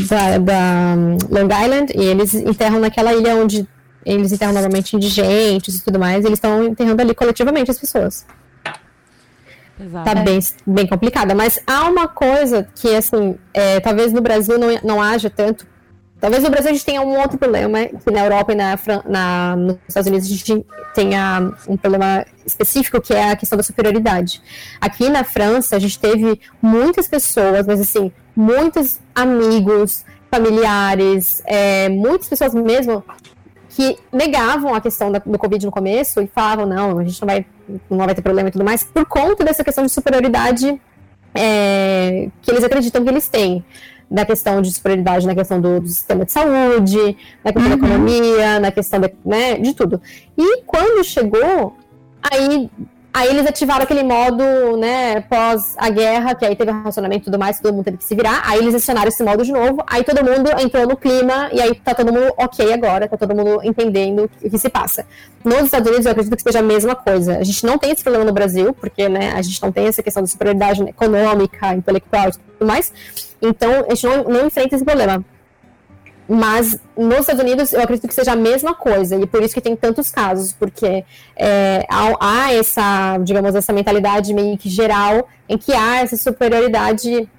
[0.07, 3.67] da, da hum, Long Island e eles enterram naquela ilha onde
[4.05, 6.23] eles enterram normalmente indigentes e tudo mais.
[6.23, 8.25] Eles estão enterrando ali coletivamente as pessoas.
[9.79, 10.05] Exato.
[10.05, 11.35] Tá bem, bem complicada.
[11.35, 15.65] Mas há uma coisa que, assim, é, talvez no Brasil não, não haja tanto.
[16.19, 19.03] Talvez no Brasil a gente tenha um outro problema, que na Europa e na, Fran-
[19.05, 23.61] na, nos Estados Unidos a gente tenha um problema específico, que é a questão da
[23.61, 24.41] superioridade.
[24.81, 32.27] Aqui na França a gente teve muitas pessoas, mas assim, muitos amigos, familiares, é, muitas
[32.27, 33.03] pessoas mesmo
[33.77, 37.27] que negavam a questão da- do Covid no começo e falavam, não, a gente não
[37.27, 37.45] vai,
[37.87, 40.81] não vai ter problema e tudo mais, por conta dessa questão de superioridade
[41.35, 43.63] é, que eles acreditam que eles têm.
[44.09, 48.59] Na questão de superioridade, na questão do, do sistema de saúde, na questão da economia,
[48.59, 50.01] na questão da, né, de tudo.
[50.35, 51.77] E quando chegou,
[52.31, 52.71] aí,
[53.17, 54.43] aí eles ativaram aquele modo,
[54.77, 58.03] né, pós a guerra, que aí teve racionamento e tudo mais, todo mundo teve que
[58.03, 58.43] se virar.
[58.45, 61.73] Aí eles acionaram esse modo de novo, aí todo mundo entrou no clima, e aí
[61.73, 65.05] tá todo mundo ok agora, tá todo mundo entendendo o que se passa.
[65.43, 67.37] Nos Estados Unidos, eu acredito que seja a mesma coisa.
[67.39, 70.03] A gente não tem esse problema no Brasil, porque, né, a gente não tem essa
[70.03, 72.93] questão de superioridade econômica, intelectual e tudo mais.
[73.41, 75.25] Então, a gente não, não enfrenta esse problema.
[76.27, 79.61] Mas nos Estados Unidos eu acredito que seja a mesma coisa, e por isso que
[79.61, 81.05] tem tantos casos, porque
[81.35, 87.29] é, há, há essa, digamos, essa mentalidade meio que geral em que há essa superioridade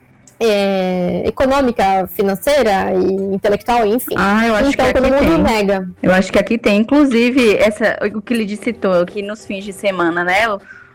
[0.40, 4.14] é, econômica, financeira e intelectual, enfim.
[4.16, 5.42] Ah, eu acho então que todo mundo tem.
[5.42, 5.88] nega.
[6.02, 9.72] Eu acho que aqui tem, inclusive, essa, o que ele citou, que nos fins de
[9.72, 10.44] semana, né?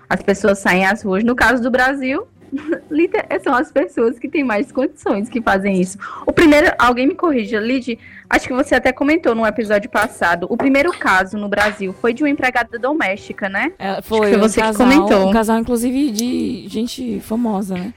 [0.09, 1.23] As pessoas saem às ruas.
[1.23, 2.27] No caso do Brasil,
[3.43, 5.97] são as pessoas que têm mais condições que fazem isso.
[6.25, 7.99] O primeiro, alguém me corrija, Lid,
[8.29, 10.47] acho que você até comentou no episódio passado.
[10.49, 13.73] O primeiro caso no Brasil foi de uma empregada doméstica, né?
[13.77, 15.29] É, foi foi um você que casal, comentou.
[15.29, 17.93] um casal, inclusive, de gente famosa, né?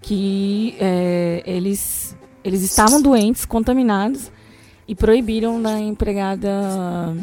[0.00, 4.30] Que é, eles, eles estavam doentes, contaminados,
[4.86, 7.16] e proibiram da empregada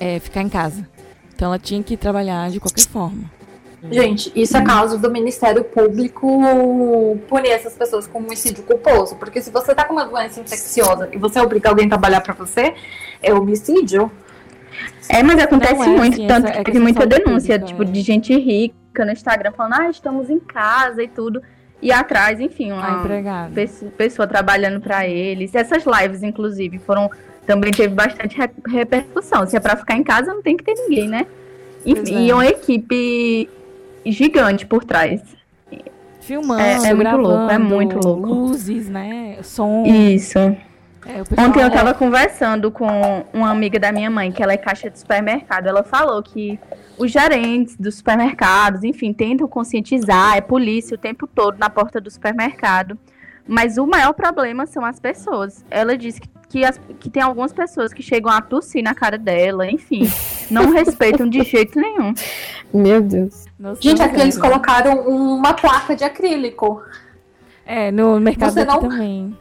[0.00, 0.86] é, ficar em casa.
[1.34, 3.37] Então ela tinha que trabalhar de qualquer forma.
[3.90, 9.16] Gente, isso é caso do Ministério Público punir essas pessoas com homicídio culposo.
[9.16, 12.34] Porque se você tá com uma doença infecciosa e você obriga alguém a trabalhar pra
[12.34, 12.74] você,
[13.22, 14.10] é homicídio.
[15.08, 17.82] É, mas acontece é, muito, assim, tanto essa- é que teve muita denúncia, pública, tipo,
[17.82, 17.86] é.
[17.86, 21.40] de gente rica no Instagram falando, ah, estamos em casa e tudo.
[21.80, 23.04] ir atrás, enfim, uma
[23.96, 25.54] pessoa trabalhando para eles.
[25.54, 27.08] Essas lives, inclusive, foram
[27.46, 29.46] também teve bastante re- repercussão.
[29.46, 31.24] Se é para ficar em casa, não tem que ter ninguém, né?
[31.86, 32.20] Enfim, é.
[32.26, 33.48] e uma equipe
[34.12, 35.20] gigante por trás.
[36.20, 38.26] Filmando, É- é muito gravando, louco, é muito louco.
[38.28, 39.38] Luzes, né?
[39.42, 39.84] Som.
[39.86, 40.38] Isso.
[40.38, 42.86] É, Ontem eu tava conversando com
[43.32, 45.66] uma amiga da minha mãe, que ela é caixa de supermercado.
[45.66, 46.60] Ela falou que
[46.98, 52.10] os gerentes dos supermercados, enfim, tentam conscientizar, é polícia o tempo todo na porta do
[52.10, 52.98] supermercado.
[53.48, 55.64] Mas o maior problema são as pessoas.
[55.70, 59.16] Ela disse que, que, as- que tem algumas pessoas que chegam a tossir na cara
[59.16, 60.02] dela, enfim.
[60.50, 62.12] Não respeitam de jeito nenhum.
[62.72, 63.46] Meu Deus.
[63.58, 66.82] Nossa, Gente, aqui eles colocaram uma placa de acrílico.
[67.64, 69.36] É, no mercado Você não- também.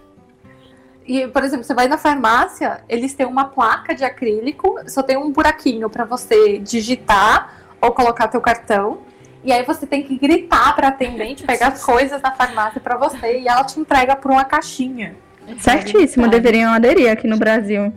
[1.06, 5.16] E, por exemplo, você vai na farmácia, eles têm uma placa de acrílico, só tem
[5.18, 9.00] um buraquinho para você digitar ou colocar teu cartão.
[9.48, 13.40] E aí você tem que gritar para atendente pegar as coisas na farmácia para você
[13.40, 15.16] e ela te entrega por uma caixinha.
[15.58, 17.94] Certíssimo, deveriam aderir aqui no Brasil.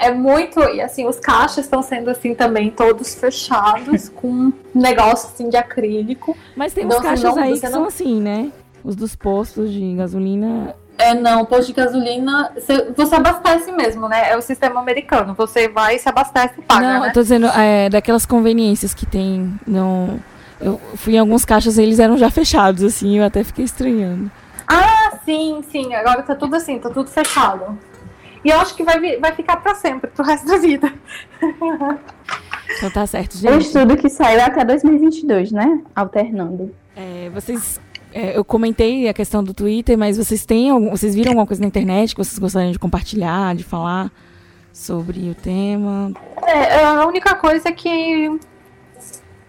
[0.00, 5.28] É muito, e assim, os caixas estão sendo assim também todos fechados com um negócio
[5.32, 6.36] assim de acrílico.
[6.56, 8.50] Mas tem uns Então, assim, caixas não- aí que não- são assim, né?
[8.82, 10.74] Os dos postos de gasolina.
[11.06, 14.30] É, não, posto de gasolina, você, você abastece mesmo, né?
[14.30, 15.34] É o sistema americano.
[15.34, 17.08] Você vai, se abastece e paga, não, né?
[17.08, 19.54] eu tô dizendo, é, daquelas conveniências que tem.
[19.66, 20.18] No...
[20.60, 24.30] Eu fui em alguns caixas e eles eram já fechados, assim, eu até fiquei estranhando.
[24.66, 25.94] Ah, sim, sim.
[25.94, 27.78] Agora tá tudo assim, tá tudo fechado.
[28.44, 30.92] E eu acho que vai, vai ficar pra sempre, pro resto da vida.
[32.78, 33.66] Então tá certo, O gente.
[33.66, 35.82] estudo que saiu é até 2022, né?
[35.94, 36.74] Alternando.
[36.96, 37.80] É, vocês.
[38.16, 41.60] É, eu comentei a questão do Twitter, mas vocês têm algum, vocês viram alguma coisa
[41.60, 44.10] na internet que vocês gostariam de compartilhar, de falar
[44.72, 46.12] sobre o tema?
[46.46, 48.40] É, a única coisa que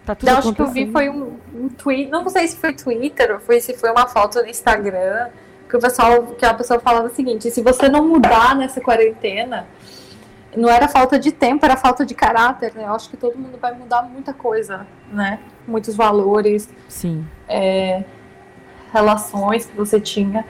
[0.04, 2.74] Tá tudo eu acho que eu vi foi um, um tweet, não sei se foi
[2.74, 5.28] Twitter ou foi, se foi uma foto no Instagram,
[5.68, 9.66] que o pessoal, que a pessoa falava o seguinte, se você não mudar nessa quarentena,
[10.56, 12.84] não era falta de tempo, era falta de caráter, né?
[12.84, 15.40] Eu acho que todo mundo vai mudar muita coisa, né?
[15.66, 17.26] Muitos valores, Sim.
[17.46, 18.04] é,
[18.92, 20.44] relações que você tinha,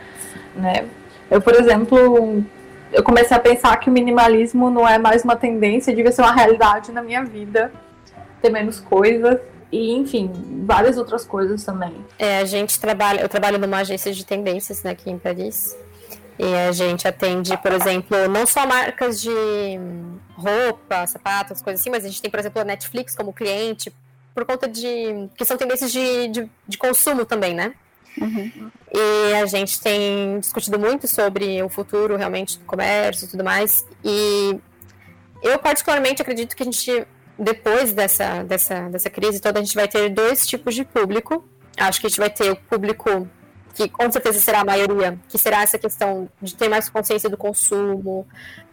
[0.54, 0.86] né?
[1.30, 2.44] Eu, por exemplo,
[2.92, 6.32] eu comecei a pensar que o minimalismo não é mais uma tendência, devia ser uma
[6.32, 7.70] realidade na minha vida,
[8.40, 9.38] ter menos coisas
[9.70, 10.30] e, enfim,
[10.64, 11.94] várias outras coisas também.
[12.18, 15.76] É, a gente trabalha, eu trabalho numa agência de tendências né, aqui em Paris.
[16.38, 19.30] E a gente atende, por exemplo, não só marcas de
[20.36, 23.92] roupa, sapatos, coisas assim, mas a gente tem, por exemplo, a Netflix como cliente,
[24.32, 25.28] por conta de.
[25.36, 27.74] que são tendências de, de, de consumo também, né?
[28.92, 33.84] E a gente tem discutido muito sobre o futuro realmente do comércio e tudo mais.
[34.04, 34.58] E
[35.42, 37.06] eu, particularmente, acredito que a gente,
[37.38, 41.44] depois dessa, dessa, dessa crise toda, a gente vai ter dois tipos de público.
[41.76, 43.28] Acho que a gente vai ter o público
[43.74, 47.36] que com certeza será a maioria, que será essa questão de ter mais consciência do
[47.36, 48.26] consumo,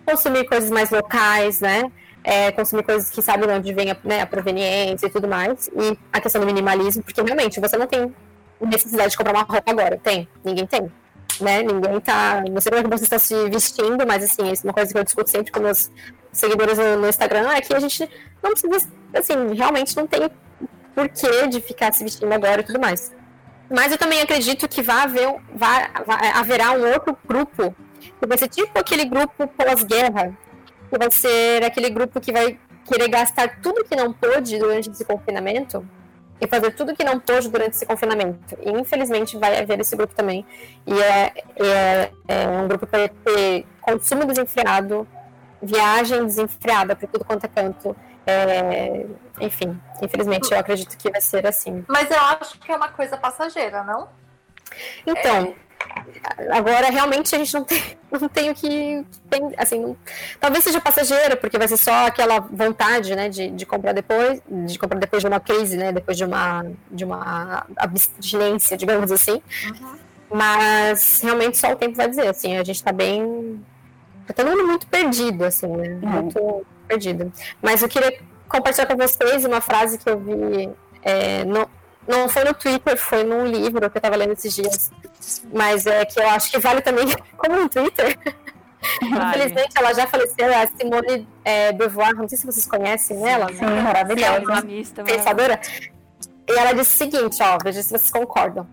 [0.03, 1.91] consumir coisas mais locais, né?
[2.23, 5.67] É, consumir coisas que sabem de onde vem a, né, a proveniência e tudo mais.
[5.67, 8.11] E a questão do minimalismo, porque realmente você não tem
[8.61, 9.97] necessidade de comprar uma roupa agora.
[9.97, 10.91] Tem, ninguém tem.
[11.41, 11.63] Né?
[11.63, 12.43] Ninguém tá.
[12.49, 14.97] Não sei como é que você está se vestindo, mas assim, é uma coisa que
[14.97, 15.91] eu discuto sempre com meus
[16.31, 18.09] seguidores no, Instagram, é que a gente
[18.43, 20.29] não precisa, assim, realmente não tem
[20.93, 23.13] porquê de ficar se vestindo agora e tudo mais.
[23.69, 25.35] Mas eu também acredito que vai haver,
[26.35, 27.75] haverá um outro grupo,
[28.19, 30.37] que vai ser tipo aquele grupo pós-guerra,
[30.89, 35.03] que vai ser aquele grupo que vai querer gastar tudo que não pôde durante esse
[35.03, 35.85] confinamento
[36.45, 38.57] e fazer tudo que não pôde durante esse confinamento.
[38.61, 40.45] E infelizmente vai haver esse grupo também.
[40.85, 45.07] E é, é, é um grupo que vai ter consumo desenfreado,
[45.61, 47.95] viagem desenfreada para tudo quanto é canto.
[48.27, 49.05] É,
[49.41, 51.83] enfim, infelizmente eu acredito que vai ser assim.
[51.87, 54.07] Mas eu acho que é uma coisa passageira, não?
[55.05, 55.55] Então,
[56.51, 57.81] agora realmente a gente não tem,
[58.11, 59.05] não tem o que.
[59.29, 59.97] Tem, assim, não-
[60.39, 64.77] talvez seja passageiro, porque vai ser só aquela vontade, né, de, de comprar depois, de
[64.79, 69.41] comprar depois de uma crise, né, depois de uma, de uma abstinência, digamos assim.
[70.29, 73.63] Mas realmente só o tempo vai dizer, assim, a gente tá bem.
[74.27, 75.89] Tá todo mundo muito perdido, assim, né?
[76.01, 77.31] Muito perdido.
[77.61, 78.19] Mas eu queria
[78.49, 80.69] compartilhar com vocês uma frase que eu vi.
[81.03, 81.69] é, no,
[82.07, 84.91] não foi no Twitter, foi num livro que eu tava lendo esses dias.
[85.53, 87.05] Mas é que eu acho que vale também,
[87.37, 88.17] como no Twitter.
[89.01, 93.47] Infelizmente, ela já faleceu, é a Simone é, Beauvoir, não sei se vocês conhecem ela.
[93.51, 94.41] Sim, maravilhosa.
[94.41, 95.59] Islamista, pensadora.
[96.47, 98.67] E ela disse o seguinte, ó, veja se vocês concordam.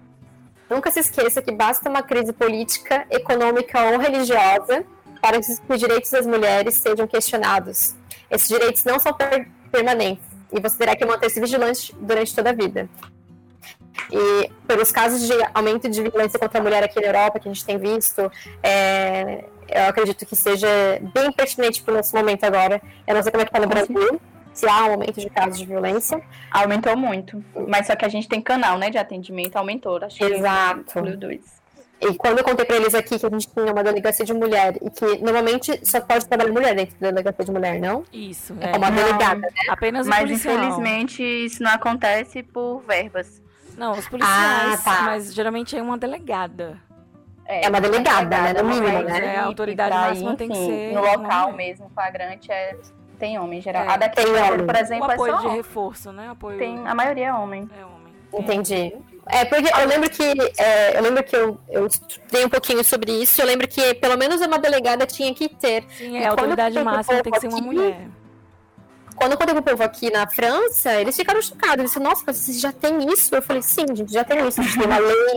[0.68, 4.84] Nunca se esqueça que basta uma crise política, econômica ou religiosa
[5.20, 7.94] para que os direitos das mulheres sejam questionados.
[8.30, 12.52] Esses direitos não são per- permanentes e você terá que manter-se vigilante durante toda a
[12.52, 12.88] vida.
[14.10, 17.52] E pelos casos de aumento de violência contra a mulher aqui na Europa que a
[17.52, 18.30] gente tem visto,
[18.62, 20.68] é, eu acredito que seja
[21.14, 22.80] bem pertinente para o nosso momento agora.
[23.06, 24.20] Eu não sei como é que está no Brasil,
[24.52, 26.20] se há um aumento de casos de violência.
[26.50, 27.42] Aumentou muito.
[27.68, 29.96] Mas só que a gente tem canal, né, de atendimento, aumentou.
[30.02, 30.80] Acho que Exato.
[30.98, 31.62] incluiu dois.
[32.04, 34.76] E quando eu contei para eles aqui que a gente tinha uma delegacia de mulher
[34.82, 38.02] e que normalmente só pode trabalhar mulher dentro da delegacia de mulher, não?
[38.12, 38.56] Isso.
[38.60, 38.96] É uma Não.
[38.96, 39.48] delegada, né?
[39.68, 40.56] Apenas Mas policial.
[40.56, 43.40] infelizmente isso não acontece por verbas.
[43.76, 45.02] Não, os policiais, Ah, tá.
[45.02, 46.78] mas geralmente é uma delegada.
[47.46, 49.34] É uma delegada, né, no mínimo, né?
[49.34, 51.56] é, a autoridade máxima tem que enfim, ser No local mulher.
[51.56, 52.76] mesmo, flagrante, é,
[53.18, 53.84] tem homem em geral.
[53.84, 53.88] É.
[53.88, 54.64] A daqui, Tem homem.
[54.66, 55.56] por O exemplo, é apoio só de homem.
[55.58, 56.28] reforço, né?
[56.30, 56.56] Apoio...
[56.58, 57.68] Tem, a maioria é homem.
[57.78, 58.02] É homem.
[58.32, 58.94] Entendi.
[59.26, 60.22] É, porque eu lembro que
[60.58, 63.40] é, eu lembro que eu, eu estudei um pouquinho sobre isso.
[63.40, 65.84] Eu lembro que pelo menos uma delegada tinha que ter.
[65.90, 68.00] Sim, é, a autoridade máxima tem que ser uma mulher.
[69.14, 71.78] Quando eu contei pro povo aqui na França, eles ficaram chocados.
[71.78, 73.34] Eles disseram, nossa, vocês já tem isso?
[73.34, 74.60] Eu falei, sim, gente, já tem isso.
[74.60, 75.36] A gente tem uma lei,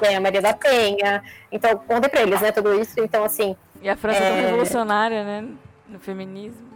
[0.00, 1.22] tem a Maria da Penha.
[1.50, 2.94] Então, contei pra eles, né, tudo isso.
[2.98, 4.40] Então, assim, E a França é tão É.
[4.46, 5.48] revolucionária, né?
[5.88, 6.66] No feminismo.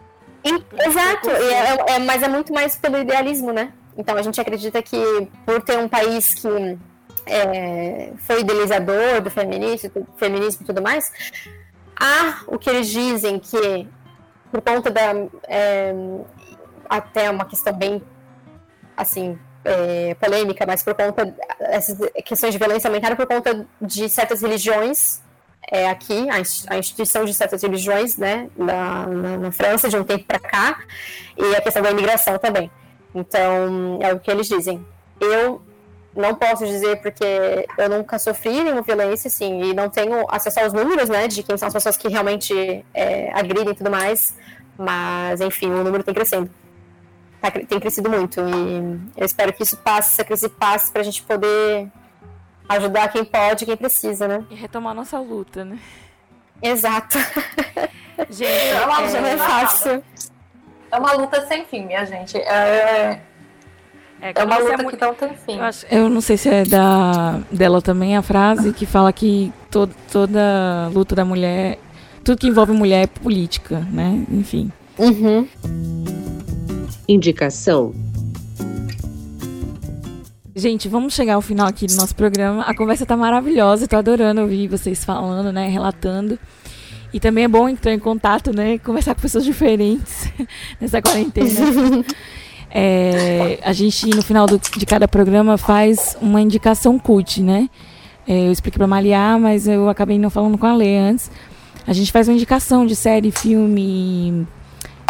[0.44, 3.72] Em- Exato, e é- é- mas é muito mais pelo idealismo, né?
[3.96, 6.78] Então a gente acredita que por ter um país que
[7.26, 11.12] é, foi idealizador do feminismo, feminismo e tudo mais,
[11.98, 13.86] há o que eles dizem que
[14.52, 15.14] por conta da
[15.48, 15.94] é,
[16.88, 18.02] até uma questão bem
[18.94, 24.42] assim é, polêmica, mas por conta essas questões de violência aumentaram por conta de certas
[24.42, 25.22] religiões
[25.70, 26.26] é, aqui,
[26.68, 30.80] a instituição de certas religiões, né, na, na, na França, de um tempo para cá,
[31.38, 32.70] e a questão da imigração também.
[33.14, 34.84] Então, é o que eles dizem.
[35.20, 35.62] Eu
[36.14, 40.72] não posso dizer porque eu nunca sofri nenhuma violência, assim, e não tenho acesso aos
[40.72, 44.36] números, né, de quem são as pessoas que realmente é, agridem e tudo mais,
[44.76, 46.50] mas, enfim, o número tem crescendo.
[47.40, 51.22] Tá tem crescido muito, e eu espero que isso passe, essa crise passe pra gente
[51.22, 51.88] poder
[52.68, 54.44] ajudar quem pode, quem precisa, né?
[54.50, 55.78] E retomar nossa luta, né?
[56.62, 57.18] Exato.
[58.30, 60.04] Gente, É é luta fácil.
[60.92, 62.36] É uma luta sem fim, minha gente.
[62.36, 63.20] É,
[64.22, 65.56] é, é uma luta mu- que não tem fim.
[65.58, 69.52] Eu, acho- eu não sei se é da, dela também a frase que fala que
[69.70, 71.78] to, toda luta da mulher,
[72.24, 74.24] tudo que envolve mulher é política, né?
[74.30, 74.70] Enfim.
[74.98, 75.46] Uhum.
[77.08, 77.92] Indicação.
[80.54, 82.62] Gente, vamos chegar ao final aqui do nosso programa.
[82.62, 86.38] A conversa tá maravilhosa, tô adorando ouvir vocês falando, né, relatando.
[87.12, 90.30] E também é bom entrar em contato, né, conversar com pessoas diferentes
[90.80, 91.48] nessa quarentena.
[92.74, 97.68] É, a gente, no final do- de cada programa, faz uma indicação cult, né?
[98.26, 101.30] É, eu expliquei pra Maliar, mas eu acabei não falando com a Lê antes.
[101.86, 104.46] A gente faz uma indicação de série, filme,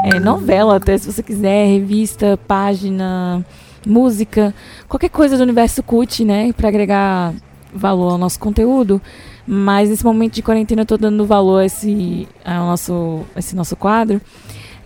[0.03, 3.45] é, novela até, se você quiser, revista, página,
[3.87, 4.55] música,
[4.89, 6.53] qualquer coisa do universo cult, né?
[6.55, 7.33] Pra agregar
[7.73, 9.01] valor ao nosso conteúdo.
[9.47, 13.55] Mas nesse momento de quarentena eu tô dando valor a esse, ao nosso, a esse
[13.57, 14.21] nosso quadro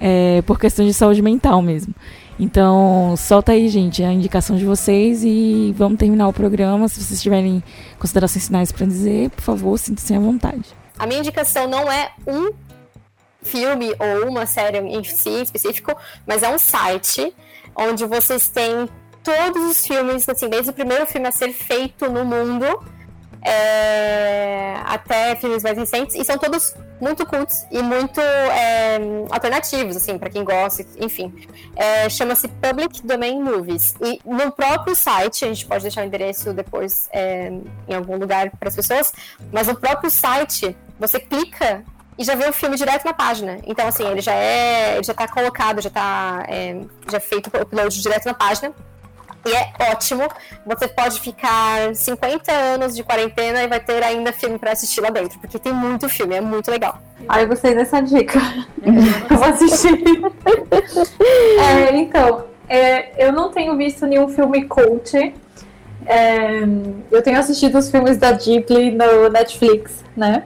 [0.00, 1.94] é, por questão de saúde mental mesmo.
[2.38, 6.88] Então, solta aí, gente, a indicação de vocês e vamos terminar o programa.
[6.88, 7.62] Se vocês tiverem
[7.98, 10.64] considerações finais para dizer, por favor, sinta-se à vontade.
[10.98, 12.50] A minha indicação não é um
[13.42, 15.96] filme ou uma série em si específico,
[16.26, 17.34] mas é um site
[17.74, 18.88] onde vocês têm
[19.22, 22.66] todos os filmes, assim, desde o primeiro filme a ser feito no mundo
[23.46, 28.98] é, até filmes mais recentes, e são todos muito cultos e muito é,
[29.30, 31.32] alternativos, assim, para quem gosta, enfim.
[31.76, 33.94] É, Chama-se Public Domain Movies.
[34.00, 37.52] E no próprio site, a gente pode deixar o endereço depois é,
[37.86, 39.12] em algum lugar para as pessoas,
[39.52, 41.84] mas no próprio site, você clica
[42.18, 43.58] e já vê o filme direto na página.
[43.64, 44.94] Então, assim, ele já é.
[44.94, 46.44] Ele já tá colocado, já tá.
[46.48, 48.72] é, já é feito o upload direto na página.
[49.46, 50.26] E é ótimo.
[50.66, 55.10] Você pode ficar 50 anos de quarentena e vai ter ainda filme pra assistir lá
[55.10, 55.38] dentro.
[55.38, 56.98] Porque tem muito filme, é muito legal.
[57.28, 58.38] Ai, eu gostei dessa dica.
[59.30, 59.96] eu vou assistir.
[61.58, 65.14] É, então, é, eu não tenho visto nenhum filme cult.
[66.06, 66.60] É,
[67.10, 70.44] eu tenho assistido os filmes da Ghibli no Netflix, né?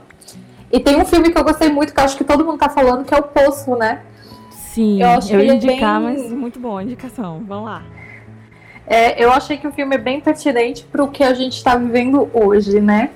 [0.71, 2.69] E tem um filme que eu gostei muito, que eu acho que todo mundo tá
[2.69, 4.01] falando, que é o Poço, né?
[4.73, 7.43] Sim, Eu eu, acho que ia ele é indicar, bem- mas muito bom a indicação.
[7.45, 7.83] Vamos lá.
[8.93, 11.75] É, eu achei que o filme é bem pertinente para o que a gente está
[11.77, 13.09] vivendo hoje, né?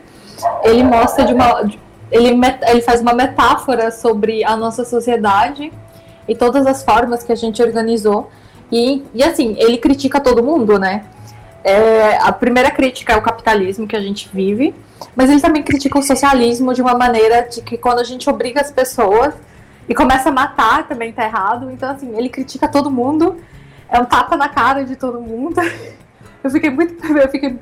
[0.63, 1.63] Ele mostra de uma.
[1.63, 1.77] de-
[2.09, 5.73] Ele, met- ele faz uma metáfora sobre a nossa sociedade
[6.27, 8.29] e todas as formas que a gente organizou.
[8.71, 11.03] E, e assim, ele critica todo mundo, né?
[11.61, 14.73] É, a primeira crítica é o capitalismo que a gente vive,
[15.15, 18.61] mas ele também critica o socialismo de uma maneira de que quando a gente obriga
[18.61, 19.33] as pessoas
[19.89, 21.69] e começa a matar também tá errado.
[21.71, 23.35] Então, assim, ele critica todo mundo
[23.95, 25.55] é um tapa na cara de todo mundo.
[26.43, 27.57] Eu fiquei muito, eu fiquei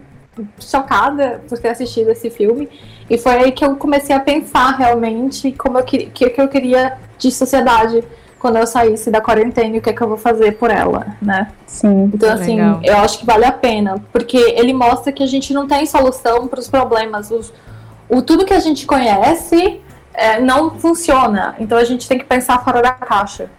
[0.60, 2.70] chocada por ter assistido esse filme.
[3.10, 6.98] E foi aí que eu comecei a pensar realmente como eu que, que eu queria
[7.18, 8.04] de sociedade
[8.40, 11.16] quando eu saísse da quarentena e o que é que eu vou fazer por ela,
[11.22, 11.50] né?
[11.66, 12.12] Sim.
[12.14, 12.82] Então, assim, Legal.
[12.84, 16.46] eu acho que vale a pena, porque ele mostra que a gente não tem solução
[16.46, 17.32] para os problemas.
[17.32, 17.54] Os,
[18.10, 19.80] o tudo que a gente conhece
[20.14, 21.56] é, não funciona.
[21.58, 23.50] Então a gente tem que pensar fora da caixa.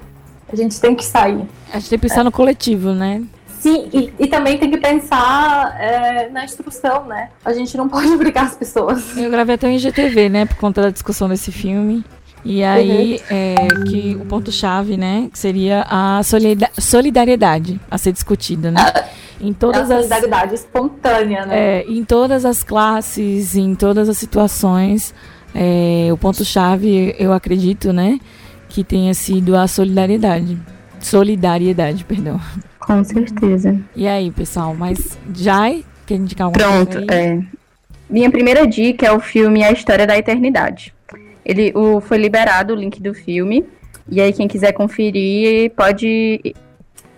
[0.54, 1.42] A gente tem que sair.
[1.72, 3.22] A gente tem que pensar no coletivo, né?
[3.58, 7.30] Sim, e, e também tem que pensar é, na instrução, né?
[7.44, 9.16] A gente não pode obrigar as pessoas.
[9.16, 12.04] Eu gravei até um IGTV, né, por conta da discussão desse filme.
[12.44, 13.54] E aí, é,
[13.88, 18.80] que o ponto-chave, né, que seria a solida- solidariedade a ser discutida, né?
[19.40, 21.58] Em É todas a as solidariedade espontânea, né?
[21.80, 25.12] É, em todas as classes, em todas as situações,
[25.54, 28.20] é, o ponto-chave, eu acredito, né,
[28.74, 30.58] que tenha sido a solidariedade.
[30.98, 32.40] Solidariedade, perdão.
[32.80, 33.78] Com certeza.
[33.94, 37.38] E aí, pessoal, mas Jai, quer indicar alguma Pronto, coisa aí?
[37.38, 37.40] é.
[38.10, 40.92] Minha primeira dica é o filme A História da Eternidade.
[41.44, 43.64] Ele o, foi liberado o link do filme.
[44.10, 46.54] E aí, quem quiser conferir, pode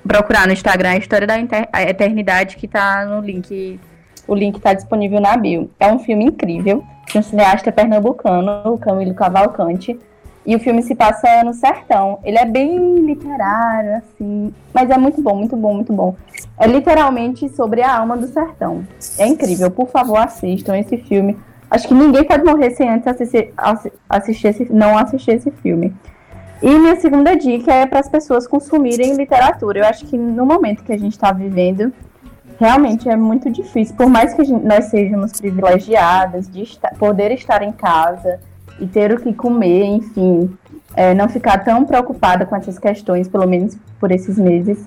[0.07, 3.81] procurar no Instagram a História da Inter- a Eternidade, que tá no link.
[4.29, 5.71] O link tá disponível na bio.
[5.81, 9.99] É um filme incrível, de um cineasta pernambucano, o Camilo Cavalcante.
[10.47, 12.21] E o filme se passa no sertão.
[12.23, 16.15] Ele é bem literário, assim, mas é muito bom, muito bom, muito bom.
[16.57, 18.87] É literalmente sobre a alma do sertão.
[19.19, 19.71] É incrível.
[19.71, 21.37] Por favor, assistam esse filme.
[21.69, 25.93] Acho que ninguém pode morrer sem antes assistir, assi- assistir esse, não assistir esse filme.
[26.63, 29.81] E minha segunda dica é para as pessoas consumirem literatura.
[29.81, 31.93] Eu acho que no momento que a gente está vivendo,
[32.59, 33.97] realmente é muito difícil.
[33.97, 38.39] Por mais que gente- nós sejamos privilegiadas de esta- poder estar em casa
[38.81, 40.51] e ter o que comer, enfim,
[40.95, 44.85] é, não ficar tão preocupada com essas questões, pelo menos por esses meses.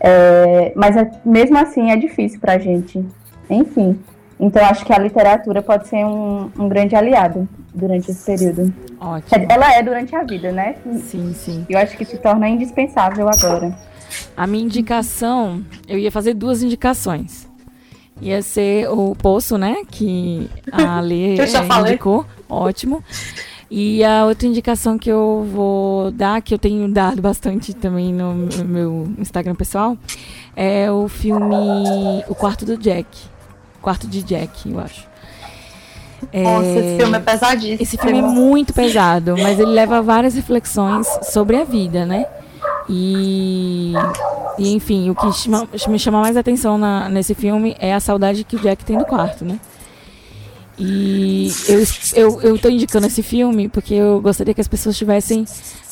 [0.00, 3.04] É, mas é- mesmo assim é difícil para a gente.
[3.50, 3.98] Enfim.
[4.38, 8.72] Então acho que a literatura pode ser um, um grande aliado durante esse período.
[9.00, 9.46] Ótimo.
[9.48, 10.76] Ela é durante a vida, né?
[11.02, 11.66] Sim, sim.
[11.68, 13.76] Eu acho que se torna indispensável agora.
[14.36, 17.47] A minha indicação, eu ia fazer duas indicações.
[18.20, 19.76] Ia ser o Poço, né?
[19.90, 21.36] Que a Lê
[21.80, 22.26] indicou.
[22.48, 23.02] Ótimo.
[23.70, 28.34] E a outra indicação que eu vou dar, que eu tenho dado bastante também no
[28.34, 29.96] no meu Instagram pessoal,
[30.56, 33.06] é o filme O Quarto do Jack.
[33.82, 35.06] Quarto de Jack, eu acho.
[36.32, 37.82] É, Nossa, esse filme é pesadíssimo.
[37.82, 42.26] esse filme é muito pesado, mas ele leva várias reflexões sobre a vida, né?
[42.88, 43.92] E,
[44.58, 48.44] e, enfim, o que chama- me chama mais atenção na- nesse filme é a saudade
[48.44, 49.60] que o Jack tem do quarto, né?
[50.78, 51.82] E eu,
[52.14, 55.44] eu, eu tô indicando esse filme porque eu gostaria que as pessoas tivessem,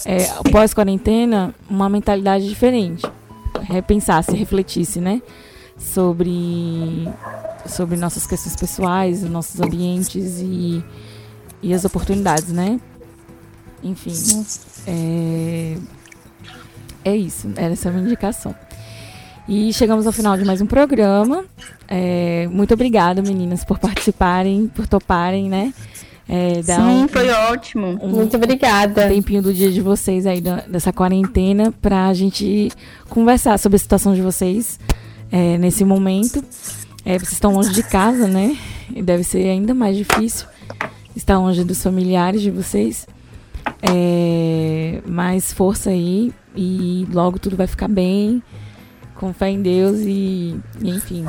[0.05, 3.05] é, pós-quarentena, uma mentalidade diferente.
[3.63, 5.21] Repensasse, refletisse, né?
[5.77, 7.09] Sobre,
[7.67, 10.83] sobre nossas questões pessoais, os nossos ambientes e,
[11.63, 12.81] e as oportunidades, né?
[13.83, 14.13] Enfim.
[14.87, 15.77] É,
[17.09, 18.55] é isso, era essa a minha indicação.
[19.49, 21.45] E chegamos ao final de mais um programa.
[21.87, 25.73] É, muito obrigada, meninas, por participarem, por toparem, né?
[26.29, 27.97] É, Sim, um- foi ótimo.
[28.03, 29.07] um Muito obrigada.
[29.07, 32.73] tempinho do dia de vocês aí, da- dessa quarentena, pra gente
[33.09, 34.81] conversar sobre a situação de vocês
[35.31, 36.43] é, nesse momento.
[37.05, 38.57] É, vocês estão longe de casa, né?
[38.93, 40.47] E deve ser ainda mais difícil
[41.15, 43.07] estar longe dos familiares de vocês.
[43.83, 48.43] É, mais força aí e logo tudo vai ficar bem.
[49.15, 51.25] Com fé em Deus e, e enfim.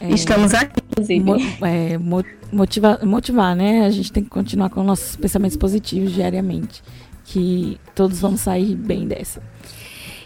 [0.00, 1.20] É, Estamos aqui, inclusive.
[1.20, 1.36] mo-
[1.66, 3.84] é, mo- motiva- motivar, né?
[3.84, 6.82] A gente tem que continuar com nossos pensamentos positivos diariamente.
[7.24, 9.42] Que todos vamos sair bem dessa.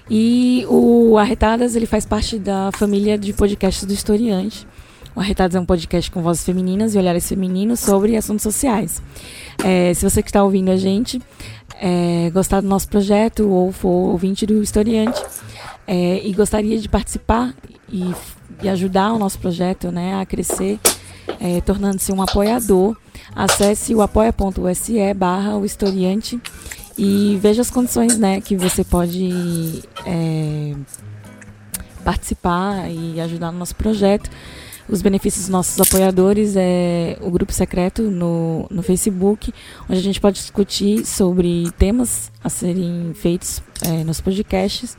[0.09, 4.67] E o Arretadas, ele faz parte da família de podcasts do Historiante.
[5.17, 9.03] O Arretadas é um podcast com vozes femininas e olhares femininos sobre assuntos sociais.
[9.65, 11.23] É, se você que está ouvindo a gente,
[11.81, 15.19] é, gostar do nosso projeto ou for ouvinte do Historiante
[15.87, 17.55] é, e gostaria de participar
[17.91, 18.15] e,
[18.63, 20.79] e ajudar o nosso projeto né, a crescer,
[21.41, 22.95] é, tornando-se um apoiador,
[23.35, 26.39] acesse o apoia.se barra o historiante
[26.99, 30.75] e veja as condições né, que você pode é,
[32.05, 34.29] participar e ajudar no nosso projeto.
[34.89, 39.53] Os benefícios dos nossos apoiadores é o grupo secreto no, no Facebook,
[39.89, 44.97] onde a gente pode discutir sobre temas a serem feitos é, nos podcasts.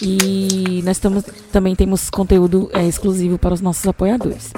[0.00, 4.52] E nós tamo, também temos conteúdo é, exclusivo para os nossos apoiadores.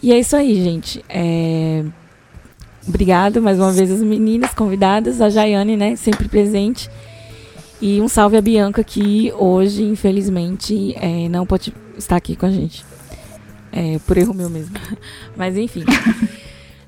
[0.00, 1.04] E é isso aí, gente.
[1.08, 1.84] É,
[2.86, 6.90] Obrigado mais uma vez às meninas convidadas, a Jaiane, né, sempre presente.
[7.80, 12.50] E um salve a Bianca, que hoje, infelizmente, é, não pode estar aqui com a
[12.50, 12.84] gente.
[13.72, 14.76] É, por erro meu mesmo.
[15.36, 15.84] Mas enfim.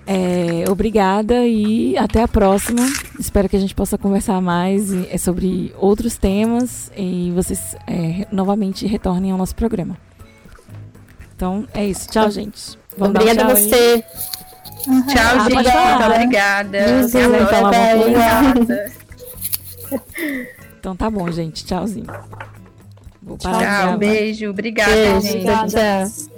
[0.06, 2.82] É, obrigada e até a próxima.
[3.18, 8.86] Espero que a gente possa conversar mais é, sobre outros temas e vocês é, novamente
[8.86, 9.96] retornem ao nosso programa.
[11.34, 12.08] Então é isso.
[12.10, 12.78] Tchau, gente.
[12.96, 14.04] Vamos Obrigada a você.
[14.84, 15.54] Tchau, ah, gente.
[15.54, 15.70] Muito
[16.06, 16.78] obrigada.
[17.66, 18.92] Até
[20.78, 21.64] Então tá bom, gente.
[21.64, 22.06] Tchauzinho.
[23.22, 24.50] Vou parar Tchau, beijo.
[24.50, 25.44] Obrigada, beijo, gente.
[25.44, 26.33] Tchau.